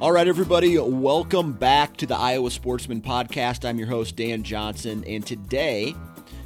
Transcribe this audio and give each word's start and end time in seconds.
All 0.00 0.12
right, 0.12 0.28
everybody, 0.28 0.78
welcome 0.78 1.52
back 1.52 1.96
to 1.96 2.06
the 2.06 2.16
Iowa 2.16 2.52
Sportsman 2.52 3.02
Podcast. 3.02 3.68
I'm 3.68 3.80
your 3.80 3.88
host, 3.88 4.14
Dan 4.14 4.44
Johnson, 4.44 5.02
and 5.08 5.26
today 5.26 5.92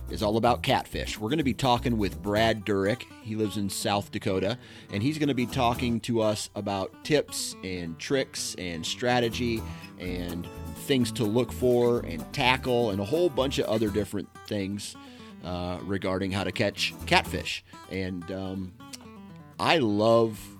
is 0.08 0.22
all 0.22 0.38
about 0.38 0.62
catfish. 0.62 1.18
We're 1.18 1.28
going 1.28 1.36
to 1.36 1.44
be 1.44 1.52
talking 1.52 1.98
with 1.98 2.22
Brad 2.22 2.64
Durick. 2.64 3.02
He 3.20 3.36
lives 3.36 3.58
in 3.58 3.68
South 3.68 4.10
Dakota, 4.10 4.56
and 4.90 5.02
he's 5.02 5.18
going 5.18 5.28
to 5.28 5.34
be 5.34 5.44
talking 5.44 6.00
to 6.00 6.22
us 6.22 6.48
about 6.54 7.04
tips 7.04 7.54
and 7.62 7.98
tricks 7.98 8.54
and 8.56 8.86
strategy 8.86 9.62
and 9.98 10.48
things 10.86 11.12
to 11.12 11.24
look 11.24 11.52
for 11.52 12.00
and 12.06 12.32
tackle 12.32 12.88
and 12.88 13.02
a 13.02 13.04
whole 13.04 13.28
bunch 13.28 13.58
of 13.58 13.66
other 13.66 13.90
different 13.90 14.30
things 14.46 14.96
uh, 15.44 15.76
regarding 15.82 16.32
how 16.32 16.42
to 16.42 16.52
catch 16.52 16.94
catfish. 17.04 17.62
And 17.90 18.32
um, 18.32 18.72
I 19.60 19.76
love 19.76 20.51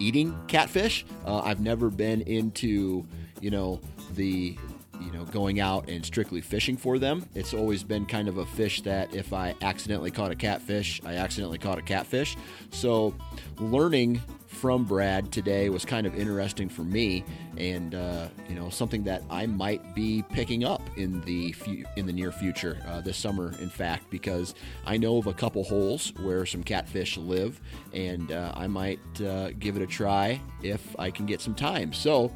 eating 0.00 0.36
catfish. 0.48 1.04
Uh, 1.24 1.40
I've 1.40 1.60
never 1.60 1.90
been 1.90 2.22
into, 2.22 3.06
you 3.40 3.50
know, 3.50 3.80
the 4.14 4.56
you 5.00 5.10
know 5.12 5.24
going 5.26 5.60
out 5.60 5.88
and 5.88 6.04
strictly 6.04 6.40
fishing 6.40 6.76
for 6.76 6.98
them. 6.98 7.24
It's 7.34 7.54
always 7.54 7.84
been 7.84 8.06
kind 8.06 8.28
of 8.28 8.38
a 8.38 8.46
fish 8.46 8.82
that 8.82 9.14
if 9.14 9.32
I 9.32 9.54
accidentally 9.62 10.10
caught 10.10 10.30
a 10.30 10.36
catfish, 10.36 11.00
I 11.04 11.14
accidentally 11.14 11.58
caught 11.58 11.78
a 11.78 11.82
catfish. 11.82 12.36
So 12.70 13.14
learning 13.58 14.20
from 14.60 14.84
Brad 14.84 15.32
today 15.32 15.70
was 15.70 15.86
kind 15.86 16.06
of 16.06 16.14
interesting 16.14 16.68
for 16.68 16.82
me, 16.82 17.24
and 17.56 17.94
uh, 17.94 18.28
you 18.46 18.54
know 18.54 18.68
something 18.68 19.02
that 19.04 19.22
I 19.30 19.46
might 19.46 19.94
be 19.94 20.22
picking 20.28 20.64
up 20.64 20.82
in 20.98 21.22
the 21.22 21.52
fu- 21.52 21.84
in 21.96 22.04
the 22.04 22.12
near 22.12 22.30
future 22.30 22.78
uh, 22.86 23.00
this 23.00 23.16
summer. 23.16 23.54
In 23.58 23.70
fact, 23.70 24.10
because 24.10 24.54
I 24.84 24.98
know 24.98 25.16
of 25.16 25.26
a 25.28 25.32
couple 25.32 25.64
holes 25.64 26.12
where 26.20 26.44
some 26.44 26.62
catfish 26.62 27.16
live, 27.16 27.58
and 27.94 28.30
uh, 28.32 28.52
I 28.54 28.66
might 28.66 29.00
uh, 29.22 29.52
give 29.52 29.76
it 29.76 29.82
a 29.82 29.86
try 29.86 30.38
if 30.62 30.94
I 30.98 31.10
can 31.10 31.24
get 31.24 31.40
some 31.40 31.54
time. 31.54 31.94
So, 31.94 32.30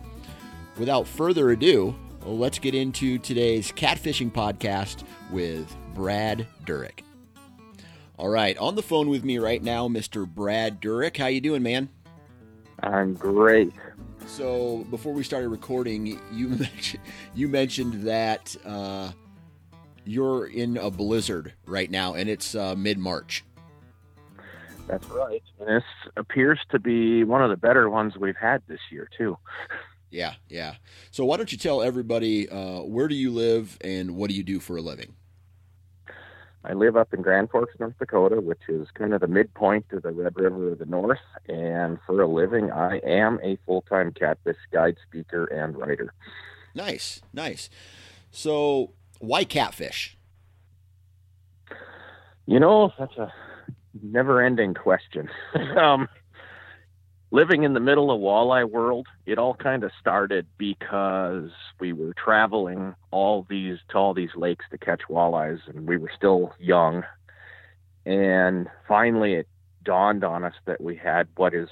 without 0.79 1.07
further 1.07 1.51
ado, 1.51 1.95
let's 2.25 2.59
get 2.59 2.75
into 2.75 3.19
today's 3.19 3.71
catfishing 3.71 4.33
podcast 4.33 5.05
with 5.31 5.77
Brad 5.95 6.47
Durick. 6.65 7.01
All 8.17 8.31
right, 8.31 8.57
on 8.57 8.77
the 8.77 8.83
phone 8.83 9.11
with 9.11 9.25
me 9.25 9.37
right 9.39 9.63
now, 9.63 9.89
Mr. 9.89 10.27
Brad 10.27 10.81
Durick. 10.81 11.19
How 11.19 11.27
you 11.27 11.43
doing, 11.43 11.63
man? 11.63 11.91
I'm 12.83 13.15
great. 13.15 13.73
So 14.27 14.87
before 14.91 15.13
we 15.13 15.23
started 15.23 15.49
recording, 15.49 16.21
you 16.33 16.49
mentioned, 16.49 17.03
you 17.35 17.49
mentioned 17.49 18.03
that 18.03 18.57
uh, 18.65 19.13
you're 20.05 20.47
in 20.47 20.77
a 20.77 20.91
blizzard 20.91 21.53
right 21.67 21.91
now, 21.91 22.15
and 22.15 22.29
it's 22.29 22.55
uh, 22.55 22.75
mid 22.77 22.99
March. 22.99 23.45
That's 24.87 25.07
right. 25.09 25.43
And 25.59 25.69
this 25.69 25.85
appears 26.17 26.61
to 26.71 26.79
be 26.79 27.25
one 27.25 27.43
of 27.43 27.51
the 27.51 27.57
better 27.57 27.89
ones 27.89 28.17
we've 28.19 28.37
had 28.37 28.63
this 28.69 28.81
year 28.91 29.09
too. 29.17 29.39
Yeah, 30.11 30.35
yeah. 30.49 30.75
So 31.11 31.25
why 31.25 31.39
don't 31.39 31.51
you 31.51 31.59
tell 31.59 31.83
everybody 31.83 32.49
uh, 32.49 32.83
where 32.83 33.09
do 33.09 33.15
you 33.15 33.31
live 33.31 33.79
and 33.81 34.15
what 34.15 34.31
do 34.31 34.37
you 34.37 34.45
do 34.45 34.61
for 34.61 34.77
a 34.77 34.83
living? 34.83 35.15
I 36.67 36.73
live 36.73 36.97
up 36.97 37.13
in 37.13 37.21
Grand 37.21 37.51
Forks, 37.51 37.75
North 37.79 37.99
Dakota, 37.99 38.41
which 38.41 38.63
is 38.69 38.89
kind 38.95 39.13
of 39.13 39.21
the 39.21 39.27
midpoint 39.27 39.85
of 39.93 40.03
the 40.03 40.13
Red 40.13 40.37
River 40.37 40.73
of 40.73 40.79
the 40.79 40.87
North. 40.87 41.19
And 41.47 41.99
for 42.07 42.23
a 42.23 42.27
living, 42.27 42.71
I 42.73 42.99
am 42.99 43.39
a 43.43 43.59
full 43.67 43.83
time 43.83 44.13
catfish 44.13 44.57
guide, 44.73 44.97
speaker, 45.07 45.45
and 45.45 45.77
writer. 45.77 46.15
Nice, 46.75 47.21
nice. 47.33 47.69
So, 48.31 48.93
why 49.19 49.45
catfish? 49.45 50.17
You 52.47 52.61
know, 52.61 52.93
that's 52.99 53.17
a 53.17 53.33
never 54.03 54.43
ending 54.43 54.75
question. 54.75 55.29
um, 55.77 56.09
living 57.35 57.65
in 57.65 57.75
the 57.75 57.81
middle 57.81 58.13
of 58.13 58.21
walleye 58.21 58.71
world, 58.71 59.09
it 59.27 59.39
all 59.39 59.55
kind 59.55 59.83
of 59.83 59.91
started 59.99 60.47
because 60.57 61.51
we 61.81 61.93
were 61.93 62.15
traveling 62.15 62.95
all 63.11 63.45
these 63.51 63.79
to 63.89 63.99
all 63.99 64.15
these 64.15 64.37
lakes 64.37 64.65
to 64.71 64.79
catch 64.79 65.03
walleyes, 65.11 65.59
and 65.67 65.85
we 65.89 65.97
were 65.97 66.13
still 66.17 66.55
young. 66.61 67.03
And 68.07 68.69
finally, 68.87 69.35
it 69.35 69.49
dawned 69.83 70.23
on 70.23 70.45
us 70.45 70.55
that 70.67 70.81
we 70.81 70.95
had 70.95 71.27
what 71.35 71.55
is 71.55 71.69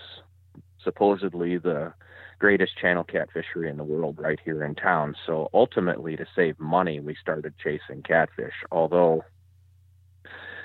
supposedly 0.82 1.58
the 1.58 1.94
greatest 2.40 2.76
channel 2.76 3.04
cat 3.04 3.28
fishery 3.32 3.70
in 3.70 3.76
the 3.76 3.84
world 3.84 4.18
right 4.18 4.40
here 4.44 4.64
in 4.64 4.74
town. 4.74 5.14
So 5.26 5.48
ultimately, 5.54 6.16
to 6.16 6.26
save 6.34 6.58
money, 6.58 6.98
we 6.98 7.14
started 7.14 7.54
chasing 7.62 8.02
catfish. 8.02 8.64
Although 8.72 9.22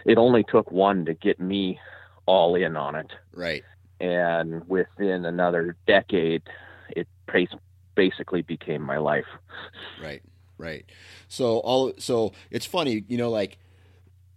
it 0.05 0.17
only 0.17 0.43
took 0.43 0.71
one 0.71 1.05
to 1.05 1.13
get 1.13 1.39
me 1.39 1.79
all 2.25 2.55
in 2.55 2.75
on 2.75 2.95
it. 2.95 3.11
Right 3.31 3.63
and 3.99 4.67
within 4.67 5.25
another 5.25 5.75
decade, 5.87 6.43
it 6.89 7.07
basically 7.95 8.41
became 8.43 8.81
my 8.81 8.97
life. 8.97 9.25
Right, 10.01 10.21
right. 10.57 10.85
So 11.27 11.57
all 11.59 11.93
so 11.97 12.33
it's 12.51 12.65
funny, 12.65 13.03
you 13.07 13.17
know, 13.17 13.29
like 13.29 13.57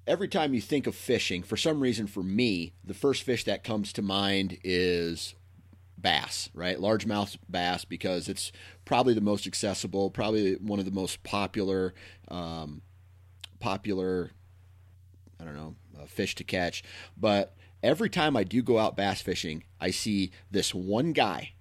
every 0.07 0.29
time 0.29 0.55
you 0.55 0.61
think 0.61 0.87
of 0.87 0.95
fishing, 0.95 1.43
for 1.43 1.57
some 1.57 1.81
reason, 1.81 2.07
for 2.07 2.23
me, 2.23 2.75
the 2.85 2.95
first 2.95 3.23
fish 3.23 3.45
that 3.45 3.63
comes 3.63 3.93
to 3.93 4.03
mind 4.03 4.59
is 4.65 5.35
bass, 5.97 6.49
right? 6.55 6.79
Largemouth 6.79 7.37
bass 7.49 7.85
because 7.85 8.29
it's 8.29 8.51
probably 8.85 9.15
the 9.15 9.21
most 9.21 9.47
accessible, 9.47 10.11
probably 10.11 10.55
one 10.55 10.79
of 10.79 10.85
the 10.85 10.91
most 10.91 11.23
popular, 11.23 11.95
um, 12.29 12.83
popular. 13.61 14.31
I 15.39 15.45
don't 15.45 15.57
know, 15.57 15.75
uh, 15.99 16.07
fish 16.07 16.35
to 16.35 16.45
catch, 16.45 16.83
but 17.17 17.57
every 17.83 18.11
time 18.11 18.37
I 18.37 18.45
do 18.45 18.63
go 18.63 18.79
out 18.79 18.97
bass 18.97 19.21
fishing, 19.21 19.65
I 19.81 19.91
see 19.91 20.31
this 20.51 20.75
one 20.75 21.13
guy 21.13 21.53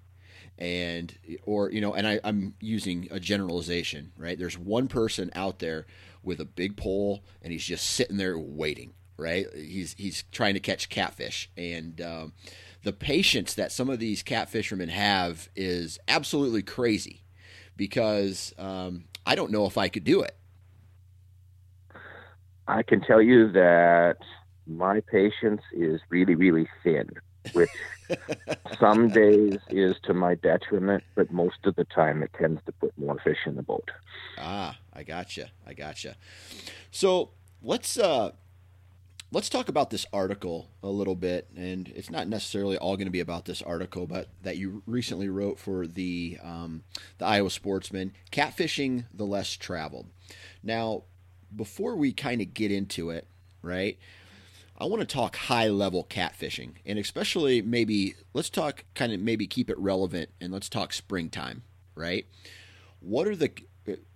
and 0.57 1.17
or 1.43 1.71
you 1.71 1.79
know 1.79 1.93
and 1.93 2.05
I, 2.05 2.19
i'm 2.25 2.53
using 2.59 3.07
a 3.11 3.19
generalization 3.19 4.11
right? 4.17 4.37
There's 4.37 4.57
one 4.57 4.89
person 4.89 5.31
out 5.33 5.59
there 5.59 5.85
with 6.21 6.41
a 6.41 6.45
big 6.45 6.75
pole 6.75 7.23
and 7.41 7.53
he's 7.53 7.63
just 7.63 7.89
sitting 7.89 8.17
there 8.17 8.37
waiting 8.37 8.93
right? 9.19 9.47
He's 9.53 9.93
he's 9.97 10.23
trying 10.31 10.53
to 10.55 10.59
catch 10.59 10.89
catfish. 10.89 11.49
And 11.57 12.01
um, 12.01 12.33
the 12.83 12.93
patience 12.93 13.53
that 13.55 13.71
some 13.71 13.89
of 13.89 13.99
these 13.99 14.23
catfishermen 14.23 14.89
have 14.89 15.49
is 15.55 15.99
absolutely 16.07 16.63
crazy 16.63 17.23
because 17.75 18.53
um, 18.57 19.05
i 19.25 19.35
don't 19.35 19.51
know 19.51 19.65
if 19.65 19.77
i 19.77 19.87
could 19.87 20.03
do 20.03 20.21
it. 20.21 20.35
I 22.67 22.83
can 22.83 23.01
tell 23.01 23.21
you 23.21 23.51
that 23.51 24.17
my 24.69 25.01
patience 25.01 25.61
is 25.71 25.99
really, 26.09 26.35
really 26.35 26.67
thin, 26.83 27.09
which 27.53 27.69
some 28.79 29.09
days 29.09 29.57
is 29.69 29.95
to 30.03 30.13
my 30.13 30.35
detriment, 30.35 31.03
but 31.15 31.31
most 31.31 31.57
of 31.65 31.75
the 31.75 31.85
time 31.85 32.23
it 32.23 32.31
tends 32.37 32.61
to 32.65 32.71
put 32.73 32.97
more 32.97 33.17
fish 33.23 33.39
in 33.45 33.55
the 33.55 33.63
boat. 33.63 33.89
Ah, 34.37 34.77
I 34.93 35.03
gotcha. 35.03 35.51
I 35.65 35.73
gotcha. 35.73 36.15
So 36.91 37.31
let's 37.61 37.97
uh, 37.97 38.31
let's 39.31 39.49
talk 39.49 39.69
about 39.69 39.89
this 39.89 40.05
article 40.13 40.69
a 40.83 40.89
little 40.89 41.15
bit, 41.15 41.49
and 41.55 41.87
it's 41.89 42.09
not 42.09 42.27
necessarily 42.27 42.77
all 42.77 42.95
going 42.95 43.07
to 43.07 43.11
be 43.11 43.19
about 43.19 43.45
this 43.45 43.61
article, 43.61 44.07
but 44.07 44.29
that 44.43 44.57
you 44.57 44.83
recently 44.85 45.29
wrote 45.29 45.59
for 45.59 45.87
the 45.87 46.37
um, 46.43 46.83
the 47.17 47.25
Iowa 47.25 47.49
Sportsman, 47.49 48.13
catfishing 48.31 49.05
the 49.13 49.25
less 49.25 49.51
traveled. 49.53 50.07
Now, 50.63 51.03
before 51.55 51.95
we 51.95 52.13
kind 52.13 52.41
of 52.41 52.53
get 52.53 52.71
into 52.71 53.09
it, 53.09 53.27
right? 53.61 53.97
I 54.79 54.85
want 54.85 55.01
to 55.01 55.05
talk 55.05 55.35
high 55.35 55.67
level 55.67 56.05
catfishing 56.09 56.75
and 56.85 56.97
especially 56.97 57.61
maybe 57.61 58.15
let's 58.33 58.49
talk 58.49 58.85
kind 58.95 59.11
of 59.11 59.19
maybe 59.19 59.45
keep 59.45 59.69
it 59.69 59.77
relevant 59.77 60.29
and 60.39 60.53
let's 60.53 60.69
talk 60.69 60.93
springtime, 60.93 61.63
right? 61.95 62.25
What 63.01 63.27
are 63.27 63.35
the 63.35 63.51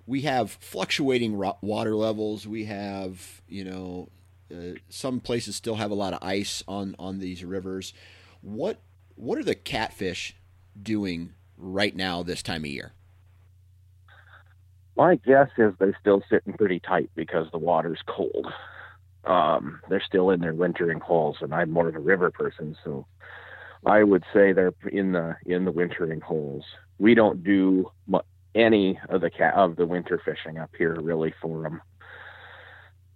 we 0.06 0.22
have 0.22 0.52
fluctuating 0.52 1.38
water 1.62 1.96
levels. 1.96 2.48
We 2.48 2.66
have, 2.66 3.42
you 3.48 3.64
know, 3.64 4.10
uh, 4.54 4.78
some 4.90 5.20
places 5.20 5.56
still 5.56 5.76
have 5.76 5.92
a 5.92 5.96
lot 5.96 6.14
of 6.14 6.20
ice 6.22 6.64
on 6.68 6.96
on 7.00 7.20
these 7.20 7.44
rivers. 7.44 7.94
What 8.42 8.80
what 9.16 9.38
are 9.38 9.44
the 9.44 9.56
catfish 9.56 10.36
doing 10.82 11.34
right 11.58 11.96
now 11.96 12.24
this 12.24 12.44
time 12.44 12.64
of 12.64 12.70
year? 12.70 12.94
My 14.96 15.16
guess 15.16 15.50
is 15.58 15.74
they're 15.80 15.98
still 16.00 16.22
sitting 16.30 16.54
pretty 16.54 16.80
tight 16.80 17.10
because 17.16 17.48
the 17.52 17.58
water's 17.58 18.02
cold. 18.06 18.48
Um, 19.26 19.80
they're 19.90 20.04
still 20.06 20.30
in 20.32 20.42
their 20.42 20.54
wintering 20.54 21.00
holes, 21.00 21.38
and 21.42 21.54
I'm 21.54 21.72
more 21.72 21.88
of 21.88 21.96
a 21.96 22.00
river 22.00 22.30
person, 22.30 22.76
so 22.84 23.06
I 23.86 24.04
would 24.04 24.24
say 24.34 24.52
they're 24.52 24.74
in 24.92 25.14
the 25.14 25.36
in 25.46 25.66
the 25.66 25.72
wintering 25.72 26.22
holes. 26.22 26.66
We 27.00 27.16
don't 27.16 27.44
do 27.44 27.92
any 28.56 29.00
of 29.10 29.22
the 29.22 29.32
of 29.56 29.76
the 29.76 29.86
winter 29.86 30.22
fishing 30.24 30.58
up 30.58 30.72
here 30.78 30.98
really 31.02 31.34
for 31.42 31.64
them. 31.64 31.82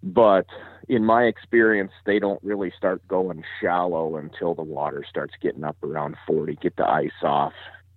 But 0.02 0.46
in 0.88 1.04
my 1.04 1.24
experience, 1.24 1.92
they 2.06 2.18
don't 2.18 2.42
really 2.42 2.72
start 2.76 3.06
going 3.08 3.42
shallow 3.60 4.16
until 4.16 4.54
the 4.54 4.62
water 4.62 5.04
starts 5.08 5.34
getting 5.40 5.64
up 5.64 5.76
around 5.82 6.16
40, 6.26 6.56
get 6.56 6.76
the 6.76 6.88
ice 6.88 7.10
off 7.22 7.52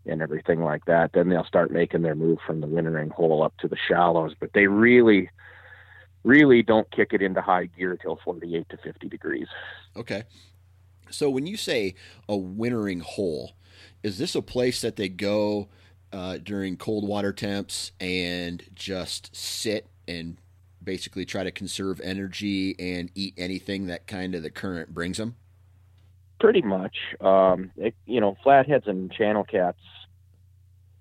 and 0.06 0.22
everything 0.22 0.64
like 0.64 0.86
that. 0.86 1.12
Then 1.14 1.30
they'll 1.30 1.46
start 1.46 1.72
making 1.72 2.02
their 2.02 2.16
move 2.16 2.40
from 2.46 2.62
the 2.62 2.68
wintering 2.68 3.12
hole 3.12 3.44
up 3.44 3.56
to 3.60 3.68
the 3.68 3.78
shallows. 3.88 4.34
But 4.40 4.54
they 4.54 4.66
really, 4.66 5.30
really 6.23 6.62
don't 6.62 6.89
kick 6.91 7.13
it 7.13 7.21
into 7.21 7.41
high 7.41 7.65
gear 7.65 7.97
till 7.97 8.19
48 8.23 8.69
to 8.69 8.77
50 8.77 9.09
degrees. 9.09 9.47
Okay. 9.95 10.23
So 11.09 11.29
when 11.29 11.45
you 11.45 11.57
say 11.57 11.95
a 12.29 12.38
wintering 12.38 13.01
hole, 13.01 13.53
is 14.03 14.18
this 14.18 14.35
a 14.35 14.41
place 14.41 14.81
that 14.81 14.95
they 14.95 15.09
go 15.09 15.68
uh, 16.13 16.38
during 16.38 16.77
cold 16.77 17.07
water 17.07 17.33
temps 17.33 17.91
and 18.00 18.63
just 18.73 19.35
sit 19.35 19.88
and 20.07 20.38
basically 20.83 21.25
try 21.25 21.44
to 21.44 21.51
conserve 21.51 22.01
energy 22.01 22.75
and 22.79 23.12
eat 23.13 23.33
anything 23.38 23.88
that 23.88 24.07
kind 24.07 24.35
of 24.35 24.44
the 24.44 24.50
current 24.50 24.94
brings 24.94 25.18
them? 25.18 25.35
Pretty 26.39 26.62
much. 26.62 26.95
Um, 27.19 27.71
it, 27.77 27.94
you 28.06 28.19
know, 28.19 28.35
flatheads 28.44 28.88
and 28.88 29.12
channel 29.12 29.44
cats 29.44 29.79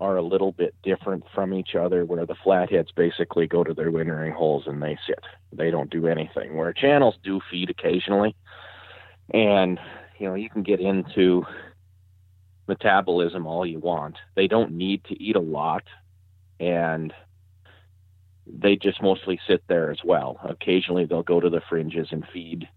are 0.01 0.17
a 0.17 0.23
little 0.23 0.53
bit 0.53 0.75
different 0.83 1.25
from 1.35 1.53
each 1.53 1.75
other, 1.75 2.05
where 2.05 2.25
the 2.27 2.35
flatheads 2.43 2.91
basically 2.93 3.47
go 3.47 3.63
to 3.63 3.75
their 3.75 3.91
wintering 3.91 4.33
holes 4.33 4.65
and 4.67 4.83
they 4.83 4.99
sit. 5.07 5.21
They 5.53 5.71
don't 5.71 5.91
do 5.91 6.07
anything. 6.07 6.57
Where 6.57 6.73
channels 6.73 7.17
do 7.23 7.41
feed 7.51 7.71
occasionally, 7.71 8.35
and 9.33 9.79
you 10.19 10.29
know, 10.29 10.35
you 10.35 10.51
can 10.51 10.63
get 10.63 10.81
into 10.81 11.45
metabolism 12.67 13.47
all 13.47 13.67
you 13.67 13.79
want. 13.79 14.17
They 14.37 14.47
don't 14.47 14.73
need 14.73 15.05
to 15.05 15.23
eat 15.23 15.37
a 15.37 15.41
lot, 15.41 15.83
and 16.59 17.13
they 18.47 18.77
just 18.77 19.03
mostly 19.03 19.39
sit 19.47 19.63
there 19.69 19.91
as 19.91 19.99
well. 20.05 20.39
Occasionally, 20.45 21.05
they'll 21.05 21.23
go 21.23 21.41
to 21.41 21.51
the 21.51 21.63
fringes 21.69 22.09
and 22.11 22.25
feed. 22.33 22.69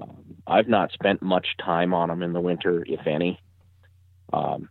Um, 0.00 0.36
I've 0.46 0.68
not 0.68 0.92
spent 0.92 1.22
much 1.22 1.46
time 1.62 1.94
on 1.94 2.08
them 2.08 2.22
in 2.22 2.32
the 2.32 2.40
winter, 2.40 2.84
if 2.86 3.06
any. 3.06 3.38
Um, 4.32 4.68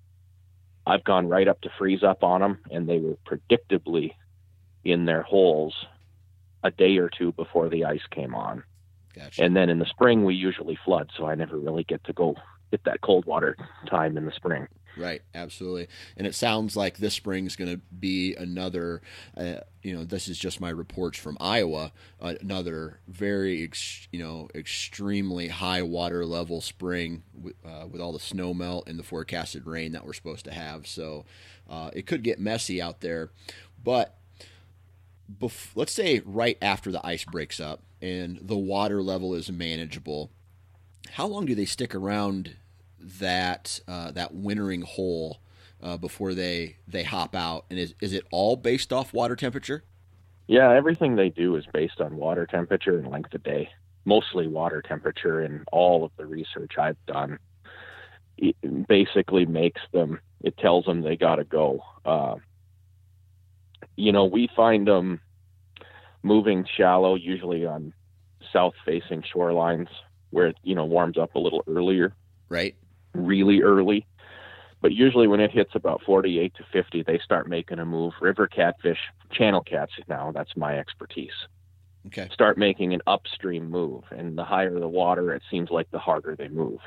I've 0.86 1.04
gone 1.04 1.28
right 1.28 1.48
up 1.48 1.62
to 1.62 1.70
freeze 1.78 2.04
up 2.04 2.24
on 2.24 2.42
them, 2.42 2.60
and 2.72 2.88
they 2.88 3.00
were 3.00 3.18
predictably 3.26 4.14
in 4.84 5.06
their 5.06 5.22
holes 5.22 5.74
a 6.64 6.72
day 6.72 6.98
or 6.98 7.10
two 7.10 7.32
before 7.34 7.70
the 7.70 7.86
ice 7.86 8.06
came 8.10 8.34
on. 8.34 8.64
Gotcha. 9.16 9.44
And 9.44 9.56
then 9.56 9.70
in 9.70 9.80
the 9.80 9.86
spring, 9.86 10.24
we 10.24 10.36
usually 10.36 10.78
flood, 10.84 11.12
so 11.16 11.26
I 11.26 11.36
never 11.36 11.58
really 11.58 11.84
get 11.84 12.04
to 12.06 12.14
go 12.14 12.36
get 12.72 12.84
that 12.86 13.02
cold 13.02 13.26
water 13.26 13.58
time 13.90 14.18
in 14.18 14.26
the 14.26 14.32
spring. 14.32 14.68
Right, 14.98 15.22
absolutely. 15.34 15.88
And 16.18 16.28
it 16.28 16.36
sounds 16.36 16.76
like 16.76 16.98
this 16.98 17.14
spring 17.14 17.46
is 17.46 17.56
going 17.56 17.72
to 17.72 17.82
be 17.98 18.36
another, 18.36 19.02
uh, 19.38 19.62
you 19.82 19.96
know, 19.96 20.04
this 20.04 20.28
is 20.28 20.38
just 20.38 20.60
my 20.60 20.70
reports 20.70 21.18
from 21.18 21.38
Iowa, 21.40 21.92
uh, 22.22 22.34
another 22.42 23.00
very, 23.08 23.64
ex- 23.64 24.08
you 24.12 24.20
know, 24.20 24.50
extremely 24.54 25.48
high 25.48 25.82
water 25.82 26.26
level 26.26 26.62
spring 26.62 27.24
with, 27.34 27.56
uh, 27.66 27.88
with 27.90 28.02
all 28.02 28.12
the 28.12 28.20
snow 28.20 28.54
melt 28.54 28.88
and 28.88 29.00
the 29.00 29.04
forecasted 29.04 29.66
rain 29.66 29.94
that 29.94 30.06
we're 30.06 30.14
supposed 30.14 30.46
to 30.46 30.52
have. 30.52 30.86
So 30.88 31.26
uh, 31.70 31.92
it 31.94 32.06
could 32.06 32.24
get 32.24 32.40
messy 32.40 32.82
out 32.82 33.00
there. 33.00 33.32
But 33.82 34.18
bef- 35.40 35.72
let's 35.76 35.94
say 35.94 36.22
right 36.26 36.58
after 36.62 36.92
the 36.92 37.06
ice 37.06 37.24
breaks 37.24 37.60
up 37.60 37.82
and 38.02 38.40
the 38.42 38.58
water 38.58 39.02
level 39.02 39.34
is 39.34 39.50
manageable, 39.52 40.32
how 41.12 41.28
long 41.28 41.46
do 41.46 41.56
they 41.56 41.66
stick 41.66 41.96
around 41.96 42.56
that 43.20 43.80
uh, 43.88 44.12
that 44.12 44.34
wintering 44.34 44.82
hole 44.82 45.42
uh, 45.82 45.98
before 45.98 46.34
they 46.34 46.78
they 46.88 47.04
hop 47.04 47.36
out? 47.36 47.66
And 47.70 47.80
is 47.80 47.96
is 48.02 48.14
it 48.14 48.26
all 48.32 48.56
based 48.56 48.94
off 48.94 49.14
water 49.14 49.36
temperature? 49.36 49.84
Yeah, 50.48 50.74
everything 50.74 51.16
they 51.16 51.30
do 51.30 51.56
is 51.56 51.66
based 51.74 52.02
on 52.02 52.18
water 52.18 52.46
temperature 52.46 52.98
and 52.98 53.10
length 53.10 53.34
of 53.34 53.44
day. 53.44 53.70
Mostly 54.04 54.48
water 54.48 54.82
temperature 54.82 55.42
in 55.42 55.64
all 55.72 56.04
of 56.04 56.12
the 56.18 56.26
research 56.26 56.74
I've 56.78 57.04
done. 57.06 57.40
It 58.38 58.56
basically 58.88 59.46
makes 59.46 59.82
them. 59.94 60.20
It 60.44 60.58
tells 60.58 60.86
them 60.86 61.02
they 61.02 61.16
got 61.16 61.36
to 61.36 61.44
go. 61.44 61.84
Uh, 62.04 62.36
you 63.96 64.12
know, 64.12 64.26
we 64.26 64.50
find 64.56 64.88
them 64.88 65.22
moving 66.24 66.66
shallow, 66.76 67.16
usually 67.16 67.66
on 67.66 67.94
south-facing 68.52 69.24
shorelines 69.34 69.88
where 70.32 70.48
it 70.48 70.58
you 70.64 70.74
know 70.76 70.86
warms 70.86 71.18
up 71.18 71.36
a 71.36 71.40
little 71.40 71.64
earlier. 71.68 72.14
Right 72.50 72.76
really 73.14 73.62
early. 73.62 74.06
But 74.82 74.94
usually 74.94 75.28
when 75.28 75.40
it 75.40 75.52
hits 75.52 75.76
about 75.76 76.02
48 76.04 76.56
to 76.56 76.64
50, 76.72 77.04
they 77.04 77.20
start 77.20 77.48
making 77.48 77.80
a 77.80 77.86
move. 77.86 78.14
River 78.20 78.48
catfish, 78.48 78.98
channel 79.32 79.62
cats 79.62 79.94
now, 80.08 80.32
that's 80.32 80.58
my 80.58 80.78
expertise. 80.80 81.48
Okay. 82.08 82.28
Start 82.34 82.58
making 82.58 82.94
an 82.94 83.02
upstream 83.06 83.70
move. 83.70 84.04
And 84.10 84.38
the 84.38 84.44
higher 84.44 84.80
the 84.80 84.88
water, 84.88 85.34
it 85.34 85.44
seems 85.52 85.70
like 85.70 85.90
the 85.92 86.00
harder 86.00 86.36
they 86.36 86.48
move. 86.48 86.80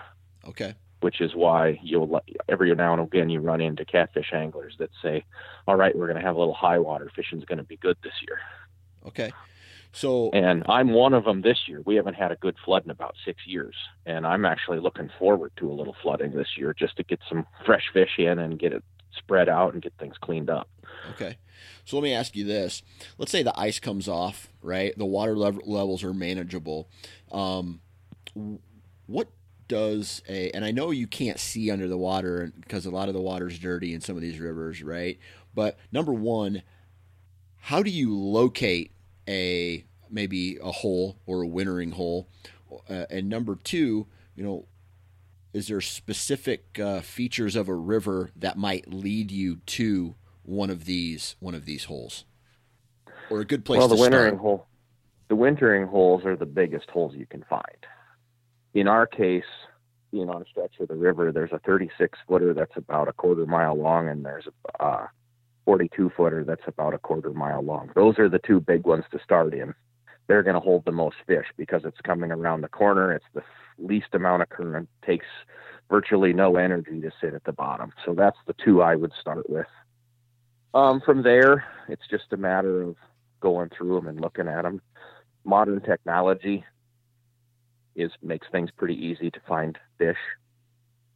Okay. 0.46 0.74
Which 1.00 1.20
is 1.20 1.34
why 1.34 1.78
you'll 1.82 2.20
every 2.48 2.74
now 2.74 2.94
and 2.94 3.02
again 3.02 3.28
you 3.28 3.40
run 3.40 3.60
into 3.60 3.84
catfish 3.84 4.32
anglers 4.32 4.74
that 4.78 4.90
say, 5.02 5.24
"All 5.68 5.76
right, 5.76 5.94
we're 5.94 6.06
going 6.06 6.18
to 6.18 6.26
have 6.26 6.34
a 6.34 6.38
little 6.38 6.54
high 6.54 6.78
water. 6.78 7.10
Fishing's 7.14 7.44
going 7.44 7.58
to 7.58 7.64
be 7.64 7.76
good 7.76 7.98
this 8.02 8.14
year." 8.26 8.38
Okay. 9.06 9.30
So 9.94 10.30
and 10.32 10.64
I'm 10.68 10.90
one 10.90 11.14
of 11.14 11.24
them 11.24 11.42
this 11.42 11.68
year. 11.68 11.80
We 11.86 11.94
haven't 11.94 12.14
had 12.14 12.32
a 12.32 12.36
good 12.36 12.56
flood 12.64 12.84
in 12.84 12.90
about 12.90 13.14
six 13.24 13.46
years, 13.46 13.76
and 14.04 14.26
I'm 14.26 14.44
actually 14.44 14.80
looking 14.80 15.08
forward 15.20 15.52
to 15.58 15.70
a 15.70 15.72
little 15.72 15.94
flooding 16.02 16.32
this 16.32 16.58
year 16.58 16.74
just 16.74 16.96
to 16.96 17.04
get 17.04 17.20
some 17.28 17.46
fresh 17.64 17.84
fish 17.92 18.18
in 18.18 18.40
and 18.40 18.58
get 18.58 18.72
it 18.72 18.82
spread 19.16 19.48
out 19.48 19.72
and 19.72 19.80
get 19.80 19.92
things 19.98 20.16
cleaned 20.20 20.50
up. 20.50 20.68
Okay. 21.12 21.38
So 21.84 21.96
let 21.96 22.02
me 22.02 22.12
ask 22.12 22.34
you 22.34 22.44
this: 22.44 22.82
Let's 23.18 23.30
say 23.30 23.44
the 23.44 23.58
ice 23.58 23.78
comes 23.78 24.08
off, 24.08 24.48
right? 24.62 24.98
The 24.98 25.06
water 25.06 25.36
levels 25.36 26.02
are 26.02 26.12
manageable. 26.12 26.88
Um, 27.30 27.80
what 29.06 29.28
does 29.68 30.22
a 30.28 30.50
and 30.50 30.64
I 30.64 30.72
know 30.72 30.90
you 30.90 31.06
can't 31.06 31.38
see 31.38 31.70
under 31.70 31.86
the 31.86 31.96
water 31.96 32.52
because 32.60 32.84
a 32.84 32.90
lot 32.90 33.06
of 33.06 33.14
the 33.14 33.20
water 33.20 33.46
is 33.46 33.60
dirty 33.60 33.94
in 33.94 34.00
some 34.00 34.16
of 34.16 34.22
these 34.22 34.40
rivers, 34.40 34.82
right? 34.82 35.20
But 35.54 35.78
number 35.92 36.12
one, 36.12 36.62
how 37.58 37.84
do 37.84 37.90
you 37.90 38.18
locate 38.18 38.90
a 39.28 39.84
maybe 40.10 40.58
a 40.62 40.70
hole 40.70 41.18
or 41.26 41.42
a 41.42 41.46
wintering 41.46 41.92
hole, 41.92 42.28
uh, 42.88 43.06
and 43.10 43.28
number 43.28 43.56
two, 43.56 44.06
you 44.36 44.44
know, 44.44 44.66
is 45.52 45.68
there 45.68 45.80
specific 45.80 46.78
uh, 46.78 47.00
features 47.00 47.56
of 47.56 47.68
a 47.68 47.74
river 47.74 48.30
that 48.36 48.58
might 48.58 48.92
lead 48.92 49.30
you 49.30 49.56
to 49.66 50.14
one 50.42 50.70
of 50.70 50.84
these 50.84 51.36
one 51.40 51.54
of 51.54 51.64
these 51.64 51.84
holes, 51.84 52.24
or 53.30 53.40
a 53.40 53.44
good 53.44 53.64
place? 53.64 53.78
Well, 53.78 53.88
the 53.88 53.96
wintering 53.96 54.34
start? 54.34 54.40
hole, 54.40 54.66
the 55.28 55.36
wintering 55.36 55.86
holes 55.86 56.24
are 56.24 56.36
the 56.36 56.46
biggest 56.46 56.90
holes 56.90 57.14
you 57.14 57.26
can 57.26 57.44
find. 57.48 57.86
In 58.74 58.88
our 58.88 59.06
case, 59.06 59.44
being 60.10 60.28
on 60.28 60.42
a 60.42 60.44
stretch 60.46 60.74
of 60.80 60.88
the 60.88 60.94
river, 60.94 61.32
there's 61.32 61.52
a 61.52 61.60
36 61.60 62.18
footer 62.28 62.54
that's 62.54 62.76
about 62.76 63.08
a 63.08 63.12
quarter 63.12 63.46
mile 63.46 63.76
long, 63.76 64.08
and 64.08 64.24
there's 64.24 64.46
a 64.46 64.84
uh, 64.84 65.06
42 65.64 66.12
footer 66.16 66.44
that's 66.44 66.66
about 66.66 66.94
a 66.94 66.98
quarter 66.98 67.32
mile 67.32 67.62
long. 67.62 67.90
Those 67.94 68.18
are 68.18 68.28
the 68.28 68.40
two 68.40 68.60
big 68.60 68.86
ones 68.86 69.04
to 69.12 69.18
start 69.22 69.54
in. 69.54 69.74
They're 70.26 70.42
going 70.42 70.54
to 70.54 70.60
hold 70.60 70.84
the 70.84 70.92
most 70.92 71.16
fish 71.26 71.46
because 71.56 71.82
it's 71.84 72.00
coming 72.02 72.30
around 72.30 72.62
the 72.62 72.68
corner. 72.68 73.12
It's 73.12 73.24
the 73.34 73.42
least 73.78 74.08
amount 74.12 74.42
of 74.42 74.48
current, 74.48 74.88
takes 75.04 75.26
virtually 75.90 76.32
no 76.32 76.56
energy 76.56 77.00
to 77.00 77.10
sit 77.20 77.34
at 77.34 77.44
the 77.44 77.52
bottom. 77.52 77.92
So 78.04 78.14
that's 78.14 78.38
the 78.46 78.54
two 78.64 78.82
I 78.82 78.94
would 78.94 79.12
start 79.20 79.48
with. 79.50 79.66
Um, 80.72 81.00
from 81.04 81.22
there, 81.22 81.64
it's 81.88 82.06
just 82.10 82.32
a 82.32 82.36
matter 82.36 82.82
of 82.82 82.96
going 83.40 83.70
through 83.76 83.94
them 83.96 84.08
and 84.08 84.20
looking 84.20 84.48
at 84.48 84.62
them. 84.62 84.80
Modern 85.44 85.80
technology 85.80 86.64
is 87.94 88.10
makes 88.22 88.46
things 88.50 88.70
pretty 88.76 88.94
easy 88.94 89.30
to 89.30 89.40
find 89.46 89.78
fish. 89.98 90.16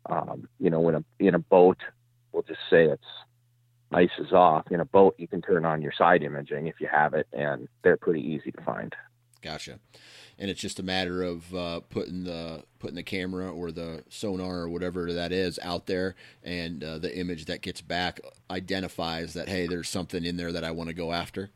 Um, 0.09 0.49
you 0.61 0.71
know, 0.71 0.89
in 0.89 0.95
a 0.95 1.05
in 1.19 1.35
a 1.35 1.39
boat, 1.39 1.79
we'll 2.33 2.43
just 2.43 2.61
say 2.71 2.85
it's 2.85 3.03
ice 3.93 4.11
is 4.19 4.33
off. 4.33 4.71
In 4.71 4.81
a 4.81 4.85
boat, 4.85 5.15
you 5.19 5.27
can 5.27 5.43
turn 5.43 5.65
on 5.65 5.83
your 5.83 5.93
side 5.93 6.23
imaging 6.23 6.67
if 6.67 6.81
you 6.81 6.89
have 6.91 7.15
it, 7.15 7.27
and 7.33 7.69
they're 7.83 7.97
pretty 7.97 8.21
easy 8.21 8.51
to 8.53 8.61
find. 8.63 8.95
Gotcha. 9.43 9.79
And 10.39 10.51
it's 10.51 10.61
just 10.61 10.79
a 10.79 10.83
matter 10.83 11.23
of 11.23 11.55
uh, 11.55 11.81
putting 11.89 12.25
the 12.25 12.63
putting 12.79 12.97
the 12.97 13.03
camera 13.03 13.51
or 13.51 13.73
the 13.73 14.05
sonar 14.09 14.61
or 14.61 14.69
whatever 14.69 15.13
that 15.13 15.33
is 15.33 15.59
out 15.63 15.87
there, 15.87 16.15
and 16.45 16.83
uh, 16.85 16.99
the 16.99 17.17
image 17.17 17.47
that 17.47 17.61
gets 17.61 17.81
back 17.81 18.21
identifies 18.51 19.35
that 19.35 19.49
hey, 19.49 19.67
there's 19.67 19.89
something 19.89 20.25
in 20.25 20.37
there 20.37 20.53
that 20.53 20.65
I 20.65 20.71
want 20.71 20.89
to 20.89 20.95
go 20.95 21.13
after. 21.13 21.51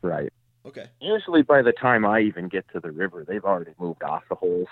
Right. 0.00 0.32
Okay. 0.66 0.86
Usually 1.00 1.42
by 1.42 1.60
the 1.62 1.72
time 1.72 2.06
I 2.06 2.20
even 2.20 2.48
get 2.48 2.66
to 2.72 2.80
the 2.80 2.90
river, 2.90 3.24
they've 3.26 3.44
already 3.44 3.72
moved 3.78 4.02
off 4.02 4.22
the 4.28 4.34
holes 4.34 4.68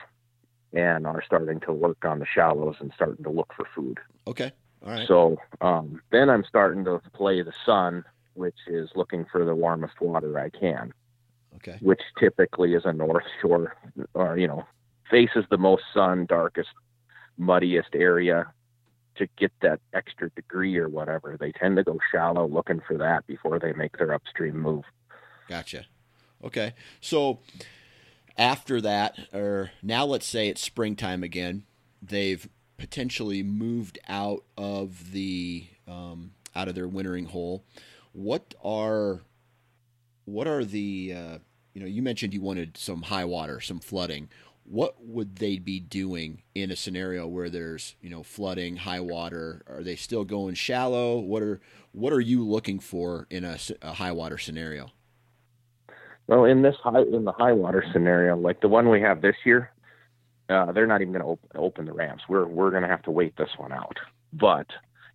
and 0.72 1.06
are 1.06 1.22
starting 1.24 1.60
to 1.60 1.72
work 1.72 2.04
on 2.04 2.18
the 2.18 2.26
shallows 2.26 2.76
and 2.80 2.92
starting 2.94 3.24
to 3.24 3.30
look 3.30 3.52
for 3.54 3.66
food. 3.74 3.98
Okay. 4.26 4.52
Right. 4.84 5.06
So 5.06 5.36
um, 5.60 6.00
then 6.10 6.28
I'm 6.28 6.44
starting 6.48 6.84
to 6.84 7.00
play 7.14 7.42
the 7.42 7.52
sun, 7.64 8.04
which 8.34 8.56
is 8.66 8.90
looking 8.94 9.24
for 9.30 9.44
the 9.44 9.54
warmest 9.54 10.00
water 10.00 10.38
I 10.38 10.50
can, 10.50 10.92
okay. 11.56 11.78
which 11.80 12.00
typically 12.18 12.74
is 12.74 12.82
a 12.84 12.92
north 12.92 13.24
shore 13.40 13.76
or, 14.14 14.36
you 14.36 14.48
know, 14.48 14.64
faces 15.10 15.44
the 15.50 15.58
most 15.58 15.84
sun, 15.94 16.26
darkest, 16.26 16.70
muddiest 17.38 17.94
area 17.94 18.52
to 19.16 19.28
get 19.38 19.52
that 19.60 19.80
extra 19.92 20.30
degree 20.30 20.76
or 20.76 20.88
whatever. 20.88 21.36
They 21.38 21.52
tend 21.52 21.76
to 21.76 21.84
go 21.84 21.98
shallow 22.10 22.48
looking 22.48 22.80
for 22.86 22.96
that 22.98 23.26
before 23.26 23.58
they 23.58 23.72
make 23.72 23.98
their 23.98 24.14
upstream 24.14 24.58
move. 24.58 24.84
Gotcha. 25.48 25.86
Okay. 26.42 26.74
So 27.00 27.40
after 28.36 28.80
that, 28.80 29.18
or 29.32 29.70
now 29.82 30.04
let's 30.06 30.26
say 30.26 30.48
it's 30.48 30.62
springtime 30.62 31.22
again, 31.22 31.64
they've 32.00 32.48
potentially 32.82 33.44
moved 33.44 33.96
out 34.08 34.42
of 34.58 35.12
the 35.12 35.64
um, 35.86 36.32
out 36.56 36.66
of 36.66 36.74
their 36.74 36.88
wintering 36.88 37.26
hole. 37.26 37.64
What 38.10 38.56
are 38.60 39.20
what 40.24 40.48
are 40.48 40.64
the 40.64 41.14
uh, 41.16 41.38
you 41.74 41.80
know 41.80 41.86
you 41.86 42.02
mentioned 42.02 42.34
you 42.34 42.40
wanted 42.40 42.76
some 42.76 43.02
high 43.02 43.24
water, 43.24 43.60
some 43.60 43.78
flooding. 43.78 44.28
What 44.64 44.96
would 44.98 45.36
they 45.36 45.58
be 45.58 45.78
doing 45.78 46.42
in 46.56 46.72
a 46.72 46.76
scenario 46.76 47.28
where 47.28 47.48
there's 47.48 47.94
you 48.00 48.10
know 48.10 48.24
flooding, 48.24 48.78
high 48.78 49.00
water? 49.00 49.62
Are 49.68 49.84
they 49.84 49.94
still 49.94 50.24
going 50.24 50.56
shallow? 50.56 51.20
What 51.20 51.44
are 51.44 51.60
what 51.92 52.12
are 52.12 52.20
you 52.20 52.44
looking 52.44 52.80
for 52.80 53.28
in 53.30 53.44
a, 53.44 53.58
a 53.80 53.92
high 53.92 54.12
water 54.12 54.38
scenario? 54.38 54.90
Well, 56.26 56.46
in 56.46 56.62
this 56.62 56.74
high 56.82 57.02
in 57.02 57.24
the 57.24 57.32
high 57.32 57.52
water 57.52 57.84
scenario, 57.92 58.36
like 58.36 58.60
the 58.60 58.66
one 58.66 58.88
we 58.88 59.00
have 59.02 59.22
this 59.22 59.36
year, 59.44 59.70
uh, 60.52 60.72
they're 60.72 60.86
not 60.86 61.00
even 61.00 61.12
going 61.12 61.24
to 61.24 61.30
open, 61.30 61.48
open 61.54 61.84
the 61.86 61.92
ramps. 61.92 62.24
We're 62.28 62.46
we're 62.46 62.70
going 62.70 62.82
to 62.82 62.88
have 62.88 63.02
to 63.02 63.10
wait 63.10 63.36
this 63.36 63.50
one 63.56 63.72
out. 63.72 63.96
But 64.32 64.66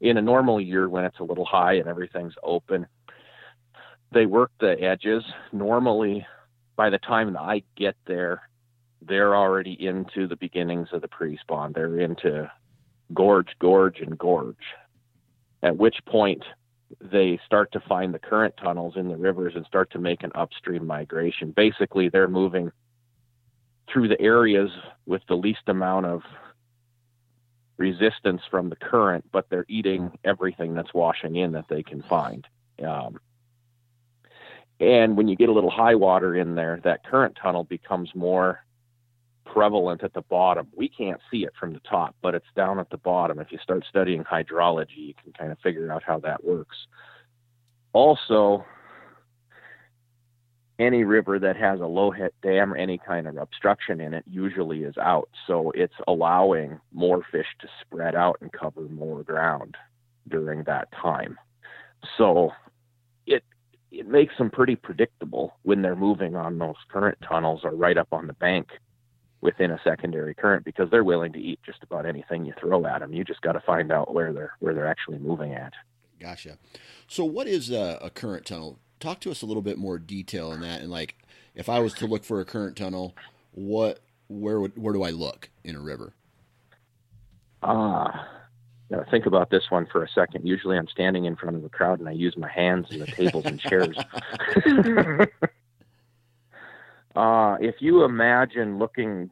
in 0.02 0.18
a 0.18 0.22
normal 0.22 0.60
year, 0.60 0.90
when 0.90 1.06
it's 1.06 1.20
a 1.20 1.24
little 1.24 1.46
high 1.46 1.74
and 1.74 1.88
everything's 1.88 2.36
open, 2.44 2.88
they 4.12 4.26
work 4.26 4.52
the 4.60 4.82
edges. 4.82 5.24
Normally, 5.52 6.26
by 6.76 6.90
the 6.90 7.00
time 7.00 7.34
that 7.34 7.42
I 7.42 7.64
get 7.76 7.96
there, 8.06 8.42
they're 9.02 9.36
already 9.36 9.74
into 9.86 10.28
the 10.28 10.36
beginnings 10.36 10.90
of 10.92 11.02
the 11.02 11.08
pre-spawn. 11.08 11.74
They're 11.74 12.00
into 12.00 12.52
gorge, 13.14 13.50
gorge, 13.60 14.00
and 14.00 14.18
gorge. 14.18 14.56
At 15.64 15.78
which 15.78 15.98
point, 16.06 16.44
they 17.02 17.40
start 17.46 17.72
to 17.74 17.80
find 17.82 18.14
the 18.14 18.20
current 18.20 18.56
tunnels 18.58 18.94
in 18.96 19.08
the 19.08 19.18
rivers 19.18 19.54
and 19.56 19.66
start 19.66 19.92
to 19.92 20.00
make 20.00 20.24
an 20.24 20.32
upstream 20.36 20.86
migration. 20.86 21.52
Basically, 21.52 22.10
they're 22.10 22.28
moving 22.28 22.72
through 23.92 24.08
the 24.08 24.22
areas 24.22 24.70
with 25.06 25.22
the 25.28 25.36
least 25.36 25.62
amount 25.68 26.06
of 26.06 26.22
resistance 27.78 28.42
from 28.50 28.70
the 28.70 28.76
current, 28.76 29.26
but 29.32 29.50
they're 29.50 29.66
eating 29.70 30.12
everything 30.24 30.74
that's 30.74 30.94
washing 30.94 31.36
in 31.36 31.52
that 31.54 31.66
they 31.70 31.84
can 31.84 32.02
find. 32.04 32.48
Um, 32.86 33.20
and 34.80 35.18
when 35.18 35.28
you 35.28 35.36
get 35.36 35.50
a 35.50 35.54
little 35.54 35.72
high 35.72 35.96
water 35.96 36.36
in 36.36 36.56
there, 36.56 36.80
that 36.84 37.06
current 37.06 37.38
tunnel 37.42 37.64
becomes 37.64 38.14
more 38.14 38.64
prevalent 39.46 40.04
at 40.04 40.14
the 40.14 40.22
bottom. 40.22 40.68
We 40.76 40.90
can't 40.90 41.20
see 41.32 41.44
it 41.44 41.54
from 41.60 41.74
the 41.74 41.80
top, 41.80 42.16
but 42.22 42.36
it's 42.36 42.46
down 42.56 42.80
at 42.80 42.90
the 42.90 42.98
bottom. 42.98 43.40
If 43.40 43.52
you 43.52 43.58
start 43.64 43.86
studying 43.90 44.24
hydrology, 44.24 44.98
you 44.98 45.14
can 45.24 45.34
kind 45.34 45.52
of 45.52 45.60
figure 45.60 45.92
out 45.92 46.04
how 46.04 46.20
that 46.20 46.44
works. 46.44 46.76
Also, 47.94 48.66
any 50.80 51.04
river 51.04 51.40
that 51.40 51.56
has 51.58 51.80
a 51.80 51.86
low 51.86 52.12
head 52.12 52.32
dam 52.42 52.74
or 52.74 52.78
any 52.78 52.98
kind 52.98 53.28
of 53.28 53.38
obstruction 53.38 54.00
in 54.00 54.14
it 54.14 54.24
usually 54.28 54.84
is 54.84 54.98
out. 54.98 55.30
So 55.48 55.72
it's 55.72 55.94
allowing 56.08 56.80
more 56.94 57.24
fish 57.32 57.48
to 57.62 57.68
spread 57.82 58.16
out 58.16 58.38
and 58.42 58.52
cover 58.52 58.82
more 58.82 59.24
ground 59.24 59.76
during 60.28 60.64
that 60.64 60.92
time. 60.92 61.38
So 62.18 62.52
it 63.26 63.44
it 63.92 64.08
makes 64.08 64.38
them 64.38 64.52
pretty 64.52 64.76
predictable 64.76 65.56
when 65.64 65.82
they're 65.82 65.96
moving 65.96 66.36
on 66.36 66.60
those 66.60 66.76
current 66.90 67.18
tunnels 67.28 67.62
or 67.64 67.72
right 67.72 67.98
up 67.98 68.10
on 68.12 68.28
the 68.28 68.34
bank 68.34 68.68
within 69.42 69.72
a 69.72 69.80
secondary 69.84 70.34
current 70.34 70.66
because 70.66 70.90
they're 70.92 71.04
willing 71.04 71.32
to 71.34 71.40
eat 71.40 71.60
just 71.66 71.82
about 71.84 72.06
anything 72.06 72.46
you 72.46 72.54
throw 72.60 72.86
at 72.86 73.00
them. 73.00 73.14
You 73.14 73.24
just 73.24 73.42
got 73.42 73.54
to 73.54 73.60
find 73.62 73.92
out 73.92 74.14
where 74.14 74.34
they're 74.34 74.54
where 74.60 74.74
they're 74.74 74.88
actually 74.88 75.20
moving 75.20 75.54
at. 75.54 75.74
Gotcha. 76.20 76.58
So, 77.08 77.24
what 77.26 77.48
is 77.48 77.70
a, 77.70 78.00
a, 78.02 78.10
current 78.10 78.46
tunnel? 78.46 78.80
Talk 79.00 79.20
to 79.22 79.32
us 79.32 79.42
a 79.42 79.46
little 79.46 79.62
bit 79.62 79.78
more 79.78 80.00
detail 80.00 80.52
on 80.52 80.62
that. 80.62 80.82
And 80.82 80.90
like, 80.90 81.16
if 81.56 81.70
I 81.70 81.80
was 81.80 81.94
to 81.96 82.08
look 82.08 82.24
for 82.24 82.40
a 82.40 82.46
current 82.46 82.76
tunnel, 82.76 83.16
what 83.52 84.00
where 84.28 84.60
would 84.60 84.78
where 84.78 84.94
do 84.94 85.04
I 85.04 85.12
look 85.12 85.50
in 85.64 85.76
a 85.76 85.80
river? 85.80 86.14
Ah. 87.64 88.30
Uh, 88.94 89.04
think 89.12 89.26
about 89.26 89.50
this 89.50 89.64
one 89.70 89.86
for 89.92 90.04
a 90.04 90.08
second. 90.08 90.48
Usually, 90.48 90.78
I'm 90.78 90.88
standing 90.88 91.26
in 91.26 91.36
front 91.36 91.58
of 91.58 91.64
a 91.66 91.70
crowd 91.70 92.00
and 92.00 92.08
I 92.08 92.14
use 92.14 92.38
my 92.38 92.50
hands 92.50 92.88
and 92.90 93.02
the 93.02 93.08
tables 93.08 93.44
and 93.46 93.60
chairs. 93.60 93.98
Uh, 97.14 97.58
if 97.62 97.76
you 97.80 98.04
imagine 98.04 98.80
looking, 98.80 99.30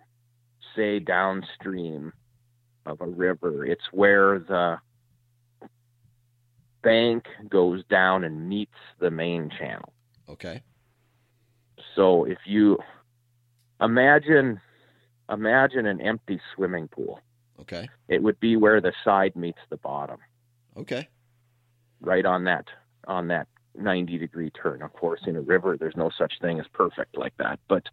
say, 0.76 1.00
downstream 1.00 2.12
of 2.86 3.00
a 3.00 3.08
river, 3.08 3.66
it's 3.66 3.86
where 3.92 4.40
the 4.40 4.78
bank 6.86 7.26
goes 7.50 7.84
down 7.90 8.24
and 8.24 8.48
meets 8.48 8.72
the 9.00 9.12
main 9.12 9.50
channel. 9.50 9.92
Okay. 10.30 10.62
So 11.96 12.24
if 12.24 12.38
you 12.46 12.78
imagine 13.82 14.62
imagine 15.30 15.86
an 15.88 16.00
empty 16.00 16.40
swimming 16.54 16.88
pool. 16.88 17.20
Okay. 17.60 17.90
It 18.08 18.22
would 18.22 18.40
be 18.40 18.56
where 18.56 18.80
the 18.80 18.94
side 19.04 19.36
meets 19.36 19.60
the 19.70 19.78
bottom. 19.78 20.20
Okay. 20.78 21.10
Right 22.00 22.26
on 22.26 22.44
that 22.46 22.66
on 23.08 23.28
that 23.30 23.48
90 23.76 24.18
degree 24.18 24.52
turn. 24.52 24.82
Of 24.82 24.94
course, 24.94 25.22
in 25.26 25.36
a 25.36 25.42
river, 25.42 25.78
there's 25.78 25.98
no 25.98 26.12
such 26.16 26.34
thing 26.42 26.60
as 26.60 26.68
perfect 26.74 27.18
like 27.18 27.34
that. 27.38 27.60
But 27.68 27.84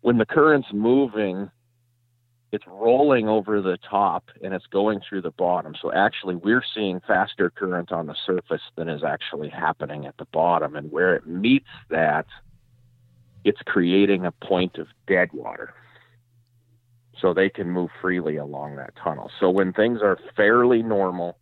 when 0.00 0.18
the 0.18 0.26
current's 0.26 0.68
moving, 0.72 1.50
it's 2.56 2.66
rolling 2.66 3.28
over 3.28 3.60
the 3.60 3.78
top 3.88 4.30
and 4.42 4.54
it's 4.54 4.66
going 4.66 5.00
through 5.06 5.20
the 5.20 5.30
bottom. 5.30 5.74
So 5.80 5.92
actually, 5.92 6.36
we're 6.36 6.64
seeing 6.74 7.00
faster 7.06 7.50
current 7.50 7.92
on 7.92 8.06
the 8.06 8.16
surface 8.26 8.62
than 8.76 8.88
is 8.88 9.04
actually 9.04 9.50
happening 9.50 10.06
at 10.06 10.16
the 10.16 10.24
bottom. 10.32 10.74
And 10.74 10.90
where 10.90 11.14
it 11.14 11.26
meets 11.26 11.68
that, 11.90 12.24
it's 13.44 13.60
creating 13.66 14.24
a 14.24 14.32
point 14.32 14.78
of 14.78 14.88
dead 15.06 15.28
water. 15.34 15.74
So 17.20 17.34
they 17.34 17.50
can 17.50 17.70
move 17.70 17.90
freely 18.00 18.36
along 18.36 18.76
that 18.76 18.94
tunnel. 18.96 19.30
So 19.38 19.50
when 19.50 19.74
things 19.74 20.00
are 20.02 20.18
fairly 20.34 20.82
normal, 20.82 21.36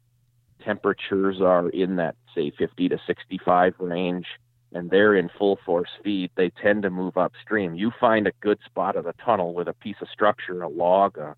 temperatures 0.64 1.40
are 1.40 1.68
in 1.68 1.96
that 1.96 2.16
say 2.34 2.50
50 2.58 2.88
to 2.88 2.98
65 3.06 3.74
range 3.78 4.26
and 4.74 4.90
they're 4.90 5.14
in 5.14 5.30
full 5.38 5.58
force 5.64 5.88
feed, 6.02 6.30
they 6.34 6.50
tend 6.50 6.82
to 6.82 6.90
move 6.90 7.16
upstream. 7.16 7.74
You 7.74 7.92
find 7.98 8.26
a 8.26 8.32
good 8.40 8.58
spot 8.66 8.96
of 8.96 9.04
the 9.04 9.14
tunnel 9.24 9.54
with 9.54 9.68
a 9.68 9.72
piece 9.72 9.96
of 10.02 10.08
structure, 10.08 10.62
a 10.62 10.68
log, 10.68 11.16
a, 11.16 11.36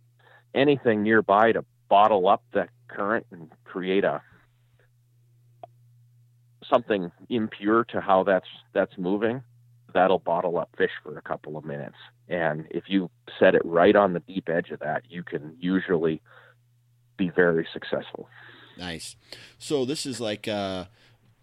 anything 0.55 1.03
nearby 1.03 1.53
to 1.53 1.65
bottle 1.89 2.27
up 2.29 2.43
the 2.53 2.67
current 2.89 3.27
and 3.31 3.51
create 3.65 4.05
a 4.05 4.23
something 6.69 7.13
impure 7.29 7.85
to 7.85 8.01
how 8.01 8.25
that's 8.25 8.49
that's 8.73 8.97
moving. 8.99 9.43
That'll 9.93 10.19
bottle 10.19 10.59
up 10.59 10.71
fish 10.77 10.91
for 11.03 11.17
a 11.17 11.23
couple 11.23 11.57
of 11.57 11.65
minutes. 11.65 11.97
And 12.29 12.67
if 12.71 12.85
you 12.89 13.11
set 13.39 13.55
it 13.55 13.63
right 13.65 13.95
on 13.95 14.15
the 14.15 14.21
deep 14.21 14.49
edge 14.49 14.71
of 14.71 14.81
that, 14.81 15.03
you 15.09 15.23
can 15.23 15.57
usually 15.61 16.21
be 17.17 17.31
very 17.31 17.67
successful. 17.73 18.29
Nice. 18.77 19.17
So 19.59 19.85
this 19.85 20.05
is 20.05 20.21
like 20.21 20.49
uh, 20.49 20.87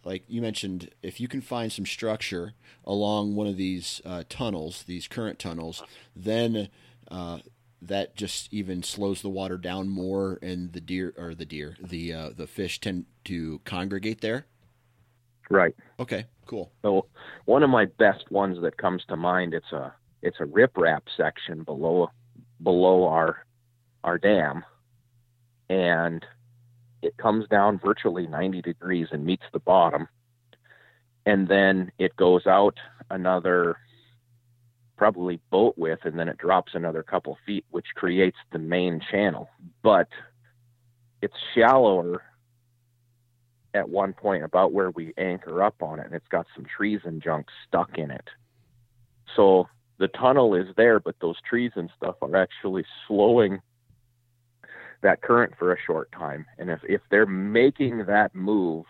like 0.04 0.24
you 0.28 0.42
mentioned, 0.42 0.90
if 1.02 1.20
you 1.20 1.28
can 1.28 1.42
find 1.42 1.72
some 1.72 1.86
structure 1.86 2.54
along 2.86 3.36
one 3.36 3.48
of 3.48 3.58
these 3.58 4.02
uh, 4.06 4.24
tunnels, 4.30 4.84
these 4.84 5.08
current 5.08 5.40
tunnels, 5.40 5.84
then 6.16 6.70
uh, 7.10 7.40
that 7.82 8.16
just 8.16 8.52
even 8.54 8.84
slows 8.84 9.22
the 9.22 9.30
water 9.30 9.58
down 9.58 9.90
more, 9.90 10.40
and 10.42 10.74
the 10.74 10.82
deer 10.82 11.14
or 11.18 11.34
the 11.36 11.46
deer, 11.46 11.78
the 11.82 12.14
uh, 12.14 12.30
the 12.36 12.48
fish 12.48 12.80
tend 12.80 13.06
to 13.26 13.60
congregate 13.66 14.22
there. 14.22 14.46
Right. 15.50 15.76
Okay. 16.00 16.26
Cool. 16.46 16.72
So 16.82 17.06
one 17.46 17.64
of 17.64 17.70
my 17.70 17.86
best 17.86 18.30
ones 18.30 18.62
that 18.62 18.78
comes 18.78 19.04
to 19.08 19.16
mind, 19.16 19.54
it's 19.54 19.72
a 19.72 19.94
it's 20.22 20.40
a 20.40 20.46
riprap 20.46 21.02
section 21.16 21.64
below 21.64 22.10
below 22.62 23.08
our 23.08 23.46
our 24.04 24.18
dam, 24.18 24.64
and 25.70 26.26
it 27.04 27.18
comes 27.18 27.48
down 27.48 27.80
virtually 27.84 28.28
90 28.28 28.62
degrees 28.62 29.08
and 29.12 29.26
meets 29.26 29.44
the 29.52 29.60
bottom. 29.60 30.08
And 31.26 31.48
then 31.48 31.92
it 31.98 32.16
goes 32.16 32.48
out 32.48 32.78
another 33.10 33.78
probably 34.98 35.40
boat 35.50 35.78
width 35.78 36.06
and 36.06 36.18
then 36.18 36.30
it 36.30 36.38
drops 36.38 36.76
another 36.76 37.04
couple 37.04 37.38
feet, 37.46 37.66
which 37.72 37.88
creates 37.96 38.38
the 38.52 38.60
main 38.60 39.02
channel. 39.12 39.50
But 39.82 40.08
it's 41.22 41.36
shallower 41.56 42.24
at 43.74 43.90
one 43.90 44.14
point 44.14 44.44
about 44.44 44.72
where 44.72 44.92
we 44.92 45.14
anchor 45.18 45.64
up 45.64 45.82
on 45.82 46.00
it, 46.00 46.06
and 46.06 46.14
it's 46.14 46.28
got 46.28 46.46
some 46.56 46.66
trees 46.66 47.00
and 47.06 47.22
junk 47.22 47.48
stuck 47.68 47.98
in 47.98 48.12
it. 48.12 48.28
So 49.36 49.68
the 49.98 50.10
tunnel 50.10 50.54
is 50.54 50.68
there, 50.78 51.00
but 51.00 51.16
those 51.22 51.38
trees 51.48 51.72
and 51.76 51.90
stuff 51.98 52.16
are 52.22 52.36
actually 52.36 52.86
slowing 53.08 53.62
that 55.04 55.22
current 55.22 55.54
for 55.58 55.74
a 55.74 55.78
short 55.86 56.12
time. 56.12 56.46
And 56.58 56.70
if, 56.70 56.80
if 56.84 57.02
they're 57.12 57.26
making 57.26 58.06
that 58.08 58.34
move, 58.34 58.86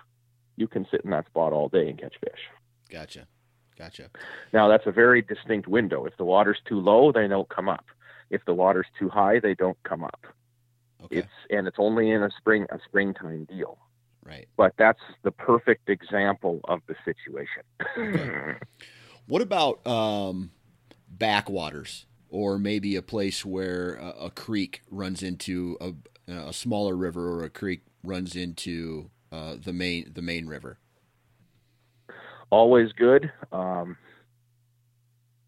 you 0.55 0.67
can 0.67 0.85
sit 0.89 1.01
in 1.03 1.11
that 1.11 1.25
spot 1.27 1.53
all 1.53 1.69
day 1.69 1.89
and 1.89 1.99
catch 1.99 2.15
fish. 2.19 2.39
Gotcha. 2.89 3.27
Gotcha. 3.77 4.09
Now 4.53 4.67
that's 4.67 4.85
a 4.85 4.91
very 4.91 5.21
distinct 5.21 5.67
window. 5.67 6.05
If 6.05 6.15
the 6.17 6.25
water's 6.25 6.59
too 6.67 6.79
low, 6.79 7.11
they 7.11 7.27
don't 7.27 7.49
come 7.49 7.67
up. 7.67 7.85
If 8.29 8.45
the 8.45 8.53
water's 8.53 8.87
too 8.97 9.09
high, 9.09 9.39
they 9.39 9.55
don't 9.55 9.77
come 9.83 10.03
up. 10.03 10.25
Okay. 11.05 11.17
It's 11.17 11.27
and 11.49 11.67
it's 11.67 11.77
only 11.79 12.11
in 12.11 12.23
a 12.23 12.29
spring 12.37 12.65
a 12.69 12.79
springtime 12.85 13.45
deal. 13.45 13.77
right. 14.23 14.47
But 14.55 14.73
that's 14.77 15.01
the 15.23 15.31
perfect 15.31 15.89
example 15.89 16.61
of 16.65 16.81
the 16.87 16.95
situation. 17.03 17.63
Okay. 17.97 18.57
What 19.25 19.41
about 19.41 19.85
um, 19.87 20.51
backwaters, 21.07 22.05
or 22.33 22.57
maybe 22.57 22.95
a 22.95 23.01
place 23.03 23.45
where 23.45 23.93
a, 23.93 24.25
a 24.25 24.31
creek 24.31 24.81
runs 24.89 25.21
into 25.21 25.77
a, 25.79 25.93
a 26.31 26.51
smaller 26.51 26.97
river, 26.97 27.29
or 27.29 27.43
a 27.43 27.49
creek 27.49 27.83
runs 28.03 28.35
into 28.35 29.11
uh, 29.31 29.55
the 29.63 29.71
main 29.71 30.11
the 30.13 30.21
main 30.21 30.47
river? 30.47 30.79
Always 32.49 32.91
good. 32.91 33.31
Um, 33.51 33.97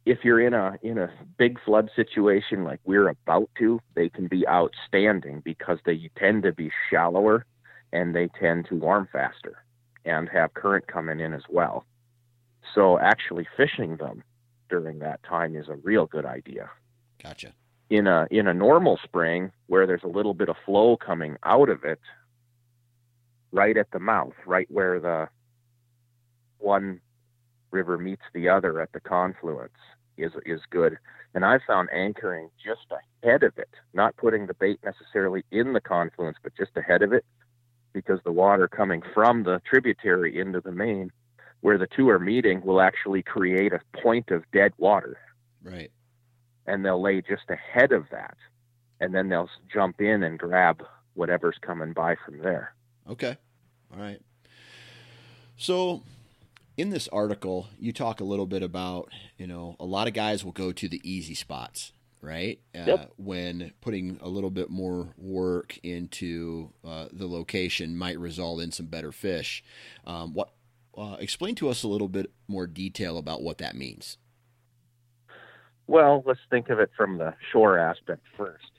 if 0.06 0.20
you're 0.24 0.40
in 0.40 0.54
a 0.54 0.78
in 0.84 1.00
a 1.00 1.10
big 1.38 1.60
flood 1.66 1.90
situation 1.96 2.64
like 2.64 2.80
we're 2.86 3.10
about 3.10 3.50
to, 3.58 3.82
they 3.96 4.08
can 4.08 4.28
be 4.28 4.48
outstanding 4.48 5.42
because 5.44 5.80
they 5.86 6.10
tend 6.16 6.44
to 6.44 6.54
be 6.54 6.70
shallower 6.92 7.46
and 7.92 8.16
they 8.16 8.30
tend 8.40 8.68
to 8.70 8.76
warm 8.76 9.08
faster 9.12 9.64
and 10.06 10.30
have 10.30 10.54
current 10.54 10.86
coming 10.86 11.20
in 11.20 11.34
as 11.34 11.44
well. 11.50 11.84
So 12.76 13.00
actually 13.00 13.48
fishing 13.58 13.98
them 13.98 14.24
during 14.70 15.00
that 15.00 15.22
time 15.24 15.56
is 15.56 15.68
a 15.70 15.76
real 15.76 16.06
good 16.06 16.26
idea. 16.26 16.70
Gotcha. 17.22 17.54
In 17.90 18.08
a 18.08 18.28
in 18.32 18.48
a 18.48 18.54
normal 18.54 19.00
spring 19.04 19.52
where 19.68 19.86
there's 19.86 20.04
a 20.04 20.08
little 20.08 20.34
bit 20.34 20.50
of 20.50 20.56
flow 20.66 20.98
coming 20.98 21.38
out 21.44 21.70
of 21.70 21.84
it 21.84 22.00
right 23.52 23.78
at 23.78 23.92
the 23.92 24.00
mouth, 24.00 24.34
right 24.46 24.68
where 24.70 25.00
the 25.00 25.30
one 26.58 27.00
river 27.72 27.98
meets 27.98 28.24
the 28.34 28.50
other 28.50 28.82
at 28.82 28.92
the 28.94 29.00
confluence 29.00 29.78
is 30.18 30.32
is 30.46 30.62
good. 30.70 30.98
And 31.34 31.44
I've 31.44 31.62
found 31.68 31.90
anchoring 31.92 32.50
just 32.64 32.88
ahead 33.24 33.44
of 33.44 33.58
it, 33.58 33.70
not 33.94 34.16
putting 34.16 34.48
the 34.48 34.54
bait 34.54 34.80
necessarily 34.84 35.44
in 35.52 35.74
the 35.74 35.82
confluence, 35.82 36.38
but 36.42 36.56
just 36.56 36.72
ahead 36.78 37.02
of 37.02 37.12
it, 37.12 37.26
because 37.92 38.20
the 38.24 38.32
water 38.32 38.68
coming 38.68 39.02
from 39.14 39.44
the 39.44 39.62
tributary 39.70 40.40
into 40.40 40.62
the 40.62 40.72
main, 40.72 41.12
where 41.66 41.80
the 41.80 41.88
two 41.88 42.08
are 42.10 42.20
meeting, 42.20 42.62
will 42.62 42.80
actually 42.80 43.24
create 43.24 43.74
a 43.74 43.80
point 44.04 44.30
of 44.30 44.44
dead 44.52 44.72
water, 44.78 45.18
Right. 45.64 45.90
and 46.68 46.86
they'll 46.86 47.02
lay 47.02 47.22
just 47.24 47.50
ahead 47.50 47.92
of 47.92 48.08
that, 48.12 48.38
and 49.00 49.16
then 49.16 49.30
they'll 49.30 49.50
jump 49.74 50.00
in 50.00 50.22
and 50.22 50.38
grab 50.38 50.84
whatever's 51.16 51.58
coming 51.62 51.92
by 51.92 52.18
from 52.24 52.38
there. 52.38 52.76
Okay. 53.10 53.36
All 53.92 54.00
right. 54.00 54.22
So, 55.58 56.04
in 56.78 56.92
this 56.92 57.08
article, 57.08 57.68
you 57.80 57.92
talk 57.92 58.20
a 58.20 58.26
little 58.26 58.46
bit 58.46 58.62
about, 58.62 59.10
you 59.36 59.48
know, 59.48 59.76
a 59.80 59.86
lot 59.86 60.08
of 60.08 60.14
guys 60.14 60.46
will 60.46 60.52
go 60.52 60.72
to 60.72 60.88
the 60.88 61.02
easy 61.04 61.34
spots, 61.34 61.94
right? 62.22 62.60
Uh, 62.76 62.84
Yep. 62.86 63.14
When 63.18 63.74
putting 63.82 64.20
a 64.22 64.28
little 64.28 64.52
bit 64.52 64.70
more 64.70 65.16
work 65.18 65.80
into 65.82 66.74
uh, 66.86 67.08
the 67.12 67.26
location 67.26 67.98
might 67.98 68.20
result 68.20 68.62
in 68.62 68.72
some 68.72 68.86
better 68.86 69.12
fish. 69.12 69.64
Um, 70.06 70.36
what? 70.36 70.52
Uh, 70.98 71.18
explain 71.20 71.56
to 71.56 71.70
us 71.70 71.84
a 71.84 71.88
little 71.88 72.08
bit 72.08 72.32
more 72.48 72.68
detail 72.68 73.18
about 73.18 73.42
what 73.42 73.58
that 73.58 73.76
means. 73.76 74.18
Well, 75.88 76.24
let's 76.26 76.40
think 76.50 76.70
of 76.70 76.80
it 76.80 76.90
from 76.96 77.18
the 77.18 77.34
shore 77.52 77.78
aspect 77.78 78.22
first. 78.38 78.72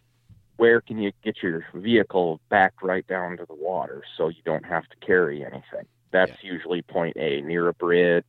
Where 0.57 0.81
can 0.81 0.99
you 0.99 1.13
get 1.23 1.43
your 1.43 1.67
vehicle 1.75 2.41
back 2.49 2.83
right 2.83 3.07
down 3.07 3.37
to 3.37 3.45
the 3.47 3.55
water 3.55 4.03
so 4.17 4.29
you 4.29 4.43
don't 4.45 4.65
have 4.65 4.85
to 4.89 5.07
carry 5.07 5.45
anything? 5.45 5.87
That's 6.11 6.43
usually 6.43 6.83
point 6.83 7.17
A, 7.19 7.43
near 7.43 7.69
a 7.69 7.75
bridge, 7.75 8.25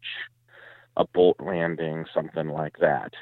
a 0.97 1.05
boat 1.05 1.37
landing, 1.39 2.05
something 2.13 2.49
like 2.49 2.77
that. 2.79 3.13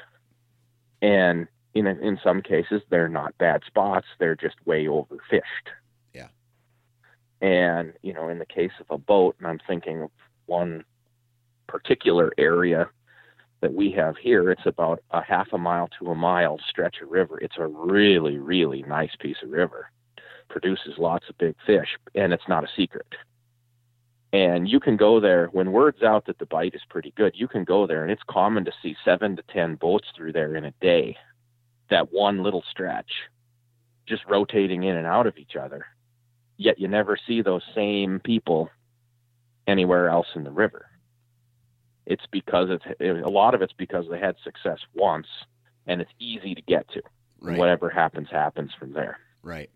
And 1.00 1.46
in 1.74 1.86
in 1.86 2.18
some 2.24 2.42
cases, 2.42 2.82
they're 2.90 3.08
not 3.08 3.38
bad 3.38 3.62
spots; 3.66 4.06
they're 4.18 4.34
just 4.34 4.56
way 4.64 4.86
overfished. 4.86 5.68
Yeah. 6.12 6.28
And 7.40 7.92
you 8.02 8.12
know, 8.12 8.28
in 8.28 8.38
the 8.38 8.46
case 8.46 8.72
of 8.80 8.86
a 8.90 8.98
boat, 8.98 9.36
and 9.38 9.46
I'm 9.46 9.60
thinking 9.66 10.02
of 10.02 10.10
one 10.46 10.84
particular 11.66 12.32
area 12.38 12.88
that 13.60 13.72
we 13.72 13.90
have 13.92 14.16
here, 14.16 14.50
it's 14.50 14.66
about 14.66 15.02
a 15.10 15.22
half 15.22 15.48
a 15.52 15.58
mile 15.58 15.88
to 15.98 16.10
a 16.10 16.14
mile 16.14 16.58
stretch 16.68 16.96
of 17.02 17.10
river. 17.10 17.38
It's 17.40 17.56
a 17.58 17.66
really, 17.66 18.38
really 18.38 18.82
nice 18.82 19.14
piece 19.18 19.38
of 19.42 19.50
river. 19.50 19.90
Produces 20.48 20.98
lots 20.98 21.28
of 21.28 21.38
big 21.38 21.56
fish, 21.66 21.88
and 22.14 22.32
it's 22.32 22.48
not 22.48 22.64
a 22.64 22.68
secret. 22.76 23.06
And 24.32 24.68
you 24.68 24.80
can 24.80 24.96
go 24.96 25.20
there 25.20 25.46
when 25.52 25.72
word's 25.72 26.02
out 26.02 26.26
that 26.26 26.38
the 26.38 26.46
bite 26.46 26.74
is 26.74 26.82
pretty 26.90 27.12
good. 27.16 27.32
You 27.34 27.48
can 27.48 27.64
go 27.64 27.86
there, 27.86 28.02
and 28.02 28.12
it's 28.12 28.22
common 28.28 28.64
to 28.66 28.72
see 28.82 28.96
seven 29.04 29.36
to 29.36 29.42
ten 29.52 29.76
boats 29.76 30.08
through 30.14 30.32
there 30.32 30.56
in 30.56 30.66
a 30.66 30.74
day. 30.80 31.16
That 31.90 32.12
one 32.12 32.42
little 32.42 32.64
stretch, 32.70 33.10
just 34.06 34.24
rotating 34.26 34.82
in 34.82 34.96
and 34.96 35.06
out 35.06 35.26
of 35.26 35.38
each 35.38 35.56
other. 35.56 35.86
Yet 36.58 36.78
you 36.78 36.88
never 36.88 37.16
see 37.26 37.42
those 37.42 37.62
same 37.74 38.20
people 38.20 38.70
anywhere 39.66 40.08
else 40.08 40.28
in 40.34 40.44
the 40.44 40.50
river. 40.50 40.86
It's 42.06 42.26
because 42.30 42.68
it's 42.70 42.84
a 43.00 43.28
lot 43.28 43.54
of 43.54 43.62
it's 43.62 43.72
because 43.72 44.06
they 44.10 44.20
had 44.20 44.36
success 44.44 44.78
once 44.94 45.26
and 45.86 46.00
it's 46.00 46.12
easy 46.18 46.54
to 46.54 46.62
get 46.62 46.88
to. 46.90 47.02
And 47.40 47.50
Right. 47.50 47.58
whatever 47.58 47.90
happens 47.90 48.28
happens 48.30 48.72
from 48.78 48.92
there. 48.92 49.18
Right. 49.42 49.70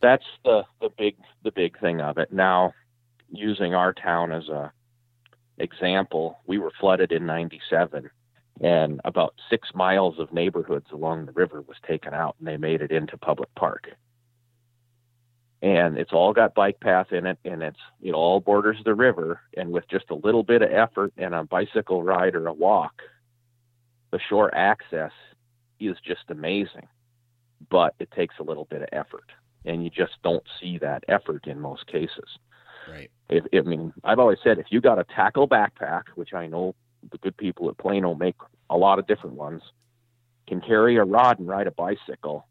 that's 0.00 0.24
the 0.44 0.64
the 0.80 0.90
big 0.98 1.16
the 1.42 1.52
big 1.52 1.78
thing 1.80 2.00
of 2.00 2.18
it. 2.18 2.32
Now 2.32 2.74
using 3.30 3.74
our 3.74 3.92
town 3.94 4.32
as 4.32 4.48
a 4.48 4.72
example 5.58 6.38
we 6.46 6.58
were 6.58 6.72
flooded 6.80 7.12
in 7.12 7.24
97 7.26 8.10
and 8.60 9.00
about 9.04 9.34
6 9.50 9.68
miles 9.74 10.18
of 10.18 10.32
neighborhoods 10.32 10.90
along 10.92 11.26
the 11.26 11.32
river 11.32 11.62
was 11.62 11.76
taken 11.86 12.12
out 12.12 12.36
and 12.38 12.46
they 12.46 12.56
made 12.56 12.82
it 12.82 12.90
into 12.92 13.16
public 13.16 13.52
park 13.54 13.88
and 15.62 15.96
it's 15.96 16.12
all 16.12 16.32
got 16.32 16.54
bike 16.54 16.80
path 16.80 17.12
in 17.12 17.26
it 17.26 17.38
and 17.44 17.62
it's 17.62 17.78
it 18.02 18.12
all 18.12 18.40
borders 18.40 18.76
the 18.84 18.94
river 18.94 19.40
and 19.56 19.70
with 19.70 19.88
just 19.88 20.10
a 20.10 20.14
little 20.14 20.42
bit 20.42 20.62
of 20.62 20.70
effort 20.70 21.12
and 21.16 21.34
a 21.34 21.44
bicycle 21.44 22.02
ride 22.02 22.34
or 22.34 22.46
a 22.46 22.52
walk 22.52 23.02
the 24.10 24.20
shore 24.28 24.54
access 24.54 25.12
is 25.80 25.96
just 26.04 26.24
amazing 26.28 26.86
but 27.70 27.94
it 27.98 28.10
takes 28.10 28.34
a 28.38 28.42
little 28.42 28.66
bit 28.66 28.82
of 28.82 28.88
effort 28.92 29.30
and 29.64 29.82
you 29.82 29.90
just 29.90 30.14
don't 30.22 30.44
see 30.60 30.78
that 30.78 31.04
effort 31.08 31.46
in 31.46 31.58
most 31.60 31.86
cases 31.86 32.38
Right. 32.86 33.10
if, 33.28 33.44
I 33.52 33.68
mean, 33.68 33.92
I've 34.02 34.18
always 34.18 34.38
said 34.42 34.58
if 34.58 34.66
you 34.70 34.80
got 34.80 34.98
a 34.98 35.04
tackle 35.04 35.48
backpack, 35.48 36.02
which 36.14 36.34
I 36.34 36.46
know 36.46 36.74
the 37.10 37.18
good 37.18 37.36
people 37.36 37.68
at 37.68 37.78
Plano 37.78 38.14
make 38.14 38.36
a 38.70 38.76
lot 38.76 38.98
of 38.98 39.06
different 39.06 39.36
ones, 39.36 39.62
can 40.46 40.60
carry 40.60 40.96
a 40.96 41.04
rod 41.04 41.38
and 41.38 41.48
ride 41.48 41.66
a 41.66 41.70
bicycle. 41.70 42.46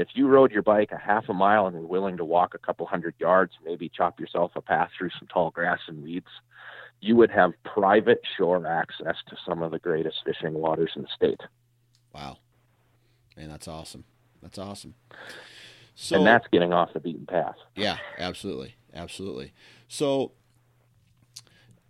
If 0.00 0.08
you 0.14 0.28
rode 0.28 0.50
your 0.50 0.62
bike 0.62 0.92
a 0.92 0.98
half 0.98 1.28
a 1.28 1.34
mile 1.34 1.66
and 1.66 1.76
were 1.76 1.86
willing 1.86 2.16
to 2.16 2.24
walk 2.24 2.54
a 2.54 2.58
couple 2.58 2.86
hundred 2.86 3.14
yards, 3.18 3.52
maybe 3.64 3.88
chop 3.88 4.18
yourself 4.18 4.52
a 4.56 4.60
path 4.60 4.90
through 4.96 5.10
some 5.18 5.28
tall 5.28 5.50
grass 5.50 5.80
and 5.86 6.02
weeds, 6.02 6.26
you 7.00 7.16
would 7.16 7.30
have 7.30 7.52
private 7.64 8.20
shore 8.36 8.66
access 8.66 9.16
to 9.28 9.36
some 9.46 9.62
of 9.62 9.70
the 9.70 9.78
greatest 9.78 10.18
fishing 10.24 10.54
waters 10.54 10.90
in 10.96 11.02
the 11.02 11.08
state. 11.14 11.40
Wow. 12.14 12.38
Man, 13.36 13.48
that's 13.48 13.68
awesome. 13.68 14.04
That's 14.42 14.58
awesome. 14.58 14.94
So 15.94 16.16
and 16.16 16.26
that's 16.26 16.46
getting 16.50 16.72
off 16.72 16.92
the 16.92 17.00
beaten 17.00 17.26
path. 17.26 17.56
Yeah, 17.76 17.98
absolutely, 18.18 18.76
absolutely. 18.94 19.52
So, 19.86 20.32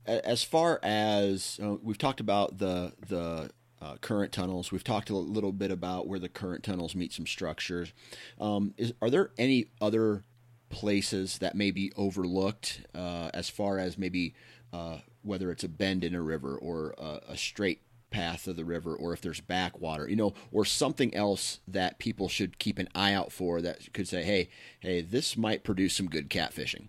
as 0.04 0.42
far 0.42 0.80
as 0.82 1.60
uh, 1.62 1.76
we've 1.80 1.98
talked 1.98 2.18
about 2.18 2.58
the 2.58 2.92
the 3.08 3.50
uh, 3.80 3.96
current 4.00 4.32
tunnels, 4.32 4.70
we've 4.70 4.84
talked 4.84 5.10
a 5.10 5.16
little 5.16 5.52
bit 5.52 5.70
about 5.70 6.06
where 6.06 6.18
the 6.18 6.28
current 6.28 6.62
tunnels 6.62 6.94
meet 6.94 7.12
some 7.12 7.26
structures. 7.26 7.92
Um, 8.40 8.74
is 8.76 8.92
are 9.00 9.10
there 9.10 9.30
any 9.38 9.66
other 9.80 10.24
places 10.68 11.38
that 11.38 11.54
may 11.54 11.70
be 11.70 11.92
overlooked 11.96 12.82
uh, 12.94 13.30
as 13.34 13.48
far 13.48 13.78
as 13.78 13.98
maybe 13.98 14.34
uh, 14.72 14.98
whether 15.22 15.50
it's 15.50 15.64
a 15.64 15.68
bend 15.68 16.04
in 16.04 16.14
a 16.14 16.22
river 16.22 16.56
or 16.56 16.94
a, 16.98 17.20
a 17.30 17.36
straight 17.36 17.82
path 18.10 18.46
of 18.46 18.56
the 18.56 18.64
river 18.64 18.94
or 18.94 19.12
if 19.12 19.20
there's 19.20 19.40
backwater 19.40 20.08
you 20.08 20.16
know 20.16 20.34
or 20.50 20.64
something 20.64 21.14
else 21.14 21.60
that 21.68 22.00
people 22.00 22.28
should 22.28 22.58
keep 22.58 22.76
an 22.76 22.88
eye 22.92 23.12
out 23.12 23.30
for 23.30 23.62
that 23.62 23.92
could 23.92 24.08
say 24.08 24.24
hey 24.24 24.48
hey 24.80 25.00
this 25.00 25.36
might 25.36 25.62
produce 25.62 25.94
some 25.94 26.06
good 26.06 26.28
catfishing? 26.28 26.88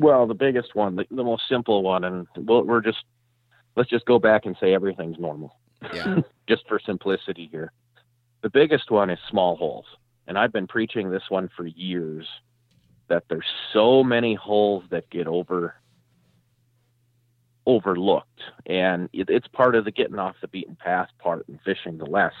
Well, 0.00 0.26
the 0.26 0.34
biggest 0.34 0.74
one, 0.74 0.96
the, 0.96 1.06
the 1.10 1.22
most 1.22 1.44
simple 1.48 1.82
one, 1.82 2.04
and 2.04 2.26
we'll, 2.36 2.64
we're 2.64 2.80
just 2.80 3.04
let's 3.76 3.90
just 3.90 4.04
go 4.06 4.18
back 4.18 4.44
and 4.46 4.56
say 4.60 4.74
everything's 4.74 5.18
normal, 5.18 5.56
yeah 5.92 6.20
just 6.48 6.66
for 6.68 6.78
simplicity 6.78 7.48
here. 7.50 7.72
The 8.42 8.50
biggest 8.50 8.90
one 8.90 9.10
is 9.10 9.18
small 9.30 9.56
holes, 9.56 9.86
and 10.26 10.38
I've 10.38 10.52
been 10.52 10.66
preaching 10.66 11.10
this 11.10 11.22
one 11.28 11.48
for 11.56 11.66
years. 11.66 12.26
that 13.08 13.24
there's 13.28 13.46
so 13.72 14.02
many 14.02 14.34
holes 14.34 14.84
that 14.90 15.08
get 15.10 15.26
over 15.26 15.74
overlooked 17.66 18.42
and 18.66 19.08
it, 19.12 19.30
it's 19.30 19.48
part 19.48 19.74
of 19.74 19.84
the 19.86 19.90
getting 19.90 20.18
off 20.18 20.36
the 20.42 20.48
beaten 20.48 20.76
path 20.76 21.08
part 21.18 21.48
and 21.48 21.58
fishing 21.64 21.96
the 21.96 22.04
less 22.04 22.34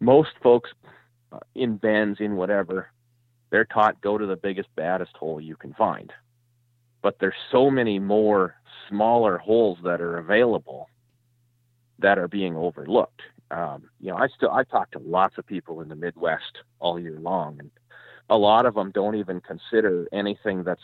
most 0.00 0.30
folks 0.42 0.70
uh, 1.32 1.38
in 1.54 1.76
bends 1.76 2.20
in 2.20 2.34
whatever 2.34 2.88
they're 3.50 3.66
taught 3.66 4.00
go 4.00 4.16
to 4.16 4.26
the 4.26 4.36
biggest 4.36 4.68
baddest 4.76 5.14
hole 5.16 5.40
you 5.40 5.56
can 5.56 5.74
find 5.74 6.10
but 7.02 7.18
there's 7.20 7.34
so 7.52 7.70
many 7.70 7.98
more 7.98 8.54
smaller 8.88 9.36
holes 9.36 9.78
that 9.84 10.00
are 10.00 10.16
available 10.16 10.88
that 11.98 12.18
are 12.18 12.28
being 12.28 12.56
overlooked. 12.56 13.22
Um, 13.50 13.90
you 14.00 14.10
know 14.10 14.16
i 14.16 14.26
still 14.28 14.50
i 14.50 14.64
talk 14.64 14.90
to 14.92 14.98
lots 14.98 15.36
of 15.36 15.46
people 15.46 15.82
in 15.82 15.88
the 15.88 15.94
midwest 15.94 16.62
all 16.80 16.98
year 16.98 17.20
long 17.20 17.56
and 17.60 17.70
a 18.30 18.38
lot 18.38 18.66
of 18.66 18.74
them 18.74 18.90
don't 18.90 19.16
even 19.16 19.40
consider 19.40 20.08
anything 20.12 20.64
that's 20.64 20.80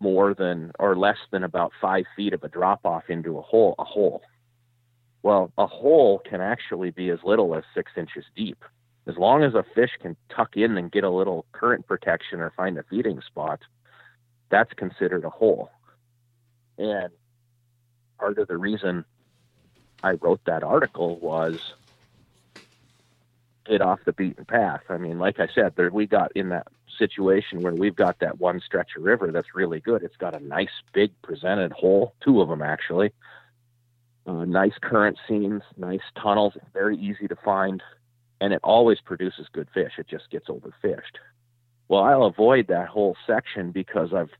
more 0.00 0.34
than 0.34 0.72
or 0.78 0.96
less 0.96 1.18
than 1.30 1.44
about 1.44 1.72
five 1.80 2.04
feet 2.16 2.32
of 2.32 2.42
a 2.42 2.48
drop 2.48 2.80
off 2.84 3.04
into 3.08 3.38
a 3.38 3.42
hole 3.42 3.74
a 3.78 3.84
hole. 3.84 4.22
Well 5.22 5.52
a 5.56 5.66
hole 5.66 6.20
can 6.28 6.40
actually 6.40 6.90
be 6.90 7.10
as 7.10 7.20
little 7.24 7.54
as 7.54 7.64
six 7.74 7.92
inches 7.96 8.24
deep. 8.34 8.64
As 9.06 9.16
long 9.16 9.42
as 9.42 9.54
a 9.54 9.64
fish 9.74 9.90
can 10.00 10.16
tuck 10.34 10.56
in 10.56 10.76
and 10.78 10.90
get 10.90 11.04
a 11.04 11.10
little 11.10 11.44
current 11.52 11.86
protection 11.86 12.40
or 12.40 12.52
find 12.56 12.78
a 12.78 12.84
feeding 12.88 13.20
spot 13.26 13.60
that's 14.50 14.72
considered 14.74 15.24
a 15.24 15.30
hole. 15.30 15.70
And 16.78 17.10
part 18.18 18.38
of 18.38 18.48
the 18.48 18.56
reason 18.56 19.04
i 20.02 20.12
wrote 20.12 20.40
that 20.44 20.62
article 20.62 21.18
was 21.20 21.74
get 23.66 23.80
off 23.80 24.00
the 24.04 24.12
beaten 24.12 24.44
path. 24.44 24.82
I 24.88 24.96
mean, 24.96 25.18
like 25.18 25.40
I 25.40 25.48
said, 25.54 25.74
there 25.76 25.90
we 25.90 26.06
got 26.06 26.32
in 26.34 26.48
that 26.50 26.66
situation 26.98 27.62
where 27.62 27.74
we've 27.74 27.96
got 27.96 28.18
that 28.20 28.38
one 28.38 28.60
stretch 28.64 28.90
of 28.96 29.02
river 29.02 29.30
that's 29.32 29.54
really 29.54 29.80
good. 29.80 30.02
It's 30.02 30.16
got 30.16 30.34
a 30.34 30.44
nice 30.44 30.82
big 30.92 31.10
presented 31.22 31.72
hole, 31.72 32.14
two 32.22 32.40
of 32.40 32.48
them 32.48 32.62
actually. 32.62 33.12
Uh, 34.26 34.44
nice 34.44 34.74
current 34.80 35.18
seams, 35.28 35.62
nice 35.76 36.02
tunnels, 36.20 36.54
very 36.72 36.96
easy 36.96 37.26
to 37.26 37.36
find, 37.44 37.82
and 38.40 38.52
it 38.52 38.60
always 38.62 39.00
produces 39.00 39.46
good 39.52 39.68
fish. 39.74 39.92
It 39.98 40.06
just 40.08 40.30
gets 40.30 40.48
overfished. 40.48 41.18
Well, 41.88 42.02
I'll 42.02 42.24
avoid 42.24 42.68
that 42.68 42.88
whole 42.88 43.16
section 43.26 43.72
because 43.72 44.12
I've 44.14 44.30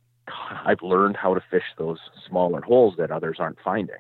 I've 0.65 0.83
learned 0.83 1.17
how 1.17 1.35
to 1.35 1.43
fish 1.51 1.65
those 1.79 1.99
smaller 2.29 2.61
holes 2.61 2.95
that 2.99 3.11
others 3.11 3.37
aren't 3.41 3.59
finding. 3.65 3.97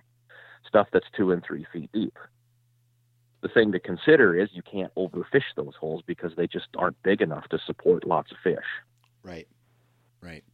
Stuff 0.72 0.88
that's 0.92 1.06
two 1.14 1.32
and 1.32 1.44
three 1.44 1.66
feet 1.72 1.90
deep 1.92 2.16
the 3.42 3.48
thing 3.48 3.72
to 3.72 3.80
consider 3.80 4.40
is 4.40 4.48
you 4.52 4.62
can't 4.62 4.94
overfish 4.94 5.42
those 5.56 5.74
holes 5.78 6.02
because 6.06 6.32
they 6.36 6.46
just 6.46 6.68
aren't 6.78 7.00
big 7.02 7.20
enough 7.20 7.46
to 7.48 7.58
support 7.66 8.06
lots 8.06 8.30
of 8.30 8.38
fish. 8.42 8.64
Right. 9.22 9.48
Right. 10.22 10.44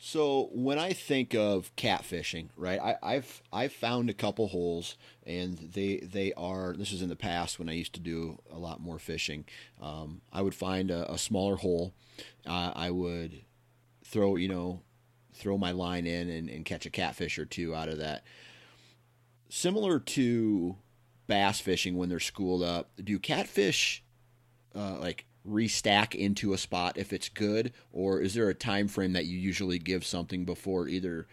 So 0.00 0.48
when 0.52 0.78
I 0.78 0.92
think 0.92 1.34
of 1.34 1.74
catfishing, 1.74 2.50
right, 2.56 2.78
I, 3.02 3.14
have 3.14 3.42
I've 3.52 3.72
found 3.72 4.08
a 4.08 4.14
couple 4.14 4.46
holes, 4.46 4.96
and 5.26 5.58
they 5.58 5.96
they 5.96 6.32
are. 6.34 6.74
This 6.78 6.92
is 6.92 7.02
in 7.02 7.08
the 7.08 7.16
past 7.16 7.58
when 7.58 7.68
I 7.68 7.72
used 7.72 7.94
to 7.94 8.00
do 8.00 8.38
a 8.48 8.58
lot 8.58 8.80
more 8.80 9.00
fishing. 9.00 9.44
Um, 9.82 10.20
I 10.32 10.42
would 10.42 10.54
find 10.54 10.92
a, 10.92 11.10
a 11.10 11.18
smaller 11.18 11.56
hole. 11.56 11.94
Uh, 12.46 12.70
I 12.76 12.92
would 12.92 13.40
throw 14.04 14.36
you 14.36 14.46
know 14.46 14.82
throw 15.34 15.58
my 15.58 15.72
line 15.72 16.06
in 16.06 16.30
and, 16.30 16.48
and 16.48 16.64
catch 16.64 16.86
a 16.86 16.90
catfish 16.90 17.36
or 17.36 17.44
two 17.44 17.74
out 17.74 17.88
of 17.88 17.98
that. 17.98 18.22
Similar 19.48 19.98
to 20.00 20.76
bass 21.26 21.60
fishing 21.60 21.96
when 21.96 22.08
they're 22.08 22.20
schooled 22.20 22.62
up, 22.62 22.90
do 23.02 23.18
catfish 23.18 24.02
uh, 24.74 24.98
like 24.98 25.26
restack 25.46 26.14
into 26.14 26.52
a 26.52 26.58
spot 26.58 26.98
if 26.98 27.12
it's 27.12 27.28
good, 27.28 27.72
or 27.92 28.20
is 28.20 28.34
there 28.34 28.48
a 28.48 28.54
time 28.54 28.88
frame 28.88 29.12
that 29.14 29.26
you 29.26 29.38
usually 29.38 29.78
give 29.78 30.04
something 30.04 30.44
before 30.44 30.88
either 30.88 31.26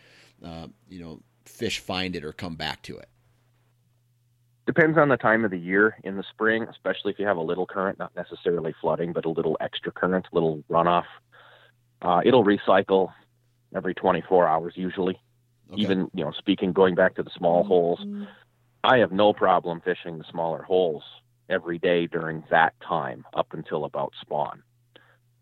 uh, 0.43 0.67
you 0.87 0.99
know 1.01 1.21
fish 1.45 1.79
find 1.79 2.15
it 2.15 2.23
or 2.23 2.31
come 2.31 2.55
back 2.55 2.81
to 2.83 2.97
it? 2.97 3.09
Depends 4.65 4.97
on 4.97 5.09
the 5.09 5.17
time 5.17 5.45
of 5.45 5.51
the 5.51 5.59
year. 5.59 5.95
In 6.03 6.17
the 6.17 6.23
spring, 6.31 6.63
especially 6.63 7.11
if 7.11 7.19
you 7.19 7.27
have 7.27 7.37
a 7.37 7.41
little 7.41 7.67
current, 7.67 7.99
not 7.99 8.15
necessarily 8.15 8.73
flooding, 8.81 9.13
but 9.13 9.25
a 9.25 9.29
little 9.29 9.57
extra 9.61 9.91
current, 9.91 10.25
a 10.31 10.35
little 10.35 10.63
runoff, 10.69 11.05
uh, 12.01 12.21
it'll 12.25 12.43
recycle 12.43 13.09
every 13.75 13.93
24 13.93 14.47
hours 14.47 14.73
usually. 14.75 15.19
Okay. 15.71 15.81
Even 15.81 16.09
you 16.13 16.23
know, 16.23 16.31
speaking 16.31 16.73
going 16.73 16.95
back 16.95 17.15
to 17.15 17.23
the 17.23 17.31
small 17.35 17.61
mm-hmm. 17.61 17.67
holes, 17.67 18.27
I 18.83 18.97
have 18.97 19.11
no 19.11 19.33
problem 19.33 19.81
fishing 19.81 20.17
the 20.17 20.25
smaller 20.29 20.61
holes 20.61 21.03
every 21.49 21.79
day 21.79 22.07
during 22.07 22.43
that 22.49 22.73
time 22.81 23.25
up 23.33 23.53
until 23.53 23.85
about 23.85 24.13
spawn. 24.21 24.63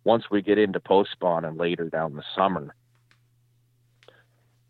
Once 0.03 0.25
we 0.29 0.41
get 0.41 0.57
into 0.57 0.79
post 0.79 1.11
spawn 1.11 1.45
and 1.45 1.57
later 1.57 1.89
down 1.89 2.15
the 2.15 2.23
summer, 2.35 2.75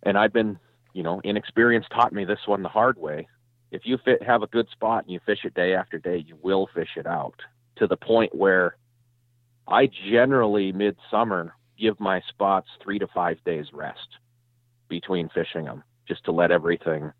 and 0.03 0.17
I've 0.17 0.33
been, 0.33 0.59
you 0.93 1.03
know, 1.03 1.21
inexperience 1.23 1.85
taught 1.91 2.13
me 2.13 2.25
this 2.25 2.45
one 2.45 2.61
the 2.61 2.69
hard 2.69 2.97
way. 2.97 3.27
If 3.71 3.83
you 3.85 3.97
fit, 4.03 4.21
have 4.21 4.43
a 4.43 4.47
good 4.47 4.69
spot 4.69 5.03
and 5.03 5.13
you 5.13 5.19
fish 5.25 5.39
it 5.43 5.55
day 5.55 5.73
after 5.73 5.97
day, 5.97 6.23
you 6.27 6.37
will 6.41 6.67
fish 6.73 6.91
it 6.95 7.07
out 7.07 7.39
to 7.77 7.87
the 7.87 7.97
point 7.97 8.35
where 8.35 8.75
I 9.67 9.89
generally 10.11 10.71
midsummer 10.71 11.55
give 11.79 11.99
my 11.99 12.21
spots 12.29 12.67
three 12.83 12.99
to 12.99 13.07
five 13.07 13.43
days 13.43 13.67
rest 13.73 14.17
between 14.93 15.27
fishing 15.29 15.65
them 15.65 15.83
just 16.07 16.23
to 16.25 16.31
let 16.31 16.51
everything 16.51 17.11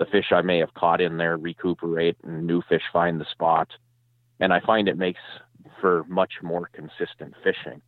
the 0.00 0.06
fish 0.06 0.32
I 0.32 0.42
may 0.42 0.58
have 0.58 0.74
caught 0.74 1.00
in 1.00 1.16
there 1.18 1.36
recuperate 1.36 2.16
and 2.24 2.44
new 2.44 2.62
fish 2.68 2.82
find 2.92 3.20
the 3.20 3.26
spot. 3.30 3.68
And 4.40 4.52
I 4.52 4.60
find 4.60 4.88
it 4.88 4.96
makes 4.96 5.20
for 5.80 6.04
much 6.08 6.32
more 6.42 6.68
consistent 6.72 7.34
fishing 7.44 7.82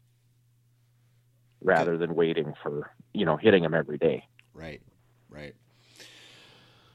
rather 1.63 1.97
than 1.97 2.15
waiting 2.15 2.53
for, 2.63 2.91
you 3.15 3.25
know, 3.25 3.37
hitting 3.37 3.63
them 3.63 3.75
every 3.75 3.99
day. 3.99 4.25
Right, 4.53 4.83
right. 5.31 5.55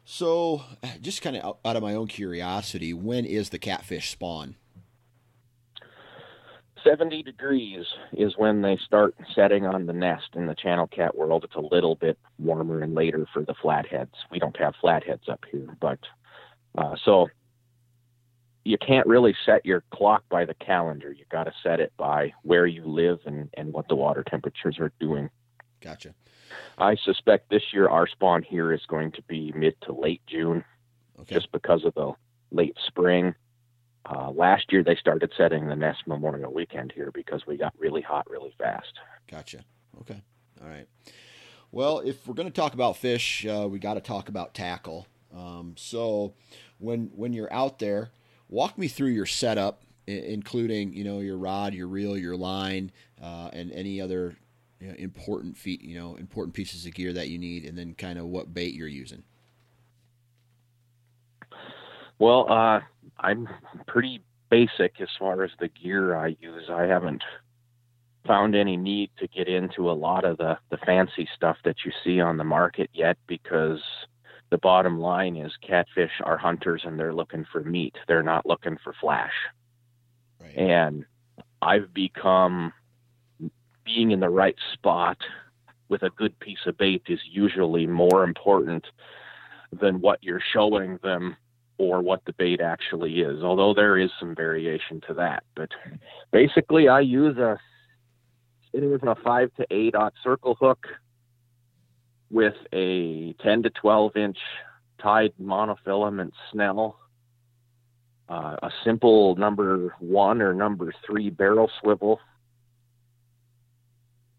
So, 0.05 0.61
just 1.01 1.21
kind 1.21 1.35
of 1.35 1.57
out 1.65 1.75
of 1.75 1.81
my 1.81 1.95
own 1.95 2.07
curiosity, 2.07 2.93
when 2.93 3.25
is 3.25 3.49
the 3.49 3.59
catfish 3.59 4.11
spawn? 4.11 4.55
70 6.83 7.23
degrees 7.23 7.85
is 8.13 8.33
when 8.37 8.61
they 8.61 8.77
start 8.77 9.15
setting 9.33 9.65
on 9.65 9.85
the 9.85 9.93
nest 9.93 10.29
in 10.35 10.47
the 10.47 10.55
channel 10.55 10.87
cat 10.87 11.15
world. 11.15 11.43
It's 11.43 11.55
a 11.55 11.59
little 11.59 11.95
bit 11.95 12.17
warmer 12.39 12.81
and 12.81 12.93
later 12.93 13.25
for 13.33 13.43
the 13.43 13.55
flatheads. 13.61 14.13
We 14.31 14.39
don't 14.39 14.57
have 14.57 14.75
flatheads 14.79 15.29
up 15.29 15.43
here, 15.51 15.75
but 15.79 15.99
uh, 16.77 16.95
so 17.03 17.27
you 18.63 18.77
can't 18.77 19.07
really 19.07 19.35
set 19.45 19.65
your 19.65 19.83
clock 19.91 20.23
by 20.29 20.45
the 20.45 20.53
calendar. 20.53 21.11
You 21.11 21.25
got 21.31 21.45
to 21.45 21.53
set 21.63 21.79
it 21.79 21.93
by 21.97 22.33
where 22.43 22.67
you 22.67 22.85
live 22.85 23.19
and, 23.25 23.49
and 23.55 23.71
what 23.71 23.87
the 23.87 23.95
water 23.95 24.23
temperatures 24.23 24.77
are 24.79 24.91
doing. 24.99 25.29
Gotcha. 25.81 26.13
I 26.77 26.95
suspect 26.95 27.49
this 27.49 27.73
year 27.73 27.87
our 27.87 28.07
spawn 28.07 28.43
here 28.43 28.73
is 28.73 28.85
going 28.87 29.11
to 29.13 29.21
be 29.23 29.53
mid 29.55 29.79
to 29.81 29.93
late 29.93 30.21
June, 30.27 30.63
okay. 31.19 31.35
just 31.35 31.51
because 31.51 31.85
of 31.85 31.93
the 31.93 32.13
late 32.51 32.77
spring 32.85 33.35
uh, 34.09 34.31
last 34.31 34.71
year 34.71 34.83
they 34.83 34.95
started 34.95 35.31
setting 35.37 35.67
the 35.67 35.75
nest 35.75 36.03
Memorial 36.07 36.53
Weekend 36.53 36.91
here 36.93 37.11
because 37.13 37.45
we 37.45 37.57
got 37.57 37.73
really 37.77 38.01
hot 38.01 38.29
really 38.29 38.53
fast. 38.57 38.93
Gotcha. 39.29 39.63
Okay. 40.01 40.21
All 40.61 40.69
right. 40.69 40.87
Well, 41.71 41.99
if 41.99 42.25
we're 42.25 42.33
going 42.33 42.47
to 42.47 42.53
talk 42.53 42.73
about 42.73 42.97
fish, 42.97 43.45
uh, 43.45 43.67
we 43.69 43.79
got 43.79 43.95
to 43.95 44.01
talk 44.01 44.29
about 44.29 44.53
tackle. 44.53 45.07
Um, 45.35 45.75
so 45.77 46.33
when 46.77 47.11
when 47.15 47.33
you're 47.33 47.51
out 47.51 47.79
there, 47.79 48.11
walk 48.47 48.77
me 48.77 48.87
through 48.87 49.09
your 49.09 49.25
setup, 49.25 49.83
including 50.07 50.93
you 50.93 51.03
know 51.03 51.19
your 51.19 51.37
rod, 51.37 51.73
your 51.73 51.87
reel, 51.87 52.17
your 52.17 52.37
line, 52.37 52.91
uh, 53.21 53.49
and 53.51 53.71
any 53.73 53.99
other 53.99 54.37
you 54.79 54.87
know, 54.87 54.95
important 54.97 55.57
feet, 55.57 55.81
you 55.81 55.99
know 55.99 56.15
important 56.15 56.55
pieces 56.55 56.85
of 56.85 56.93
gear 56.93 57.11
that 57.11 57.27
you 57.27 57.37
need, 57.37 57.65
and 57.65 57.77
then 57.77 57.93
kind 57.93 58.17
of 58.17 58.25
what 58.25 58.53
bait 58.53 58.73
you're 58.73 58.87
using. 58.87 59.23
Well, 62.19 62.51
uh, 62.51 62.79
I'm 63.19 63.47
pretty 63.87 64.21
basic 64.49 65.01
as 65.01 65.09
far 65.17 65.43
as 65.43 65.51
the 65.59 65.67
gear 65.67 66.15
I 66.15 66.35
use. 66.39 66.69
I 66.69 66.83
haven't 66.83 67.23
found 68.25 68.55
any 68.55 68.77
need 68.77 69.09
to 69.19 69.27
get 69.27 69.47
into 69.47 69.89
a 69.89 69.93
lot 69.93 70.25
of 70.25 70.37
the, 70.37 70.57
the 70.69 70.77
fancy 70.77 71.27
stuff 71.35 71.57
that 71.63 71.77
you 71.85 71.91
see 72.03 72.19
on 72.19 72.37
the 72.37 72.43
market 72.43 72.89
yet 72.93 73.17
because 73.27 73.81
the 74.49 74.57
bottom 74.57 74.99
line 74.99 75.35
is 75.35 75.51
catfish 75.61 76.11
are 76.23 76.37
hunters 76.37 76.83
and 76.85 76.99
they're 76.99 77.13
looking 77.13 77.45
for 77.51 77.63
meat. 77.63 77.95
They're 78.07 78.23
not 78.23 78.45
looking 78.45 78.77
for 78.83 78.93
flash. 78.99 79.33
Right. 80.39 80.55
And 80.55 81.05
I've 81.61 81.93
become 81.93 82.71
being 83.85 84.11
in 84.11 84.19
the 84.19 84.29
right 84.29 84.55
spot 84.73 85.17
with 85.89 86.03
a 86.03 86.09
good 86.11 86.37
piece 86.39 86.65
of 86.65 86.77
bait 86.77 87.03
is 87.07 87.19
usually 87.29 87.87
more 87.87 88.23
important 88.23 88.85
than 89.71 90.01
what 90.01 90.19
you're 90.21 90.41
showing 90.53 90.99
them 91.01 91.35
or 91.77 92.01
what 92.01 92.23
the 92.25 92.33
bait 92.33 92.59
actually 92.61 93.19
is, 93.21 93.43
although 93.43 93.73
there 93.73 93.97
is 93.97 94.09
some 94.19 94.35
variation 94.35 95.01
to 95.07 95.13
that. 95.13 95.43
But 95.55 95.69
basically, 96.31 96.87
I 96.87 97.01
use 97.01 97.37
a 97.37 97.57
it 98.73 98.83
is 98.83 99.01
a 99.03 99.15
five 99.23 99.51
to 99.55 99.65
eight 99.71 99.95
aught 99.95 100.13
circle 100.23 100.55
hook 100.59 100.85
with 102.29 102.55
a 102.73 103.33
10 103.41 103.63
to 103.63 103.69
12 103.69 104.17
inch 104.17 104.37
tied 105.01 105.31
monofilament 105.41 106.31
snell, 106.51 106.99
uh, 108.29 108.57
a 108.61 108.69
simple 108.83 109.35
number 109.35 109.95
one 109.99 110.41
or 110.41 110.53
number 110.53 110.93
three 111.05 111.29
barrel 111.29 111.71
swivel, 111.79 112.19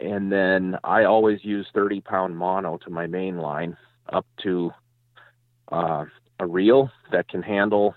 and 0.00 0.30
then 0.30 0.76
I 0.84 1.04
always 1.04 1.38
use 1.42 1.66
30 1.74 2.00
pound 2.02 2.36
mono 2.36 2.78
to 2.78 2.90
my 2.90 3.06
main 3.06 3.38
line 3.38 3.76
up 4.12 4.26
to 4.42 4.70
uh, 5.72 6.04
a 6.38 6.46
reel 6.46 6.90
that 7.10 7.28
can 7.28 7.42
handle 7.42 7.94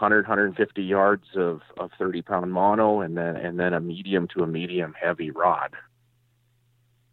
100 0.00 0.22
150 0.22 0.82
yards 0.82 1.26
of, 1.36 1.60
of 1.78 1.90
30 1.98 2.22
pound 2.22 2.52
mono 2.52 3.00
and 3.00 3.16
then 3.16 3.36
and 3.36 3.60
then 3.60 3.74
a 3.74 3.80
medium 3.80 4.26
to 4.28 4.42
a 4.42 4.46
medium 4.46 4.94
heavy 5.00 5.30
rod. 5.30 5.74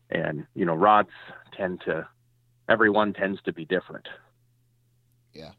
And 0.09 0.45
you 0.55 0.65
know 0.65 0.75
rods 0.75 1.09
tend 1.55 1.81
to 1.85 2.07
everyone 2.69 3.13
tends 3.13 3.41
to 3.43 3.51
be 3.51 3.65
different. 3.65 4.07
Yeah. 5.33 5.51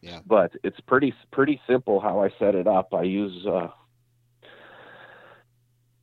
Yeah. 0.00 0.20
But 0.26 0.52
it's 0.64 0.80
pretty 0.80 1.14
pretty 1.30 1.60
simple 1.68 2.00
how 2.00 2.20
i 2.20 2.30
set 2.38 2.56
it 2.56 2.66
up. 2.66 2.92
I 2.92 3.02
use 3.02 3.46
uh 3.46 3.68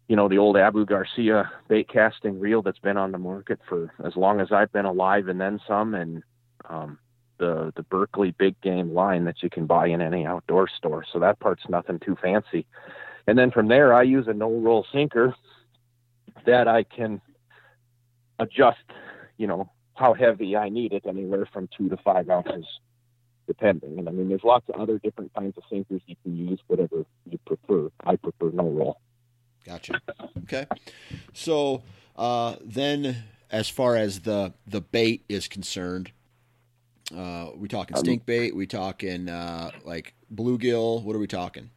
you 0.08 0.16
know 0.16 0.30
the 0.30 0.38
old 0.38 0.56
abu 0.56 0.86
garcia 0.86 1.52
bait 1.68 1.90
casting 1.90 2.40
reel 2.40 2.62
that's 2.62 2.80
been 2.80 2.98
on 2.98 3.12
the 3.12 3.18
market 3.18 3.60
for 3.68 3.94
as 4.04 4.16
long 4.16 4.40
as 4.40 4.48
i've 4.52 4.72
been 4.72 4.86
alive 4.86 5.28
and 5.28 5.42
then 5.42 5.60
some. 5.68 5.94
And 5.94 6.24
um 6.70 7.00
the 7.40 7.74
the 7.76 7.84
berkley 7.84 8.32
big 8.38 8.60
game 8.62 8.94
line 8.94 9.26
that 9.26 9.42
you 9.42 9.50
can 9.50 9.66
buy 9.66 9.88
in 9.88 10.02
any 10.02 10.26
outdoor 10.26 10.68
store 10.68 11.04
so 11.12 11.20
that 11.20 11.40
part's 11.40 11.64
nothing 11.70 12.00
too 12.00 12.16
fancy 12.22 12.66
and 13.28 13.38
then 13.38 13.50
from 13.50 13.68
there 13.68 13.94
i 13.94 14.04
use 14.04 14.28
a 14.28 14.34
no 14.34 14.52
roll 14.52 14.86
sinker 14.92 15.34
that 16.46 16.68
i 16.68 16.84
can 16.84 17.22
adjust, 18.40 18.80
you 19.38 19.48
know, 19.48 19.70
how 19.94 20.14
heavy 20.14 20.56
I 20.56 20.70
need 20.70 20.94
it, 20.94 21.06
anywhere 21.06 21.48
from 21.52 21.70
two 21.78 21.90
to 21.90 21.98
five 21.98 22.30
ounces, 22.30 22.66
depending. 23.48 24.00
And 24.00 24.08
I 24.08 24.12
mean, 24.12 24.30
there's 24.30 24.44
lots 24.44 24.68
of 24.70 24.80
other 24.80 24.98
different 24.98 25.34
kinds 25.34 25.58
of 25.58 25.64
sinkers 25.70 26.02
you 26.06 26.16
can 26.24 26.36
use, 26.36 26.60
whatever 26.68 27.06
you 27.30 27.38
prefer. 27.46 27.90
I 28.06 28.16
prefer 28.16 28.52
no 28.52 28.70
roll. 28.70 29.00
Gotcha. 29.66 30.02
Okay. 30.44 30.66
So 31.34 31.84
uh, 32.16 32.56
then, 32.64 33.24
as 33.52 33.70
far 33.70 33.96
as 33.98 34.22
the 34.22 34.54
the 34.66 34.82
bait 34.82 35.24
is 35.28 35.48
concerned, 35.48 36.12
uh, 37.16 37.50
we 37.56 37.68
talking 37.68 37.98
stink 37.98 38.26
bait? 38.26 38.56
We 38.56 38.68
talking 38.68 39.30
uh, 39.30 39.72
like 39.84 40.14
bluegill? 40.34 41.04
What 41.04 41.16
are 41.16 41.20
we 41.20 41.28
talking? 41.28 41.70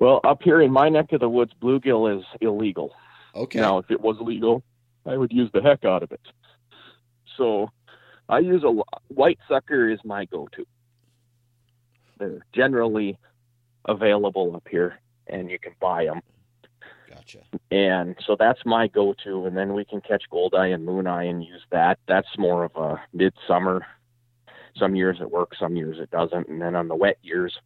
Well, 0.00 0.20
up 0.24 0.42
here 0.42 0.60
in 0.60 0.72
my 0.72 0.88
neck 0.88 1.12
of 1.12 1.20
the 1.20 1.28
woods, 1.28 1.52
bluegill 1.62 2.18
is 2.18 2.24
illegal. 2.40 2.94
Okay. 3.34 3.60
Now, 3.60 3.78
if 3.78 3.90
it 3.90 4.00
was 4.00 4.16
legal, 4.20 4.62
I 5.06 5.16
would 5.16 5.32
use 5.32 5.50
the 5.52 5.62
heck 5.62 5.84
out 5.84 6.02
of 6.02 6.12
it. 6.12 6.20
So 7.36 7.70
I 8.28 8.38
use 8.38 8.64
a 8.64 8.72
white 9.12 9.38
sucker 9.48 9.88
is 9.88 10.00
my 10.04 10.24
go-to. 10.24 10.66
They're 12.18 12.44
generally 12.52 13.18
available 13.84 14.54
up 14.56 14.66
here, 14.70 15.00
and 15.26 15.50
you 15.50 15.58
can 15.58 15.72
buy 15.80 16.04
them. 16.04 16.20
Gotcha. 17.08 17.40
And 17.70 18.16
so 18.26 18.36
that's 18.38 18.60
my 18.64 18.88
go-to, 18.88 19.46
and 19.46 19.56
then 19.56 19.74
we 19.74 19.84
can 19.84 20.00
catch 20.00 20.24
goldeye 20.30 20.68
and 20.68 20.84
moon 20.84 21.06
eye 21.06 21.24
and 21.24 21.42
use 21.44 21.62
that. 21.70 21.98
That's 22.06 22.38
more 22.38 22.64
of 22.64 22.76
a 22.76 23.00
midsummer. 23.12 23.86
Some 24.78 24.96
years 24.96 25.18
it 25.20 25.30
works, 25.30 25.58
some 25.58 25.76
years 25.76 25.98
it 26.00 26.10
doesn't, 26.10 26.48
and 26.48 26.60
then 26.60 26.74
on 26.74 26.88
the 26.88 26.96
wet 26.96 27.18
years, 27.22 27.56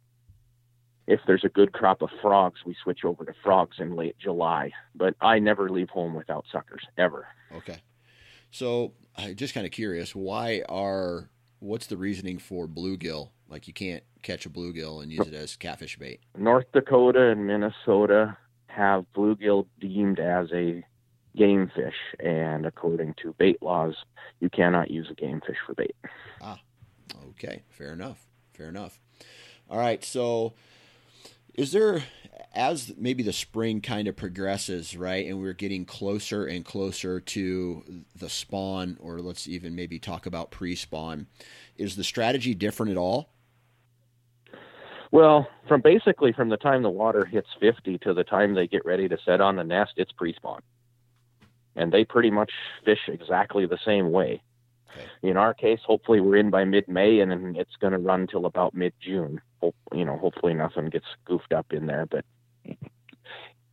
if 1.07 1.19
there's 1.25 1.43
a 1.43 1.49
good 1.49 1.73
crop 1.73 2.01
of 2.03 2.09
frogs, 2.21 2.59
we 2.65 2.75
switch 2.83 3.03
over 3.03 3.25
to 3.25 3.33
frogs 3.43 3.77
in 3.79 3.95
late 3.95 4.15
July. 4.19 4.71
But 4.93 5.15
I 5.19 5.39
never 5.39 5.69
leave 5.69 5.89
home 5.89 6.13
without 6.13 6.45
suckers 6.51 6.83
ever. 6.97 7.27
Okay. 7.55 7.79
So 8.51 8.93
I'm 9.15 9.35
just 9.35 9.53
kind 9.53 9.65
of 9.65 9.71
curious, 9.71 10.15
why 10.15 10.63
are 10.69 11.29
what's 11.59 11.87
the 11.87 11.97
reasoning 11.97 12.37
for 12.37 12.67
bluegill? 12.67 13.31
Like 13.47 13.67
you 13.67 13.73
can't 13.73 14.03
catch 14.21 14.45
a 14.45 14.49
bluegill 14.49 15.01
and 15.01 15.11
use 15.11 15.27
it 15.27 15.33
as 15.33 15.55
catfish 15.55 15.97
bait. 15.97 16.21
North 16.37 16.71
Dakota 16.73 17.29
and 17.29 17.47
Minnesota 17.47 18.37
have 18.67 19.05
bluegill 19.15 19.65
deemed 19.79 20.19
as 20.19 20.47
a 20.53 20.83
game 21.35 21.71
fish, 21.75 21.95
and 22.19 22.65
according 22.65 23.15
to 23.21 23.33
bait 23.37 23.61
laws, 23.61 23.95
you 24.39 24.49
cannot 24.49 24.91
use 24.91 25.07
a 25.09 25.15
game 25.15 25.41
fish 25.45 25.57
for 25.65 25.73
bait. 25.73 25.95
Ah, 26.41 26.59
okay, 27.29 27.63
fair 27.69 27.93
enough. 27.93 28.25
Fair 28.53 28.69
enough. 28.69 28.99
All 29.69 29.77
right, 29.77 30.03
so 30.03 30.53
is 31.53 31.71
there, 31.71 32.03
as 32.53 32.93
maybe 32.97 33.21
the 33.21 33.33
spring 33.33 33.81
kind 33.81 34.07
of 34.07 34.15
progresses, 34.15 34.95
right, 34.95 35.25
and 35.25 35.39
we're 35.39 35.53
getting 35.53 35.85
closer 35.85 36.45
and 36.45 36.65
closer 36.65 37.19
to 37.19 38.03
the 38.15 38.29
spawn, 38.29 38.97
or 38.99 39.19
let's 39.19 39.47
even 39.47 39.75
maybe 39.75 39.99
talk 39.99 40.25
about 40.25 40.51
pre 40.51 40.75
spawn, 40.75 41.27
is 41.77 41.95
the 41.95 42.03
strategy 42.03 42.53
different 42.53 42.91
at 42.91 42.97
all? 42.97 43.29
Well, 45.11 45.47
from 45.67 45.81
basically 45.81 46.33
from 46.33 46.49
the 46.49 46.57
time 46.57 46.83
the 46.83 46.89
water 46.89 47.25
hits 47.25 47.49
50 47.59 47.97
to 47.99 48.13
the 48.13 48.23
time 48.23 48.53
they 48.53 48.67
get 48.67 48.85
ready 48.85 49.07
to 49.07 49.17
set 49.25 49.41
on 49.41 49.55
the 49.55 49.63
nest, 49.63 49.93
it's 49.97 50.11
pre 50.11 50.33
spawn. 50.33 50.61
And 51.75 51.91
they 51.91 52.05
pretty 52.05 52.31
much 52.31 52.51
fish 52.85 52.99
exactly 53.07 53.65
the 53.65 53.79
same 53.85 54.11
way. 54.11 54.41
Okay. 54.97 55.07
In 55.21 55.37
our 55.37 55.53
case, 55.53 55.79
hopefully 55.85 56.19
we're 56.19 56.37
in 56.37 56.49
by 56.49 56.65
mid-May, 56.65 57.19
and 57.19 57.31
then 57.31 57.55
it's 57.57 57.75
going 57.79 57.93
to 57.93 57.99
run 57.99 58.27
till 58.27 58.45
about 58.45 58.73
mid-June. 58.73 59.41
You 59.93 60.05
know, 60.05 60.17
hopefully 60.17 60.53
nothing 60.53 60.89
gets 60.89 61.05
goofed 61.25 61.53
up 61.53 61.71
in 61.71 61.85
there. 61.85 62.05
But 62.05 62.25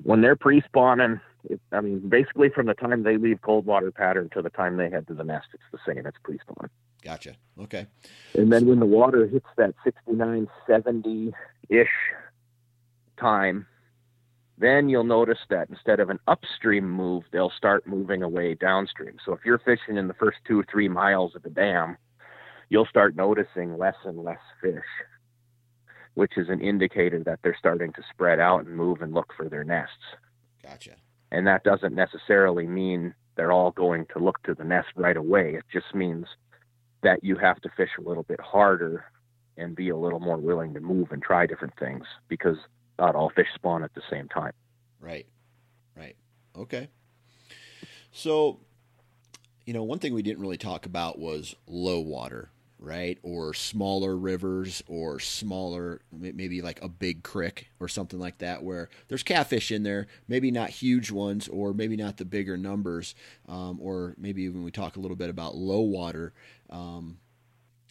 when 0.02 0.20
they're 0.20 0.36
pre-spawning, 0.36 1.20
it, 1.48 1.60
I 1.72 1.80
mean, 1.80 2.08
basically 2.08 2.48
from 2.50 2.66
the 2.66 2.74
time 2.74 3.02
they 3.02 3.16
leave 3.16 3.40
cold 3.40 3.66
water 3.66 3.90
pattern 3.90 4.28
to 4.34 4.42
the 4.42 4.50
time 4.50 4.76
they 4.76 4.90
head 4.90 5.06
to 5.08 5.14
the 5.14 5.24
nest, 5.24 5.46
it's 5.54 5.62
the 5.72 5.78
same. 5.86 6.04
It's 6.06 6.18
pre-spawn. 6.22 6.68
Gotcha. 7.02 7.36
Okay. 7.60 7.86
And 8.34 8.52
then 8.52 8.66
when 8.66 8.80
the 8.80 8.86
water 8.86 9.26
hits 9.26 9.46
that 9.56 9.74
69, 9.84 10.48
70 10.66 11.32
ish 11.68 11.88
time, 13.16 13.66
then 14.58 14.88
you'll 14.88 15.04
notice 15.04 15.38
that 15.50 15.68
instead 15.68 16.00
of 16.00 16.08
an 16.08 16.18
upstream 16.26 16.88
move, 16.88 17.24
they'll 17.30 17.52
start 17.56 17.86
moving 17.86 18.22
away 18.22 18.54
downstream. 18.54 19.16
So 19.24 19.32
if 19.32 19.40
you're 19.44 19.58
fishing 19.58 19.96
in 19.96 20.08
the 20.08 20.14
first 20.14 20.38
two 20.46 20.60
or 20.60 20.64
three 20.70 20.88
miles 20.88 21.34
of 21.34 21.42
the 21.42 21.50
dam, 21.50 21.98
you'll 22.70 22.86
start 22.86 23.16
noticing 23.16 23.76
less 23.76 23.96
and 24.04 24.24
less 24.24 24.40
fish, 24.62 24.84
which 26.14 26.32
is 26.38 26.48
an 26.48 26.60
indicator 26.60 27.22
that 27.24 27.40
they're 27.42 27.56
starting 27.58 27.92
to 27.92 28.02
spread 28.10 28.40
out 28.40 28.64
and 28.64 28.74
move 28.74 29.02
and 29.02 29.12
look 29.12 29.32
for 29.36 29.48
their 29.48 29.64
nests. 29.64 29.94
Gotcha. 30.62 30.96
And 31.30 31.46
that 31.46 31.64
doesn't 31.64 31.94
necessarily 31.94 32.66
mean 32.66 33.14
they're 33.36 33.52
all 33.52 33.72
going 33.72 34.06
to 34.14 34.18
look 34.18 34.42
to 34.44 34.54
the 34.54 34.64
nest 34.64 34.88
right 34.96 35.16
away. 35.16 35.54
It 35.54 35.64
just 35.70 35.94
means 35.94 36.26
that 37.02 37.22
you 37.22 37.36
have 37.36 37.60
to 37.60 37.68
fish 37.76 37.90
a 37.98 38.08
little 38.08 38.22
bit 38.22 38.40
harder 38.40 39.04
and 39.58 39.76
be 39.76 39.90
a 39.90 39.96
little 39.96 40.20
more 40.20 40.38
willing 40.38 40.72
to 40.74 40.80
move 40.80 41.12
and 41.12 41.22
try 41.22 41.46
different 41.46 41.74
things 41.78 42.04
because 42.28 42.56
not 42.98 43.14
all 43.14 43.30
fish 43.30 43.48
spawn 43.54 43.82
at 43.82 43.94
the 43.94 44.02
same 44.10 44.28
time. 44.28 44.52
Right. 45.00 45.26
Right. 45.96 46.16
Okay. 46.56 46.88
So, 48.12 48.60
you 49.64 49.72
know, 49.74 49.82
one 49.82 49.98
thing 49.98 50.14
we 50.14 50.22
didn't 50.22 50.40
really 50.40 50.56
talk 50.56 50.86
about 50.86 51.18
was 51.18 51.54
low 51.66 52.00
water, 52.00 52.50
right? 52.78 53.18
Or 53.22 53.52
smaller 53.52 54.16
rivers 54.16 54.82
or 54.86 55.20
smaller, 55.20 56.00
maybe 56.10 56.62
like 56.62 56.82
a 56.82 56.88
big 56.88 57.22
creek 57.22 57.68
or 57.78 57.88
something 57.88 58.18
like 58.18 58.38
that, 58.38 58.62
where 58.62 58.88
there's 59.08 59.22
catfish 59.22 59.70
in 59.70 59.82
there, 59.82 60.06
maybe 60.28 60.50
not 60.50 60.70
huge 60.70 61.10
ones 61.10 61.48
or 61.48 61.74
maybe 61.74 61.96
not 61.96 62.16
the 62.16 62.24
bigger 62.24 62.56
numbers. 62.56 63.14
Um, 63.48 63.78
or 63.80 64.14
maybe 64.16 64.42
even 64.44 64.62
we 64.62 64.70
talk 64.70 64.96
a 64.96 65.00
little 65.00 65.16
bit 65.16 65.28
about 65.30 65.56
low 65.56 65.80
water. 65.80 66.32
Um, 66.70 67.18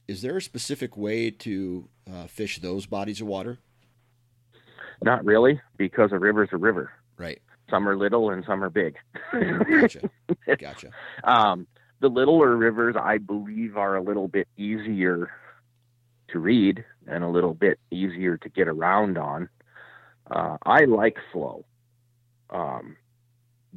is 0.08 0.22
there 0.22 0.38
a 0.38 0.42
specific 0.42 0.98
way 0.98 1.30
to 1.32 1.88
uh, 2.12 2.28
fish 2.28 2.60
those 2.60 2.86
bodies 2.86 3.22
of 3.22 3.28
water? 3.28 3.60
Not 5.04 5.26
really, 5.26 5.62
because 5.78 6.12
a 6.12 6.20
river's 6.20 6.50
a 6.52 6.58
river. 6.58 6.92
Right. 7.18 7.42
Some 7.70 7.88
are 7.88 7.98
little 7.98 8.30
and 8.30 8.44
some 8.46 8.64
are 8.64 8.70
big. 8.70 8.96
gotcha. 9.32 10.10
Gotcha. 10.60 10.90
um, 11.24 11.68
the 12.00 12.10
littler 12.10 12.56
rivers, 12.56 12.96
I 13.00 13.18
believe, 13.18 13.78
are 13.78 13.96
a 13.96 14.02
little 14.02 14.28
bit 14.28 14.48
easier 14.58 15.32
to 16.30 16.40
read 16.40 16.84
and 17.08 17.24
a 17.24 17.28
little 17.28 17.54
bit 17.54 17.80
easier 17.92 18.38
to 18.38 18.50
get 18.50 18.68
around 18.68 19.18
on. 19.18 19.50
Uh, 20.30 20.58
I 20.64 20.86
like 20.86 21.18
flow. 21.32 21.66
Um, 22.50 22.98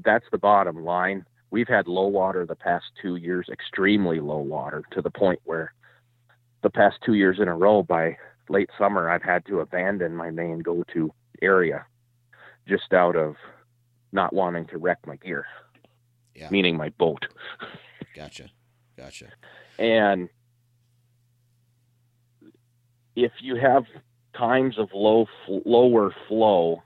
that's 0.05 0.25
the 0.31 0.39
bottom 0.39 0.85
line. 0.85 1.25
We've 1.51 1.69
had 1.69 1.89
low 1.89 2.07
water 2.09 2.45
the 2.45 2.55
past 2.55 2.87
two 3.01 3.17
years, 3.17 3.49
extremely 3.51 4.21
low 4.21 4.39
water, 4.39 4.83
to 4.93 5.03
the 5.03 5.11
point 5.11 5.41
where 5.45 5.73
the 6.63 6.71
past 6.71 6.97
two 7.05 7.15
years 7.15 7.39
in 7.41 7.49
a 7.49 7.57
row, 7.57 7.83
by 7.83 8.19
late 8.51 8.71
summer, 8.79 9.11
I've 9.11 9.23
had 9.23 9.45
to 9.47 9.61
abandon 9.61 10.15
my 10.15 10.31
main 10.31 10.61
go 10.61 10.85
to 10.95 11.13
area 11.43 11.87
just 12.67 12.93
out 12.93 13.17
of 13.17 13.37
not 14.13 14.33
wanting 14.33 14.67
to 14.67 14.79
wreck 14.79 14.99
my 15.07 15.17
gear, 15.17 15.47
yeah. 16.35 16.49
meaning 16.51 16.77
my 16.77 16.91
boat. 16.91 17.27
Gotcha. 18.15 18.51
Gotcha. 18.97 19.27
And 19.79 20.29
if 23.15 23.33
you 23.41 23.57
have 23.57 23.85
times 24.37 24.79
of 24.79 24.89
low, 24.93 25.27
lower 25.65 26.15
flow, 26.27 26.83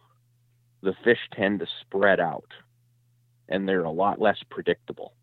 the 0.83 0.95
fish 1.05 1.19
tend 1.35 1.61
to 1.61 1.67
spread 1.81 2.21
out 2.21 2.51
and 3.49 3.69
they're 3.69 3.85
a 3.85 3.91
lot 3.91 4.21
less 4.21 4.39
predictable. 4.51 5.15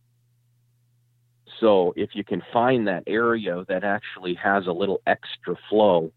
So 1.59 1.93
if 1.95 2.11
you 2.13 2.23
can 2.23 2.41
find 2.53 2.87
that 2.87 3.03
area 3.07 3.65
that 3.67 3.83
actually 3.83 4.35
has 4.35 4.67
a 4.67 4.71
little 4.71 5.01
extra 5.05 5.55
flow, 5.69 6.11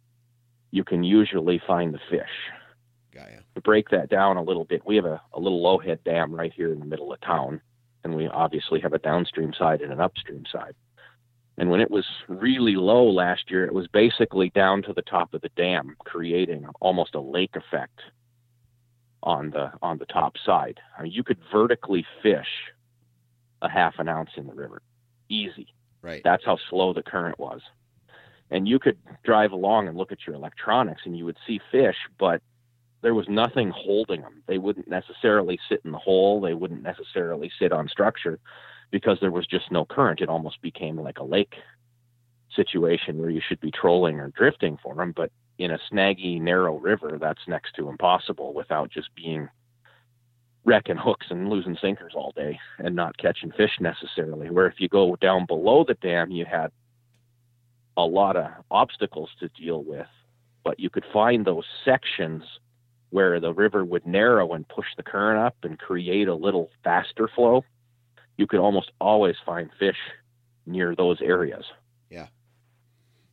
you 0.72 0.82
can 0.82 1.04
usually 1.04 1.62
find 1.64 1.94
the 1.94 2.00
fish. 2.10 2.50
Ya. 3.14 3.22
To 3.54 3.60
break 3.60 3.90
that 3.90 4.08
down 4.08 4.36
a 4.36 4.42
little 4.42 4.64
bit, 4.64 4.82
we 4.84 4.96
have 4.96 5.04
a, 5.04 5.20
a 5.34 5.38
little 5.38 5.62
low 5.62 5.78
head 5.78 6.02
dam 6.02 6.34
right 6.34 6.52
here 6.52 6.72
in 6.72 6.80
the 6.80 6.86
middle 6.86 7.12
of 7.12 7.20
town, 7.20 7.60
and 8.02 8.16
we 8.16 8.26
obviously 8.26 8.80
have 8.80 8.94
a 8.94 8.98
downstream 8.98 9.52
side 9.56 9.82
and 9.82 9.92
an 9.92 10.00
upstream 10.00 10.44
side. 10.50 10.74
And 11.58 11.68
when 11.70 11.80
it 11.80 11.90
was 11.90 12.06
really 12.28 12.76
low 12.76 13.04
last 13.04 13.50
year, 13.50 13.66
it 13.66 13.74
was 13.74 13.86
basically 13.86 14.48
down 14.50 14.82
to 14.84 14.94
the 14.94 15.02
top 15.02 15.34
of 15.34 15.42
the 15.42 15.50
dam, 15.50 15.94
creating 15.98 16.66
almost 16.80 17.14
a 17.14 17.20
lake 17.20 17.54
effect 17.54 18.00
on 19.22 19.50
the 19.50 19.70
on 19.82 19.98
the 19.98 20.06
top 20.06 20.36
side. 20.44 20.80
I 20.98 21.02
mean, 21.02 21.12
you 21.12 21.22
could 21.22 21.38
vertically 21.52 22.06
fish 22.22 22.72
a 23.60 23.68
half 23.68 23.98
an 23.98 24.08
ounce 24.08 24.30
in 24.36 24.46
the 24.46 24.54
river, 24.54 24.80
easy. 25.28 25.68
Right. 26.00 26.22
That's 26.24 26.44
how 26.44 26.56
slow 26.70 26.94
the 26.94 27.02
current 27.02 27.38
was. 27.38 27.60
And 28.52 28.68
you 28.68 28.78
could 28.78 28.98
drive 29.24 29.50
along 29.52 29.88
and 29.88 29.96
look 29.96 30.12
at 30.12 30.26
your 30.26 30.36
electronics, 30.36 31.02
and 31.06 31.16
you 31.16 31.24
would 31.24 31.38
see 31.46 31.58
fish, 31.72 31.96
but 32.18 32.42
there 33.00 33.14
was 33.14 33.26
nothing 33.28 33.70
holding 33.70 34.20
them. 34.20 34.42
They 34.46 34.58
wouldn't 34.58 34.88
necessarily 34.88 35.58
sit 35.68 35.80
in 35.84 35.90
the 35.90 35.98
hole. 35.98 36.40
They 36.40 36.54
wouldn't 36.54 36.82
necessarily 36.82 37.50
sit 37.58 37.72
on 37.72 37.88
structure 37.88 38.38
because 38.90 39.18
there 39.20 39.32
was 39.32 39.46
just 39.46 39.72
no 39.72 39.86
current. 39.86 40.20
It 40.20 40.28
almost 40.28 40.60
became 40.60 40.98
like 40.98 41.18
a 41.18 41.24
lake 41.24 41.54
situation 42.54 43.18
where 43.18 43.30
you 43.30 43.40
should 43.40 43.58
be 43.58 43.70
trolling 43.70 44.20
or 44.20 44.28
drifting 44.28 44.78
for 44.82 44.94
them. 44.94 45.12
But 45.16 45.32
in 45.58 45.70
a 45.70 45.78
snaggy, 45.90 46.40
narrow 46.40 46.76
river, 46.76 47.16
that's 47.18 47.48
next 47.48 47.74
to 47.76 47.88
impossible 47.88 48.52
without 48.52 48.90
just 48.90 49.08
being 49.14 49.48
wrecking 50.64 50.96
hooks 50.96 51.26
and 51.30 51.48
losing 51.48 51.76
sinkers 51.80 52.12
all 52.14 52.32
day 52.36 52.60
and 52.78 52.94
not 52.94 53.16
catching 53.16 53.50
fish 53.50 53.80
necessarily. 53.80 54.50
Where 54.50 54.66
if 54.66 54.78
you 54.78 54.88
go 54.88 55.16
down 55.16 55.46
below 55.46 55.84
the 55.84 55.94
dam, 55.94 56.30
you 56.30 56.44
had 56.44 56.70
a 57.96 58.04
lot 58.04 58.36
of 58.36 58.50
obstacles 58.70 59.30
to 59.40 59.48
deal 59.48 59.82
with, 59.82 60.06
but 60.64 60.80
you 60.80 60.90
could 60.90 61.04
find 61.12 61.44
those 61.44 61.64
sections 61.84 62.42
where 63.10 63.38
the 63.40 63.52
river 63.52 63.84
would 63.84 64.06
narrow 64.06 64.52
and 64.52 64.66
push 64.68 64.86
the 64.96 65.02
current 65.02 65.38
up 65.38 65.56
and 65.62 65.78
create 65.78 66.28
a 66.28 66.34
little 66.34 66.70
faster 66.82 67.28
flow. 67.28 67.64
You 68.38 68.46
could 68.46 68.60
almost 68.60 68.90
always 69.00 69.36
find 69.44 69.70
fish 69.78 69.98
near 70.64 70.94
those 70.96 71.20
areas. 71.20 71.64
Yeah. 72.10 72.28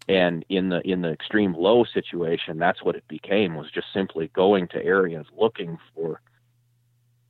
And 0.09 0.43
in 0.49 0.69
the 0.69 0.81
in 0.81 1.01
the 1.01 1.11
extreme 1.11 1.53
low 1.53 1.85
situation, 1.85 2.57
that's 2.57 2.83
what 2.83 2.95
it 2.95 3.07
became 3.07 3.55
was 3.55 3.71
just 3.71 3.87
simply 3.93 4.29
going 4.33 4.67
to 4.69 4.83
areas 4.83 5.25
looking 5.37 5.77
for 5.95 6.21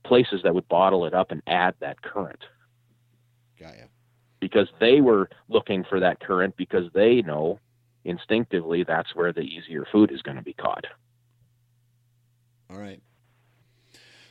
places 0.02 0.40
that 0.42 0.54
would 0.54 0.66
bottle 0.68 1.04
it 1.04 1.14
up 1.14 1.30
and 1.30 1.42
add 1.46 1.74
that 1.80 2.02
current 2.02 2.42
Got 3.60 3.76
ya. 3.76 3.84
Because 4.40 4.68
they 4.80 5.00
were 5.00 5.28
looking 5.48 5.84
for 5.84 6.00
that 6.00 6.20
current 6.20 6.56
because 6.56 6.90
they 6.94 7.22
know 7.22 7.58
instinctively 8.04 8.84
that's 8.84 9.14
where 9.14 9.32
the 9.32 9.42
easier 9.42 9.86
food 9.92 10.10
is 10.10 10.22
going 10.22 10.36
to 10.36 10.42
be 10.42 10.54
caught. 10.54 10.86
All 12.70 12.78
right. 12.78 13.00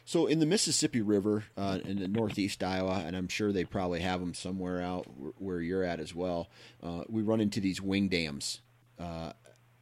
So 0.06 0.26
in 0.26 0.39
the 0.39 0.48
Mississippi 0.48 1.02
River 1.02 1.43
uh, 1.56 1.80
in 1.86 2.00
the 2.00 2.08
northeast 2.08 2.63
Iowa, 2.63 3.04
and 3.06 3.15
I'm 3.15 3.28
sure 3.28 3.52
they 3.52 3.63
probably 3.63 4.00
have 4.00 4.19
them 4.19 4.34
somewhere 4.34 4.82
out 4.82 5.06
where 5.38 5.62
you're 5.62 5.84
at 5.84 6.00
as 6.00 6.15
well. 6.15 6.50
Uh, 6.82 7.04
we 7.08 7.22
run 7.22 7.39
into 7.39 7.60
these 7.60 7.80
wing 7.80 8.08
dams, 8.10 8.62
uh, 8.98 9.34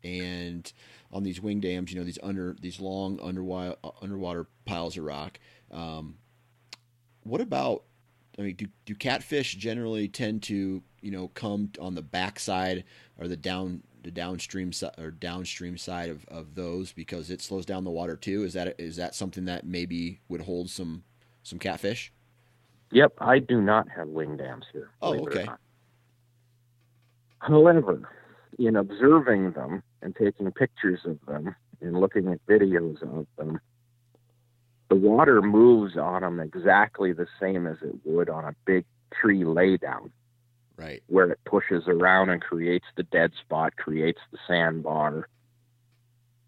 and 0.03 0.69
on 1.13 1.23
these 1.23 1.39
wing 1.39 1.61
dams, 1.61 1.93
you 1.93 1.99
know 1.99 2.03
these 2.03 2.19
under 2.21 2.57
these 2.59 2.81
long 2.81 3.21
underwater 3.21 3.77
underwater 4.01 4.47
piles 4.65 4.97
of 4.97 5.05
rock. 5.05 5.39
Um, 5.71 6.17
what 7.23 7.39
about? 7.39 7.83
I 8.37 8.43
mean, 8.43 8.55
do 8.55 8.67
do 8.85 8.95
catfish 8.95 9.55
generally 9.55 10.07
tend 10.07 10.43
to 10.43 10.81
you 11.01 11.11
know 11.11 11.29
come 11.29 11.71
on 11.79 11.95
the 11.95 12.01
backside 12.01 12.83
or 13.17 13.27
the 13.27 13.37
down 13.37 13.83
the 14.03 14.11
downstream 14.11 14.71
side 14.71 14.93
or 14.97 15.11
downstream 15.11 15.77
side 15.77 16.09
of, 16.09 16.25
of 16.27 16.55
those 16.55 16.91
because 16.91 17.29
it 17.29 17.41
slows 17.41 17.65
down 17.65 17.83
the 17.83 17.91
water 17.91 18.15
too. 18.15 18.43
Is 18.43 18.53
that 18.53 18.79
is 18.79 18.95
that 18.97 19.15
something 19.15 19.45
that 19.45 19.65
maybe 19.65 20.21
would 20.29 20.41
hold 20.41 20.69
some 20.69 21.03
some 21.43 21.59
catfish? 21.59 22.11
Yep, 22.91 23.13
I 23.19 23.39
do 23.39 23.61
not 23.61 23.89
have 23.89 24.07
wing 24.07 24.37
dams 24.37 24.65
here. 24.71 24.91
Oh, 25.01 25.13
believe 25.13 25.27
it 25.27 25.37
or 25.37 25.41
okay. 25.41 25.51
However, 27.39 28.09
in 28.57 28.75
observing 28.75 29.51
them 29.51 29.83
and 30.01 30.15
taking 30.15 30.51
pictures 30.51 31.01
of 31.05 31.19
them 31.27 31.55
and 31.81 31.99
looking 31.99 32.27
at 32.29 32.45
videos 32.47 33.01
of 33.03 33.27
them, 33.37 33.59
the 34.89 34.95
water 34.95 35.41
moves 35.41 35.97
on 35.97 36.21
them 36.21 36.39
exactly 36.39 37.13
the 37.13 37.27
same 37.39 37.67
as 37.67 37.77
it 37.81 37.95
would 38.05 38.29
on 38.29 38.45
a 38.45 38.55
big 38.65 38.85
tree 39.13 39.43
laydown. 39.43 40.11
Right. 40.79 41.01
where 41.07 41.31
it 41.31 41.39
pushes 41.43 41.85
around 41.87 42.29
and 42.29 42.39
creates 42.39 42.85
the 42.95 43.01
dead 43.01 43.31
spot, 43.41 43.77
creates 43.77 44.19
the 44.31 44.37
sandbar, 44.47 45.27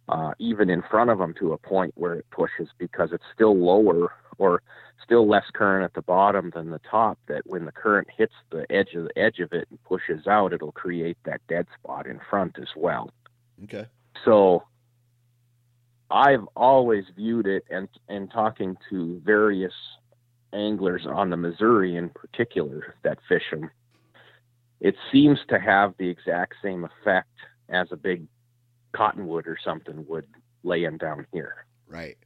uh, 0.08 0.34
even 0.38 0.70
in 0.70 0.84
front 0.84 1.10
of 1.10 1.18
them 1.18 1.34
to 1.40 1.54
a 1.54 1.58
point 1.58 1.94
where 1.96 2.14
it 2.14 2.26
pushes 2.30 2.68
because 2.78 3.10
it's 3.12 3.24
still 3.34 3.58
lower 3.58 4.14
or 4.38 4.62
still 5.04 5.28
less 5.28 5.46
current 5.54 5.84
at 5.84 5.96
the 5.96 6.04
bottom 6.04 6.52
than 6.54 6.70
the 6.70 6.80
top. 6.80 7.18
That 7.28 7.42
when 7.48 7.66
the 7.66 7.72
current 7.72 8.08
hits 8.16 8.34
the 8.52 8.72
edge 8.72 8.94
of 8.94 9.06
the 9.06 9.18
edge 9.18 9.40
of 9.40 9.52
it 9.52 9.68
and 9.72 9.84
pushes 9.84 10.28
out, 10.28 10.54
it'll 10.54 10.74
create 10.74 11.18
that 11.26 11.42
dead 11.48 11.66
spot 11.80 12.06
in 12.06 12.20
front 12.30 12.60
as 12.60 12.70
well. 12.76 13.12
Okay. 13.64 13.88
So 14.26 14.64
I've 16.12 16.46
always 16.56 17.06
viewed 17.16 17.48
it 17.48 17.64
and 17.70 17.88
and 18.08 18.32
talking 18.32 18.76
to 18.90 19.22
various 19.24 19.74
anglers 20.54 21.06
on 21.08 21.30
the 21.30 21.38
Missouri 21.38 21.96
in 21.96 22.10
particular 22.10 22.96
that 23.04 23.20
fish 23.28 23.44
them, 23.52 23.70
it 24.80 24.96
seems 25.12 25.40
to 25.50 25.60
have 25.60 25.94
the 25.98 26.10
exact 26.10 26.56
same 26.64 26.86
effect 26.86 27.30
as 27.70 27.88
a 27.92 27.96
big 27.98 28.26
cottonwood 28.94 29.48
or 29.48 29.58
something 29.64 30.06
would 30.08 30.26
laying 30.64 30.98
down 30.98 31.28
here. 31.32 31.66
Right. 31.88 32.18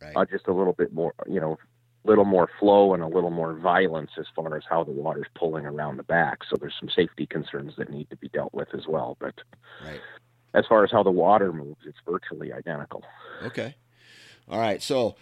Right. 0.00 0.16
Uh, 0.16 0.24
just 0.24 0.48
a 0.48 0.52
little 0.52 0.72
bit 0.72 0.92
more, 0.92 1.14
you 1.26 1.40
know, 1.40 1.58
little 2.04 2.24
more 2.24 2.48
flow 2.58 2.94
and 2.94 3.02
a 3.02 3.06
little 3.06 3.30
more 3.30 3.54
violence 3.54 4.10
as 4.18 4.26
far 4.34 4.56
as 4.56 4.64
how 4.68 4.82
the 4.82 4.90
water's 4.90 5.28
pulling 5.36 5.64
around 5.64 5.96
the 5.96 6.02
back. 6.02 6.38
So 6.50 6.56
there's 6.58 6.74
some 6.80 6.88
safety 6.88 7.26
concerns 7.26 7.74
that 7.78 7.90
need 7.90 8.10
to 8.10 8.16
be 8.16 8.28
dealt 8.28 8.52
with 8.52 8.68
as 8.74 8.86
well. 8.88 9.16
But 9.20 9.34
right. 9.84 10.00
As 10.54 10.64
far 10.66 10.84
as 10.84 10.90
how 10.90 11.02
the 11.02 11.10
water 11.10 11.52
moves, 11.52 11.80
it's 11.86 11.98
virtually 12.08 12.52
identical. 12.52 13.02
Okay. 13.42 13.74
All 14.48 14.60
right. 14.60 14.82
So, 14.82 15.16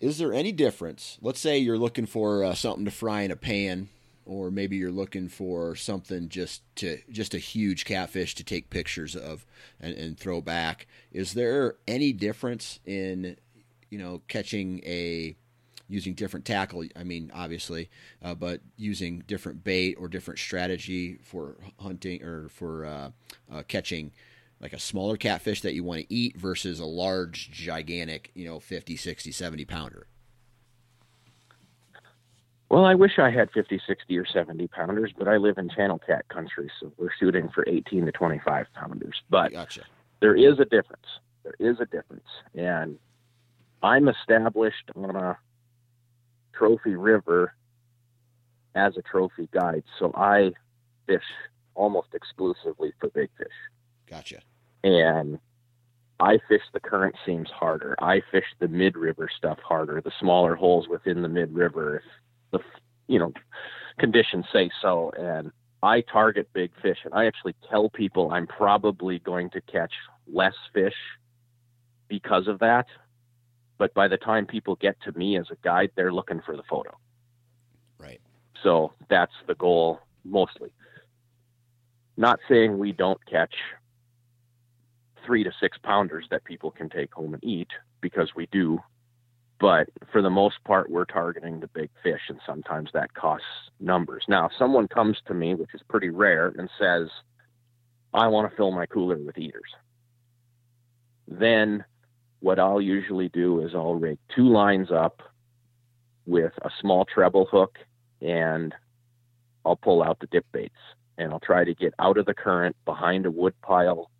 is 0.00 0.18
there 0.18 0.32
any 0.32 0.52
difference? 0.52 1.18
Let's 1.20 1.40
say 1.40 1.58
you're 1.58 1.78
looking 1.78 2.06
for 2.06 2.44
uh, 2.44 2.54
something 2.54 2.84
to 2.84 2.90
fry 2.90 3.22
in 3.22 3.30
a 3.30 3.36
pan, 3.36 3.88
or 4.24 4.50
maybe 4.50 4.76
you're 4.76 4.92
looking 4.92 5.28
for 5.28 5.74
something 5.74 6.28
just 6.28 6.62
to 6.76 6.98
just 7.10 7.34
a 7.34 7.38
huge 7.38 7.84
catfish 7.84 8.34
to 8.36 8.44
take 8.44 8.70
pictures 8.70 9.16
of 9.16 9.44
and, 9.80 9.94
and 9.94 10.18
throw 10.18 10.40
back. 10.40 10.86
Is 11.10 11.34
there 11.34 11.76
any 11.88 12.12
difference 12.12 12.78
in 12.84 13.36
you 13.90 13.98
know 13.98 14.22
catching 14.28 14.80
a 14.84 15.36
using 15.88 16.14
different 16.14 16.44
tackle? 16.46 16.84
I 16.96 17.04
mean, 17.04 17.30
obviously, 17.34 17.90
uh, 18.22 18.34
but 18.34 18.60
using 18.76 19.22
different 19.26 19.64
bait 19.64 19.96
or 19.98 20.08
different 20.08 20.38
strategy 20.38 21.18
for 21.22 21.56
hunting 21.80 22.22
or 22.22 22.48
for 22.48 22.84
uh, 22.84 23.10
uh, 23.52 23.62
catching 23.66 24.12
like 24.60 24.72
a 24.72 24.78
smaller 24.78 25.16
catfish 25.16 25.60
that 25.62 25.74
you 25.74 25.84
want 25.84 26.00
to 26.00 26.14
eat 26.14 26.36
versus 26.36 26.80
a 26.80 26.84
large 26.84 27.50
gigantic 27.52 28.32
you 28.34 28.44
know 28.44 28.58
50 28.58 28.96
60 28.96 29.30
70 29.30 29.64
pounder 29.64 30.08
Well, 32.68 32.84
I 32.84 32.96
wish 32.96 33.18
I 33.18 33.30
had 33.30 33.52
50, 33.52 33.80
60, 33.86 34.18
or 34.18 34.26
70 34.26 34.66
pounders, 34.66 35.12
but 35.16 35.28
I 35.28 35.36
live 35.36 35.58
in 35.58 35.70
channel 35.70 36.00
cat 36.04 36.28
country, 36.28 36.70
so 36.80 36.92
we're 36.98 37.12
shooting 37.20 37.48
for 37.54 37.64
18 37.68 38.06
to 38.06 38.12
25 38.12 38.66
pounders. 38.74 39.22
But 39.30 39.52
gotcha 39.52 39.84
there 40.20 40.34
is 40.34 40.58
a 40.58 40.64
difference. 40.64 41.06
There 41.44 41.54
is 41.58 41.80
a 41.80 41.86
difference. 41.86 42.26
And 42.54 42.98
I'm 43.82 44.08
established 44.08 44.90
on 44.96 45.14
a 45.16 45.38
trophy 46.58 46.96
river 46.96 47.54
as 48.74 48.96
a 48.96 49.02
trophy 49.02 49.48
guide, 49.52 49.84
so 49.98 50.12
I 50.14 50.52
fish 51.06 51.22
almost 51.74 52.08
exclusively 52.12 52.92
for 53.00 53.08
big 53.10 53.30
fish. 53.38 53.46
gotcha 54.06 54.40
And 54.84 55.38
I 56.20 56.38
fish 56.48 56.62
the 56.72 56.80
current 56.80 57.14
seams 57.24 57.48
harder. 57.50 57.94
I 58.00 58.22
fish 58.32 58.44
the 58.58 58.68
mid 58.68 58.96
river 58.96 59.28
stuff 59.36 59.58
harder, 59.60 60.00
the 60.00 60.12
smaller 60.20 60.54
holes 60.54 60.88
within 60.88 61.22
the 61.22 61.28
mid 61.28 61.54
river 61.54 61.96
if 61.96 62.02
the 62.50 62.58
you 63.06 63.18
know 63.18 63.32
conditions 63.98 64.46
say 64.52 64.70
so. 64.82 65.12
And 65.18 65.52
I 65.82 66.00
target 66.00 66.48
big 66.52 66.72
fish 66.82 66.98
and 67.04 67.14
I 67.14 67.26
actually 67.26 67.54
tell 67.70 67.88
people 67.90 68.32
I'm 68.32 68.46
probably 68.46 69.20
going 69.20 69.50
to 69.50 69.60
catch 69.60 69.92
less 70.26 70.54
fish 70.72 70.96
because 72.08 72.48
of 72.48 72.58
that. 72.58 72.86
But 73.78 73.94
by 73.94 74.08
the 74.08 74.16
time 74.16 74.46
people 74.46 74.76
get 74.76 75.00
to 75.02 75.16
me 75.16 75.38
as 75.38 75.46
a 75.50 75.56
guide, 75.62 75.90
they're 75.94 76.12
looking 76.12 76.42
for 76.44 76.56
the 76.56 76.64
photo. 76.68 76.96
right 77.98 78.20
So 78.62 78.92
that's 79.08 79.32
the 79.46 79.54
goal 79.54 80.00
mostly. 80.24 80.70
Not 82.16 82.40
saying 82.48 82.78
we 82.78 82.92
don't 82.92 83.24
catch 83.26 83.54
three 85.24 85.44
to 85.44 85.52
six 85.60 85.78
pounders 85.78 86.26
that 86.30 86.44
people 86.44 86.70
can 86.70 86.88
take 86.88 87.12
home 87.14 87.34
and 87.34 87.44
eat 87.44 87.68
because 88.00 88.34
we 88.34 88.46
do. 88.46 88.80
But 89.60 89.88
for 90.12 90.22
the 90.22 90.30
most 90.30 90.62
part, 90.64 90.90
we're 90.90 91.04
targeting 91.04 91.60
the 91.60 91.66
big 91.68 91.90
fish, 92.02 92.22
and 92.28 92.40
sometimes 92.46 92.90
that 92.94 93.12
costs 93.14 93.46
numbers. 93.80 94.24
Now, 94.28 94.46
if 94.46 94.52
someone 94.58 94.86
comes 94.88 95.18
to 95.26 95.34
me, 95.34 95.54
which 95.54 95.74
is 95.74 95.80
pretty 95.88 96.10
rare, 96.10 96.52
and 96.56 96.70
says, 96.78 97.08
I 98.14 98.28
want 98.28 98.48
to 98.50 98.56
fill 98.56 98.70
my 98.70 98.86
cooler 98.86 99.16
with 99.18 99.36
eaters, 99.36 99.70
Then 101.26 101.84
what 102.40 102.58
I'll 102.58 102.80
usually 102.80 103.28
do 103.28 103.60
is 103.60 103.72
I'll 103.74 103.94
rig 103.94 104.18
two 104.34 104.48
lines 104.48 104.90
up 104.90 105.22
with 106.26 106.52
a 106.62 106.70
small 106.80 107.04
treble 107.04 107.46
hook 107.46 107.78
and 108.20 108.74
I'll 109.64 109.76
pull 109.76 110.02
out 110.02 110.20
the 110.20 110.26
dip 110.26 110.46
baits 110.52 110.74
and 111.16 111.32
I'll 111.32 111.40
try 111.40 111.64
to 111.64 111.74
get 111.74 111.94
out 111.98 112.16
of 112.16 112.26
the 112.26 112.34
current 112.34 112.76
behind 112.84 113.26
a 113.26 113.30
wood 113.30 113.54
pile, 113.62 114.10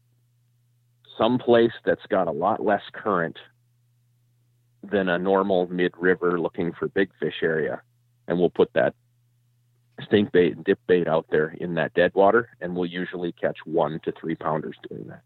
someplace 1.17 1.73
that's 1.85 2.07
got 2.09 2.29
a 2.29 2.33
lot 2.33 2.65
less 2.65 2.83
current 2.93 3.39
than 4.83 5.09
a 5.09 5.19
normal 5.19 5.67
mid 5.69 5.93
river 5.99 6.41
looking 6.41 6.73
for 6.73 6.89
big 6.89 7.11
fish 7.21 7.43
area. 7.43 7.83
And 8.27 8.39
we'll 8.39 8.51
put 8.51 8.73
that 8.75 8.95
stink 10.05 10.33
bait 10.33 10.55
and 10.55 10.65
dip 10.65 10.79
bait 10.87 11.09
out 11.09 11.27
there 11.31 11.55
in 11.61 11.75
that 11.75 11.95
dead 11.95 12.13
water, 12.15 12.51
and 12.61 12.75
we'll 12.75 12.87
usually 12.87 13.33
catch 13.33 13.59
one 13.65 14.01
to 14.05 14.13
three 14.13 14.35
pounders 14.35 14.77
doing 14.89 15.09
that. 15.09 15.23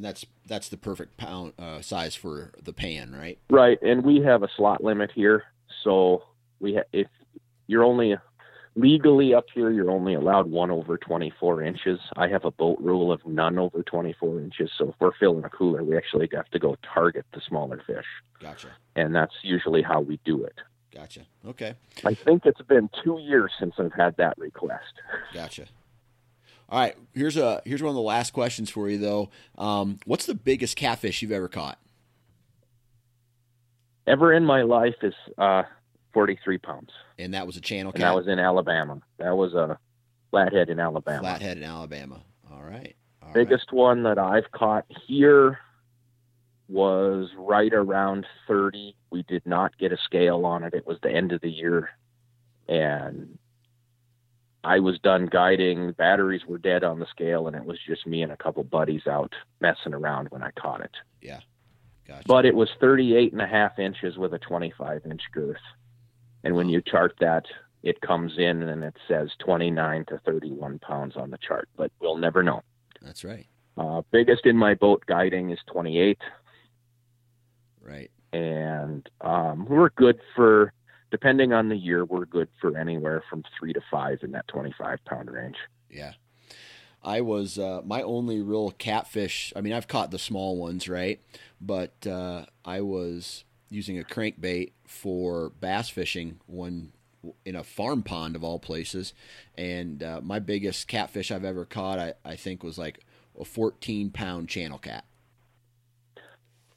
And 0.00 0.04
that's 0.06 0.24
that's 0.46 0.70
the 0.70 0.78
perfect 0.78 1.18
pound 1.18 1.52
uh, 1.58 1.82
size 1.82 2.14
for 2.14 2.52
the 2.62 2.72
pan, 2.72 3.14
right? 3.14 3.38
Right, 3.50 3.78
and 3.82 4.02
we 4.02 4.22
have 4.22 4.42
a 4.42 4.48
slot 4.56 4.82
limit 4.82 5.10
here, 5.14 5.44
so 5.84 6.22
we 6.58 6.76
ha- 6.76 6.88
if 6.90 7.06
you're 7.66 7.84
only 7.84 8.16
legally 8.76 9.34
up 9.34 9.44
here, 9.52 9.70
you're 9.70 9.90
only 9.90 10.14
allowed 10.14 10.50
one 10.50 10.70
over 10.70 10.96
24 10.96 11.62
inches. 11.64 12.00
I 12.16 12.28
have 12.28 12.46
a 12.46 12.50
boat 12.50 12.78
rule 12.80 13.12
of 13.12 13.20
none 13.26 13.58
over 13.58 13.82
24 13.82 14.40
inches. 14.40 14.70
So 14.78 14.88
if 14.88 14.94
we're 15.00 15.12
filling 15.20 15.44
a 15.44 15.50
cooler, 15.50 15.84
we 15.84 15.98
actually 15.98 16.30
have 16.32 16.48
to 16.52 16.58
go 16.58 16.78
target 16.94 17.26
the 17.34 17.42
smaller 17.46 17.82
fish. 17.86 18.06
Gotcha. 18.40 18.68
And 18.96 19.14
that's 19.14 19.34
usually 19.42 19.82
how 19.82 20.00
we 20.00 20.18
do 20.24 20.44
it. 20.44 20.54
Gotcha. 20.94 21.26
Okay. 21.46 21.74
I 22.06 22.14
think 22.14 22.46
it's 22.46 22.62
been 22.62 22.88
two 23.04 23.18
years 23.18 23.52
since 23.60 23.74
I've 23.76 23.92
had 23.92 24.16
that 24.16 24.38
request. 24.38 24.94
Gotcha. 25.34 25.66
All 26.70 26.78
right. 26.78 26.96
Here's 27.12 27.36
a 27.36 27.60
here's 27.64 27.82
one 27.82 27.90
of 27.90 27.96
the 27.96 28.00
last 28.00 28.32
questions 28.32 28.70
for 28.70 28.88
you 28.88 28.98
though. 28.98 29.30
Um, 29.58 29.98
what's 30.04 30.26
the 30.26 30.34
biggest 30.34 30.76
catfish 30.76 31.20
you've 31.20 31.32
ever 31.32 31.48
caught? 31.48 31.78
Ever 34.06 34.32
in 34.32 34.44
my 34.44 34.62
life 34.62 34.94
is 35.02 35.14
uh, 35.38 35.62
43 36.12 36.58
pounds. 36.58 36.90
And 37.18 37.34
that 37.34 37.46
was 37.46 37.56
a 37.56 37.60
channel 37.60 37.92
and 37.92 38.02
that 38.02 38.14
was 38.14 38.28
in 38.28 38.38
Alabama. 38.38 39.00
That 39.18 39.36
was 39.36 39.54
a 39.54 39.78
flathead 40.30 40.68
in 40.68 40.80
Alabama. 40.80 41.20
Flathead 41.20 41.58
in 41.58 41.64
Alabama. 41.64 42.22
All 42.50 42.62
right. 42.62 42.96
All 43.22 43.32
Biggest 43.32 43.66
right. 43.72 43.78
one 43.78 44.02
that 44.04 44.18
I've 44.18 44.50
caught 44.52 44.86
here 45.06 45.58
was 46.68 47.28
right 47.36 47.72
around 47.72 48.26
30. 48.46 48.94
We 49.10 49.22
did 49.24 49.44
not 49.44 49.76
get 49.76 49.92
a 49.92 49.98
scale 50.04 50.46
on 50.46 50.64
it. 50.64 50.72
It 50.72 50.86
was 50.86 50.98
the 51.02 51.10
end 51.10 51.32
of 51.32 51.40
the 51.40 51.50
year. 51.50 51.90
And 52.68 53.38
I 54.62 54.80
was 54.80 54.98
done 54.98 55.26
guiding. 55.26 55.92
Batteries 55.92 56.42
were 56.46 56.58
dead 56.58 56.84
on 56.84 56.98
the 56.98 57.06
scale, 57.06 57.46
and 57.46 57.56
it 57.56 57.64
was 57.64 57.78
just 57.86 58.06
me 58.06 58.22
and 58.22 58.32
a 58.32 58.36
couple 58.36 58.62
buddies 58.64 59.06
out 59.06 59.32
messing 59.60 59.94
around 59.94 60.28
when 60.30 60.42
I 60.42 60.50
caught 60.52 60.82
it. 60.82 60.94
Yeah. 61.22 61.40
Gotcha. 62.06 62.24
But 62.26 62.44
it 62.44 62.54
was 62.54 62.68
38 62.80 63.32
and 63.32 63.40
a 63.40 63.46
half 63.46 63.78
inches 63.78 64.18
with 64.18 64.34
a 64.34 64.38
25 64.38 65.06
inch 65.06 65.22
girth. 65.32 65.60
And 66.42 66.56
when 66.56 66.68
you 66.68 66.82
chart 66.82 67.14
that, 67.20 67.44
it 67.82 68.00
comes 68.00 68.32
in 68.36 68.62
and 68.62 68.84
it 68.84 68.96
says 69.08 69.30
29 69.38 70.04
to 70.08 70.18
31 70.26 70.78
pounds 70.80 71.16
on 71.16 71.30
the 71.30 71.38
chart, 71.38 71.68
but 71.76 71.90
we'll 72.00 72.16
never 72.16 72.42
know. 72.42 72.62
That's 73.00 73.24
right. 73.24 73.46
Uh, 73.76 74.02
biggest 74.10 74.44
in 74.44 74.56
my 74.56 74.74
boat 74.74 75.04
guiding 75.06 75.50
is 75.50 75.58
28. 75.72 76.18
Right. 77.80 78.10
And 78.32 79.08
um, 79.20 79.66
we're 79.66 79.90
good 79.90 80.20
for, 80.36 80.72
depending 81.10 81.52
on 81.52 81.68
the 81.68 81.76
year, 81.76 82.04
we're 82.04 82.24
good 82.24 82.48
for 82.60 82.76
anywhere 82.76 83.22
from 83.28 83.44
three 83.58 83.72
to 83.72 83.80
five 83.90 84.18
in 84.22 84.32
that 84.32 84.48
25 84.48 85.04
pound 85.04 85.30
range. 85.30 85.56
Yeah. 85.90 86.12
I 87.02 87.22
was 87.22 87.58
uh, 87.58 87.80
my 87.84 88.02
only 88.02 88.42
real 88.42 88.70
catfish. 88.72 89.52
I 89.56 89.60
mean, 89.60 89.72
I've 89.72 89.88
caught 89.88 90.10
the 90.10 90.18
small 90.18 90.56
ones, 90.56 90.88
right? 90.88 91.20
But 91.60 92.06
uh, 92.06 92.46
I 92.64 92.82
was 92.82 93.44
using 93.70 93.98
a 93.98 94.02
crankbait 94.02 94.72
for 94.86 95.50
bass 95.60 95.88
fishing 95.88 96.40
one 96.46 96.92
in 97.44 97.54
a 97.54 97.64
farm 97.64 98.02
pond 98.02 98.34
of 98.34 98.42
all 98.42 98.58
places, 98.58 99.12
and 99.56 100.02
uh, 100.02 100.20
my 100.22 100.38
biggest 100.38 100.88
catfish 100.88 101.30
I've 101.30 101.44
ever 101.44 101.66
caught, 101.66 101.98
I, 101.98 102.14
I 102.24 102.36
think, 102.36 102.62
was 102.62 102.78
like 102.78 103.00
a 103.38 103.44
14 103.44 104.10
pound 104.10 104.48
channel 104.48 104.78
cat. 104.78 105.04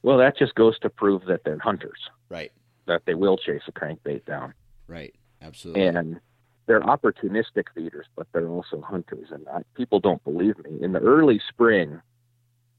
Well, 0.01 0.17
that 0.17 0.37
just 0.37 0.53
goes 0.55 0.77
to 0.79 0.89
prove 0.89 1.25
that 1.25 1.45
they're 1.45 1.59
hunters, 1.59 2.09
Right. 2.29 2.51
That 2.85 3.03
they 3.05 3.13
will 3.13 3.37
chase 3.37 3.61
a 3.67 3.71
crankbait 3.71 4.25
down. 4.25 4.53
Right. 4.87 5.13
Absolutely. 5.41 5.85
and 5.85 6.19
they're 6.65 6.81
opportunistic 6.81 7.65
feeders, 7.75 8.05
but 8.15 8.27
they're 8.31 8.47
also 8.47 8.81
hunters. 8.81 9.27
And 9.31 9.45
I, 9.49 9.63
people 9.75 9.99
don't 9.99 10.23
believe 10.23 10.57
me. 10.59 10.81
In 10.81 10.93
the 10.93 10.99
early 10.99 11.41
spring, 11.49 12.01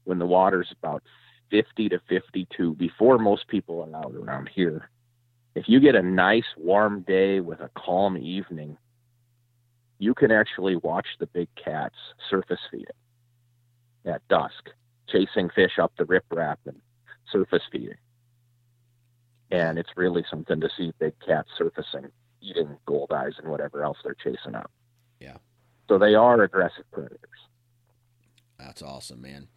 when 0.05 0.19
the 0.19 0.25
water's 0.25 0.73
about 0.79 1.03
50 1.51 1.89
to 1.89 1.99
52, 2.09 2.73
before 2.75 3.19
most 3.19 3.47
people 3.47 3.81
are 3.83 3.99
out 3.99 4.15
around 4.15 4.49
here, 4.53 4.89
if 5.53 5.69
you 5.69 5.79
get 5.79 5.95
a 5.95 6.01
nice 6.01 6.45
warm 6.57 7.01
day 7.01 7.39
with 7.39 7.59
a 7.59 7.69
calm 7.77 8.17
evening, 8.17 8.77
you 9.99 10.13
can 10.13 10.31
actually 10.31 10.75
watch 10.77 11.07
the 11.19 11.27
big 11.27 11.47
cats 11.55 11.95
surface 12.29 12.59
feeding 12.71 12.87
at 14.05 14.27
dusk, 14.27 14.69
chasing 15.07 15.49
fish 15.49 15.79
up 15.81 15.93
the 15.97 16.03
riprap 16.03 16.57
and 16.65 16.79
surface 17.31 17.63
feeding. 17.71 17.95
And 19.51 19.77
it's 19.77 19.89
really 19.95 20.25
something 20.29 20.59
to 20.59 20.69
see 20.75 20.91
big 20.99 21.13
cats 21.25 21.49
surfacing 21.57 22.11
eating 22.41 22.77
gold 22.85 23.11
eyes 23.11 23.33
and 23.37 23.49
whatever 23.49 23.83
else 23.83 23.97
they're 24.03 24.15
chasing 24.15 24.55
up. 24.55 24.71
Yeah. 25.19 25.37
So 25.87 25.97
they 25.97 26.15
are 26.15 26.41
aggressive 26.41 26.89
predators. 26.91 27.19
That's 28.57 28.81
awesome, 28.81 29.21
man. 29.21 29.47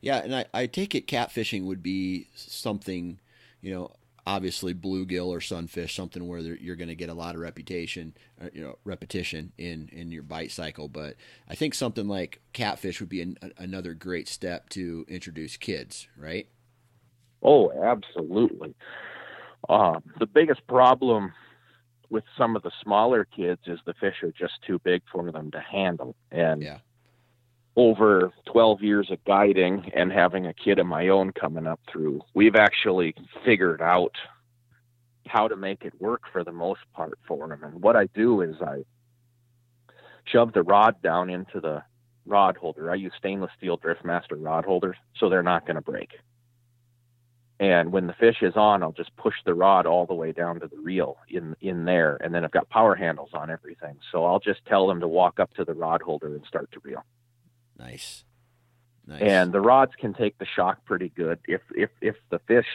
Yeah, 0.00 0.18
and 0.18 0.34
I, 0.34 0.44
I 0.52 0.66
take 0.66 0.94
it 0.94 1.06
catfishing 1.06 1.64
would 1.64 1.82
be 1.82 2.28
something, 2.34 3.18
you 3.60 3.74
know, 3.74 3.92
obviously 4.26 4.74
bluegill 4.74 5.28
or 5.28 5.40
sunfish, 5.40 5.94
something 5.94 6.26
where 6.26 6.40
you're 6.40 6.76
going 6.76 6.88
to 6.88 6.94
get 6.94 7.08
a 7.08 7.14
lot 7.14 7.34
of 7.34 7.40
reputation, 7.40 8.14
uh, 8.42 8.48
you 8.52 8.62
know, 8.62 8.78
repetition 8.84 9.52
in 9.58 9.88
in 9.92 10.12
your 10.12 10.22
bite 10.22 10.50
cycle. 10.50 10.88
But 10.88 11.16
I 11.48 11.54
think 11.54 11.74
something 11.74 12.08
like 12.08 12.40
catfish 12.52 13.00
would 13.00 13.08
be 13.08 13.22
an, 13.22 13.38
another 13.56 13.94
great 13.94 14.28
step 14.28 14.68
to 14.70 15.04
introduce 15.08 15.56
kids, 15.56 16.08
right? 16.16 16.48
Oh, 17.42 17.70
absolutely. 17.82 18.74
Uh, 19.68 20.00
the 20.18 20.26
biggest 20.26 20.66
problem 20.66 21.32
with 22.10 22.24
some 22.36 22.56
of 22.56 22.62
the 22.62 22.70
smaller 22.82 23.24
kids 23.24 23.62
is 23.66 23.78
the 23.86 23.94
fish 23.94 24.22
are 24.22 24.32
just 24.32 24.54
too 24.66 24.78
big 24.78 25.02
for 25.10 25.30
them 25.32 25.50
to 25.50 25.60
handle. 25.60 26.14
And 26.30 26.62
yeah. 26.62 26.78
over 27.76 28.32
12 28.46 28.82
years 28.82 29.10
of 29.10 29.24
guiding 29.24 29.90
and 29.94 30.12
having 30.12 30.46
a 30.46 30.54
kid 30.54 30.78
of 30.78 30.86
my 30.86 31.08
own 31.08 31.32
coming 31.32 31.66
up 31.66 31.80
through, 31.90 32.20
we've 32.34 32.56
actually 32.56 33.14
figured 33.44 33.82
out 33.82 34.14
how 35.26 35.48
to 35.48 35.56
make 35.56 35.84
it 35.84 36.00
work 36.00 36.22
for 36.30 36.44
the 36.44 36.52
most 36.52 36.80
part 36.92 37.18
for 37.26 37.48
them. 37.48 37.64
And 37.64 37.82
what 37.82 37.96
I 37.96 38.06
do 38.14 38.42
is 38.42 38.56
I 38.60 38.84
shove 40.24 40.52
the 40.52 40.62
rod 40.62 41.00
down 41.02 41.30
into 41.30 41.60
the 41.60 41.82
rod 42.26 42.56
holder. 42.56 42.90
I 42.90 42.94
use 42.94 43.12
stainless 43.18 43.50
steel 43.56 43.78
Driftmaster 43.78 44.36
rod 44.38 44.64
holders, 44.64 44.96
so 45.18 45.28
they're 45.28 45.42
not 45.42 45.66
going 45.66 45.76
to 45.76 45.82
break. 45.82 46.10
And 47.60 47.92
when 47.92 48.08
the 48.08 48.14
fish 48.14 48.38
is 48.42 48.56
on, 48.56 48.82
I'll 48.82 48.92
just 48.92 49.14
push 49.16 49.34
the 49.44 49.54
rod 49.54 49.86
all 49.86 50.06
the 50.06 50.14
way 50.14 50.32
down 50.32 50.58
to 50.60 50.66
the 50.66 50.76
reel 50.76 51.18
in 51.28 51.54
in 51.60 51.84
there, 51.84 52.16
and 52.16 52.34
then 52.34 52.44
I've 52.44 52.50
got 52.50 52.68
power 52.68 52.96
handles 52.96 53.30
on 53.32 53.48
everything. 53.48 53.96
So 54.10 54.24
I'll 54.24 54.40
just 54.40 54.64
tell 54.66 54.88
them 54.88 55.00
to 55.00 55.08
walk 55.08 55.38
up 55.38 55.54
to 55.54 55.64
the 55.64 55.74
rod 55.74 56.02
holder 56.02 56.34
and 56.34 56.44
start 56.46 56.70
to 56.72 56.80
reel. 56.82 57.04
Nice. 57.78 58.24
Nice. 59.06 59.22
And 59.22 59.52
the 59.52 59.60
rods 59.60 59.92
can 59.98 60.14
take 60.14 60.36
the 60.38 60.46
shock 60.46 60.84
pretty 60.84 61.10
good. 61.10 61.38
If 61.46 61.60
if 61.70 61.90
if 62.00 62.16
the 62.30 62.40
fish 62.40 62.66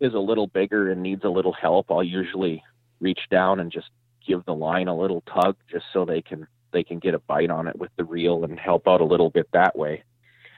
is 0.00 0.14
a 0.14 0.18
little 0.18 0.46
bigger 0.46 0.90
and 0.90 1.02
needs 1.02 1.24
a 1.24 1.28
little 1.28 1.52
help, 1.52 1.90
I'll 1.90 2.02
usually 2.02 2.64
reach 3.00 3.20
down 3.30 3.60
and 3.60 3.70
just 3.70 3.90
give 4.26 4.44
the 4.44 4.54
line 4.54 4.88
a 4.88 4.96
little 4.96 5.22
tug 5.22 5.56
just 5.70 5.84
so 5.92 6.04
they 6.04 6.22
can 6.22 6.46
they 6.72 6.82
can 6.82 6.98
get 6.98 7.14
a 7.14 7.18
bite 7.18 7.50
on 7.50 7.66
it 7.66 7.78
with 7.78 7.90
the 7.96 8.04
reel 8.04 8.44
and 8.44 8.58
help 8.58 8.88
out 8.88 9.00
a 9.00 9.04
little 9.04 9.30
bit 9.30 9.48
that 9.52 9.76
way. 9.76 10.02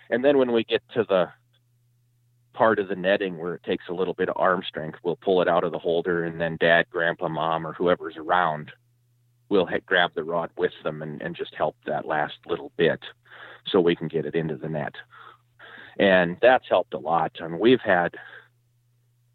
And 0.08 0.24
then 0.24 0.38
when 0.38 0.52
we 0.52 0.64
get 0.64 0.82
to 0.94 1.04
the 1.04 1.28
part 2.52 2.78
of 2.78 2.88
the 2.88 2.96
netting 2.96 3.38
where 3.38 3.54
it 3.54 3.62
takes 3.62 3.84
a 3.88 3.94
little 3.94 4.14
bit 4.14 4.28
of 4.28 4.36
arm 4.36 4.62
strength, 4.66 4.98
we'll 5.02 5.16
pull 5.16 5.40
it 5.42 5.48
out 5.48 5.64
of 5.64 5.72
the 5.72 5.78
holder 5.78 6.24
and 6.24 6.40
then 6.40 6.56
dad, 6.60 6.86
grandpa, 6.90 7.28
mom, 7.28 7.66
or 7.66 7.72
whoever's 7.72 8.16
around 8.16 8.72
will 9.48 9.66
ha- 9.66 9.78
grab 9.86 10.12
the 10.14 10.24
rod 10.24 10.50
with 10.56 10.72
them 10.84 11.02
and, 11.02 11.20
and 11.22 11.36
just 11.36 11.54
help 11.54 11.76
that 11.86 12.06
last 12.06 12.34
little 12.46 12.72
bit 12.76 13.00
so 13.66 13.80
we 13.80 13.96
can 13.96 14.08
get 14.08 14.26
it 14.26 14.34
into 14.34 14.56
the 14.56 14.68
net. 14.68 14.94
And 15.98 16.36
that's 16.40 16.68
helped 16.68 16.94
a 16.94 16.98
lot. 16.98 17.32
I 17.40 17.48
mean, 17.48 17.58
we've 17.58 17.80
had 17.80 18.14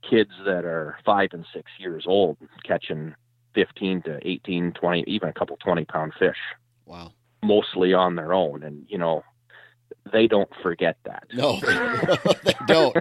kids 0.09 0.31
that 0.45 0.65
are 0.65 0.97
five 1.05 1.29
and 1.33 1.45
six 1.53 1.69
years 1.79 2.05
old 2.07 2.37
catching 2.63 3.13
15 3.53 4.03
to 4.03 4.19
18, 4.27 4.73
20, 4.73 5.03
even 5.07 5.29
a 5.29 5.33
couple 5.33 5.57
20 5.57 5.85
pound 5.85 6.13
fish. 6.17 6.37
Wow. 6.85 7.11
Mostly 7.43 7.93
on 7.93 8.15
their 8.15 8.33
own. 8.33 8.63
And, 8.63 8.85
you 8.87 8.97
know, 8.97 9.23
they 10.11 10.27
don't 10.27 10.49
forget 10.61 10.97
that. 11.05 11.25
No, 11.33 11.59
they 12.43 12.53
don't. 12.67 12.95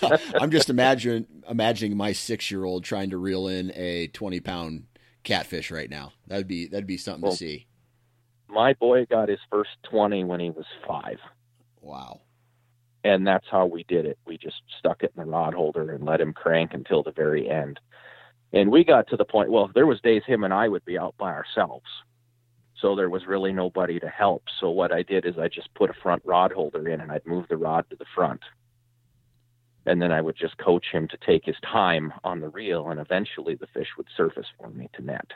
I'm 0.40 0.50
just 0.50 0.70
imagining 0.70 1.26
imagining 1.48 1.96
my 1.96 2.12
six 2.12 2.50
year 2.50 2.64
old 2.64 2.84
trying 2.84 3.10
to 3.10 3.18
reel 3.18 3.48
in 3.48 3.72
a 3.74 4.08
20 4.08 4.40
pound 4.40 4.84
catfish 5.24 5.70
right 5.70 5.90
now. 5.90 6.12
That'd 6.26 6.46
be 6.48 6.66
that'd 6.66 6.86
be 6.86 6.96
something 6.96 7.22
well, 7.22 7.32
to 7.32 7.36
see. 7.38 7.66
My 8.48 8.74
boy 8.74 9.06
got 9.06 9.28
his 9.28 9.38
first 9.50 9.70
20 9.90 10.24
when 10.24 10.40
he 10.40 10.50
was 10.50 10.66
five. 10.86 11.18
Wow. 11.80 12.20
and 13.04 13.26
that's 13.26 13.46
how 13.50 13.66
we 13.66 13.84
did 13.84 14.04
it. 14.06 14.18
We 14.26 14.36
just 14.36 14.62
stuck 14.78 15.02
it 15.02 15.12
in 15.16 15.24
the 15.24 15.30
rod 15.30 15.54
holder 15.54 15.90
and 15.92 16.04
let 16.04 16.20
him 16.20 16.32
crank 16.32 16.74
until 16.74 17.02
the 17.02 17.12
very 17.12 17.48
end. 17.48 17.80
And 18.52 18.70
we 18.70 18.84
got 18.84 19.08
to 19.08 19.16
the 19.16 19.24
point. 19.24 19.50
Well, 19.50 19.70
there 19.74 19.86
was 19.86 20.00
days 20.00 20.22
him 20.26 20.44
and 20.44 20.52
I 20.52 20.68
would 20.68 20.84
be 20.84 20.98
out 20.98 21.14
by 21.18 21.32
ourselves, 21.32 21.86
so 22.80 22.96
there 22.96 23.10
was 23.10 23.26
really 23.26 23.52
nobody 23.52 24.00
to 24.00 24.08
help. 24.08 24.44
So 24.60 24.70
what 24.70 24.92
I 24.92 25.02
did 25.02 25.26
is 25.26 25.38
I 25.38 25.48
just 25.48 25.72
put 25.74 25.90
a 25.90 25.94
front 26.02 26.22
rod 26.24 26.52
holder 26.52 26.88
in, 26.88 27.00
and 27.00 27.12
I'd 27.12 27.26
move 27.26 27.46
the 27.48 27.56
rod 27.56 27.88
to 27.90 27.96
the 27.96 28.06
front, 28.14 28.40
and 29.86 30.00
then 30.00 30.12
I 30.12 30.20
would 30.20 30.36
just 30.36 30.58
coach 30.58 30.86
him 30.92 31.08
to 31.08 31.18
take 31.26 31.44
his 31.44 31.56
time 31.60 32.12
on 32.24 32.40
the 32.40 32.48
reel, 32.48 32.88
and 32.88 33.00
eventually 33.00 33.54
the 33.54 33.66
fish 33.68 33.88
would 33.96 34.06
surface 34.16 34.46
for 34.58 34.68
me 34.70 34.88
to 34.94 35.02
net. 35.02 35.30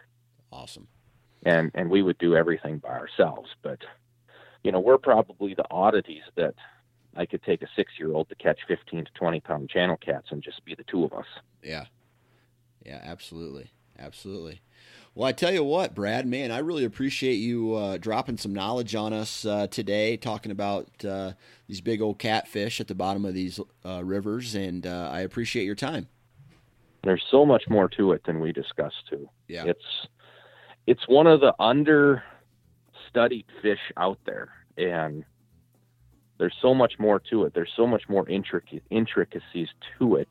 Awesome. 0.50 0.88
And 1.44 1.70
and 1.74 1.90
we 1.90 2.02
would 2.02 2.18
do 2.18 2.36
everything 2.36 2.78
by 2.78 2.90
ourselves, 2.90 3.50
but 3.62 3.78
you 4.62 4.72
know 4.72 4.80
we're 4.80 4.98
probably 4.98 5.54
the 5.54 5.66
oddities 5.70 6.22
that 6.36 6.54
I 7.16 7.26
could 7.26 7.42
take 7.42 7.62
a 7.62 7.68
six 7.76 7.92
year 7.98 8.12
old 8.12 8.28
to 8.28 8.34
catch 8.34 8.60
15 8.66 9.04
to 9.04 9.10
20 9.14 9.40
pound 9.40 9.70
channel 9.70 9.96
cats 9.96 10.28
and 10.30 10.42
just 10.42 10.64
be 10.64 10.74
the 10.74 10.84
two 10.84 11.04
of 11.04 11.12
us. 11.12 11.26
Yeah. 11.62 11.84
Yeah, 12.84 13.00
absolutely. 13.02 13.70
Absolutely. 13.98 14.60
Well, 15.16 15.28
I 15.28 15.32
tell 15.32 15.52
you 15.52 15.62
what, 15.62 15.94
Brad, 15.94 16.26
man, 16.26 16.50
I 16.50 16.58
really 16.58 16.84
appreciate 16.84 17.34
you 17.34 17.74
uh, 17.74 17.98
dropping 17.98 18.36
some 18.36 18.52
knowledge 18.52 18.96
on 18.96 19.12
us 19.12 19.44
uh, 19.44 19.68
today, 19.68 20.16
talking 20.16 20.50
about 20.50 20.88
uh, 21.04 21.34
these 21.68 21.80
big 21.80 22.02
old 22.02 22.18
catfish 22.18 22.80
at 22.80 22.88
the 22.88 22.96
bottom 22.96 23.24
of 23.24 23.32
these 23.32 23.60
uh, 23.86 24.02
rivers, 24.04 24.56
and 24.56 24.84
uh, 24.84 25.10
I 25.12 25.20
appreciate 25.20 25.66
your 25.66 25.76
time. 25.76 26.08
There's 27.04 27.22
so 27.30 27.46
much 27.46 27.62
more 27.68 27.88
to 27.90 28.10
it 28.10 28.22
than 28.26 28.40
we 28.40 28.52
discussed, 28.52 29.06
too. 29.08 29.28
Yeah. 29.46 29.64
It's 29.66 29.84
it's 30.86 31.06
one 31.06 31.28
of 31.28 31.40
the 31.40 31.54
understudied 31.60 33.46
fish 33.62 33.78
out 33.96 34.18
there, 34.26 34.50
and 34.76 35.24
there's 36.38 36.56
so 36.60 36.74
much 36.74 36.94
more 36.98 37.20
to 37.30 37.44
it. 37.44 37.54
There's 37.54 37.72
so 37.76 37.86
much 37.86 38.02
more 38.08 38.24
intric- 38.26 38.82
intricacies 38.90 39.68
to 39.98 40.16
it 40.16 40.28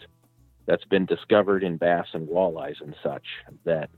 that's 0.66 0.84
been 0.86 1.06
discovered 1.06 1.64
in 1.64 1.78
bass 1.78 2.08
and 2.14 2.28
walleyes 2.28 2.82
and 2.82 2.96
such 3.02 3.24
that 3.64 3.90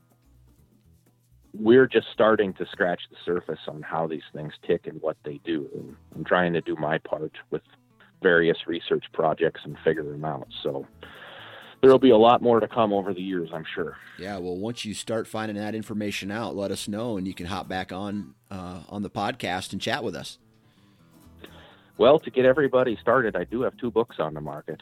we're 1.60 1.88
just 1.88 2.08
starting 2.14 2.54
to 2.54 2.66
scratch 2.72 3.02
the 3.10 3.18
surface 3.26 3.60
on 3.68 3.82
how 3.82 4.08
these 4.08 4.24
things 4.34 4.54
tick 4.66 4.88
and 4.88 5.02
what 5.02 5.18
they 5.24 5.40
do. 5.44 5.70
And 5.74 5.96
I'm 6.16 6.24
trying 6.24 6.54
to 6.54 6.62
do 6.62 6.76
my 6.76 6.98
part 6.98 7.32
with 7.52 7.62
various 8.22 8.58
research 8.68 9.06
projects 9.14 9.62
and 9.64 9.78
figure 9.84 10.04
them 10.04 10.26
out. 10.26 10.48
So 10.64 10.88
there'll 11.82 12.00
be 12.00 12.10
a 12.10 12.18
lot 12.18 12.42
more 12.42 12.60
to 12.60 12.68
come 12.68 12.92
over 12.94 13.14
the 13.14 13.22
years, 13.22 13.50
I'm 13.54 13.66
sure. 13.74 13.98
Yeah, 14.18 14.38
well, 14.38 14.58
once 14.58 14.86
you 14.86 14.94
start 14.94 15.28
finding 15.28 15.58
that 15.58 15.76
information 15.76 16.32
out, 16.32 16.56
let 16.56 16.72
us 16.72 16.88
know, 16.88 17.18
and 17.18 17.28
you 17.28 17.34
can 17.34 17.46
hop 17.46 17.68
back 17.68 17.92
on 17.92 18.34
uh, 18.50 18.82
on 18.90 19.04
the 19.04 19.10
podcast 19.10 19.72
and 19.72 19.82
chat 19.82 20.04
with 20.04 20.16
us. 20.16 20.40
Well, 21.98 22.20
to 22.20 22.30
get 22.30 22.46
everybody 22.46 22.98
started, 23.02 23.36
I 23.36 23.46
do 23.46 23.62
have 23.62 23.78
two 23.78 23.90
books 23.90 24.18
on 24.20 24.34
the 24.34 24.42
market. 24.42 24.82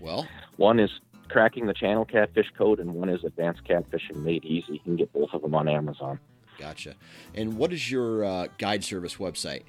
Well, 0.00 0.28
one 0.56 0.78
is 0.78 0.90
Cracking 1.28 1.66
the 1.66 1.74
Channel 1.74 2.04
Catfish 2.04 2.50
Code, 2.56 2.80
and 2.80 2.94
one 2.94 3.08
is 3.08 3.24
Advanced 3.24 3.64
Catfishing 3.64 4.16
Made 4.16 4.44
Easy. 4.44 4.74
You 4.74 4.80
can 4.80 4.96
get 4.96 5.12
both 5.12 5.30
of 5.32 5.42
them 5.42 5.54
on 5.54 5.68
Amazon. 5.68 6.18
Gotcha. 6.58 6.94
And 7.34 7.58
what 7.58 7.72
is 7.72 7.90
your 7.90 8.24
uh, 8.24 8.46
guide 8.58 8.84
service 8.84 9.16
website? 9.16 9.62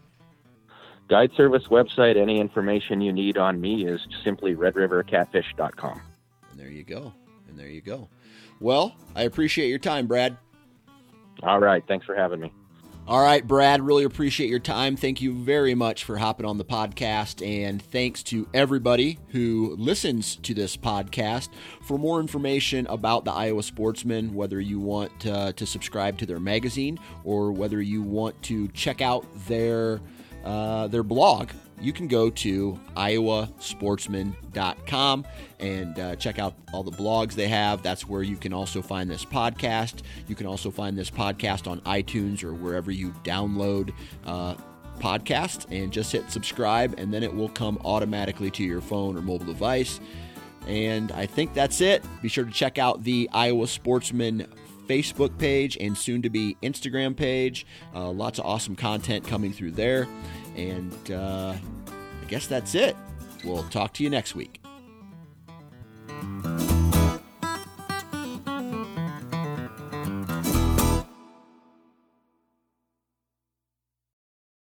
Guide 1.10 1.32
service 1.38 1.64
website, 1.70 2.18
any 2.18 2.39
information 2.39 3.01
you 3.01 3.14
need 3.14 3.38
on 3.38 3.62
me 3.62 3.86
is 3.88 4.05
simply 4.24 4.55
redrivercatfish.com. 4.55 6.01
And 6.51 6.60
there 6.60 6.70
you 6.70 6.84
go. 6.84 7.14
And 7.47 7.58
there 7.58 7.70
you 7.70 7.82
go. 7.82 8.10
Well, 8.60 8.95
I 9.16 9.24
appreciate 9.24 9.70
your 9.70 9.80
time, 9.80 10.08
Brad. 10.08 10.38
All 11.43 11.60
right. 11.60 11.84
Thanks 11.88 12.05
for 12.05 12.16
having 12.16 12.41
me. 12.41 12.53
All 13.08 13.22
right, 13.22 13.47
Brad, 13.47 13.82
really 13.82 14.03
appreciate 14.03 14.49
your 14.49 14.60
time. 14.60 14.97
Thank 14.97 15.22
you 15.22 15.34
very 15.34 15.74
much 15.74 16.03
for 16.03 16.18
hopping 16.18 16.45
on 16.45 16.58
the 16.58 16.66
podcast. 16.66 17.41
And 17.41 17.82
thanks 17.82 18.22
to 18.24 18.49
everybody 18.53 19.18
who 19.30 19.78
listens 19.80 20.36
to 20.43 20.53
this 20.53 20.76
podcast. 20.76 21.47
For 21.84 21.97
more 21.97 22.20
information 22.20 22.86
about 22.88 23.24
the 23.24 23.32
Iowa 23.32 23.64
Sportsman, 23.64 24.34
whether 24.34 24.60
you 24.60 24.82
want 24.82 25.26
uh, 25.26 25.53
to 25.53 25.66
subscribe 25.66 26.18
to 26.18 26.26
their 26.26 26.41
magazine 26.41 26.99
or 27.24 27.53
whether 27.53 27.82
you 27.82 28.01
want 28.01 28.43
to 28.43 28.68
check 28.70 28.99
out 28.99 29.26
their 29.47 30.01
uh, 30.43 30.89
their 30.89 31.03
blog, 31.03 31.51
you 31.80 31.93
can 31.93 32.07
go 32.07 32.30
to 32.30 32.80
iowasportsman.com 32.95 35.25
and 35.59 35.99
uh, 35.99 36.15
check 36.15 36.39
out 36.39 36.55
all 36.73 36.84
the 36.84 36.91
blogs 36.91 37.34
they 37.34 37.47
have. 37.47 37.82
That's 37.84 38.07
where 38.07 38.23
you 38.23 38.36
can 38.36 38.51
also 38.53 38.82
find 38.82 39.09
this 39.09 39.23
podcast. 39.23 40.01
You 40.28 40.36
can 40.36 40.47
also 40.47 40.71
find 40.71 40.97
this 40.97 41.11
podcast 41.11 41.69
on 41.69 41.82
iTunes 41.82 42.43
or 42.43 42.53
wherever 42.53 42.91
you 42.91 43.11
download 43.23 43.93
uh, 44.25 44.55
podcasts 44.99 45.65
and 45.71 45.91
just 45.91 46.11
hit 46.11 46.32
subscribe, 46.32 46.95
and 46.97 47.13
then 47.13 47.23
it 47.23 47.34
will 47.34 47.49
come 47.49 47.80
automatically 47.86 48.51
to 48.51 48.63
your 48.63 48.82
phone 48.82 49.17
or 49.17 49.21
mobile 49.21 49.45
device. 49.45 49.99
And 50.65 51.11
I 51.11 51.28
think 51.28 51.53
that's 51.53 51.80
it. 51.80 52.03
Be 52.21 52.28
sure 52.28 52.43
to 52.43 52.51
check 52.51 52.78
out 52.78 53.03
the 53.03 53.30
Iowa 53.32 53.67
Sportsman 53.67 54.47
Facebook 54.88 55.38
page 55.38 55.78
and 55.80 55.97
soon 55.97 56.21
to 56.23 56.30
be 56.30 56.57
Instagram 56.63 57.15
page. 57.15 57.65
Uh, 57.93 58.09
lots 58.09 58.39
of 58.39 58.45
awesome 58.45 58.75
content 58.75 59.28
coming 59.28 59.53
through 59.53 59.71
there. 59.71 60.07
And 60.58 61.12
uh, 61.12 61.53
I 62.22 62.26
guess 62.28 62.47
that's 62.47 62.76
it. 62.76 62.95
We'll 63.43 63.64
talk 63.64 63.93
to 63.93 64.03
you 64.03 64.10
next 64.10 64.36
week. 64.36 64.60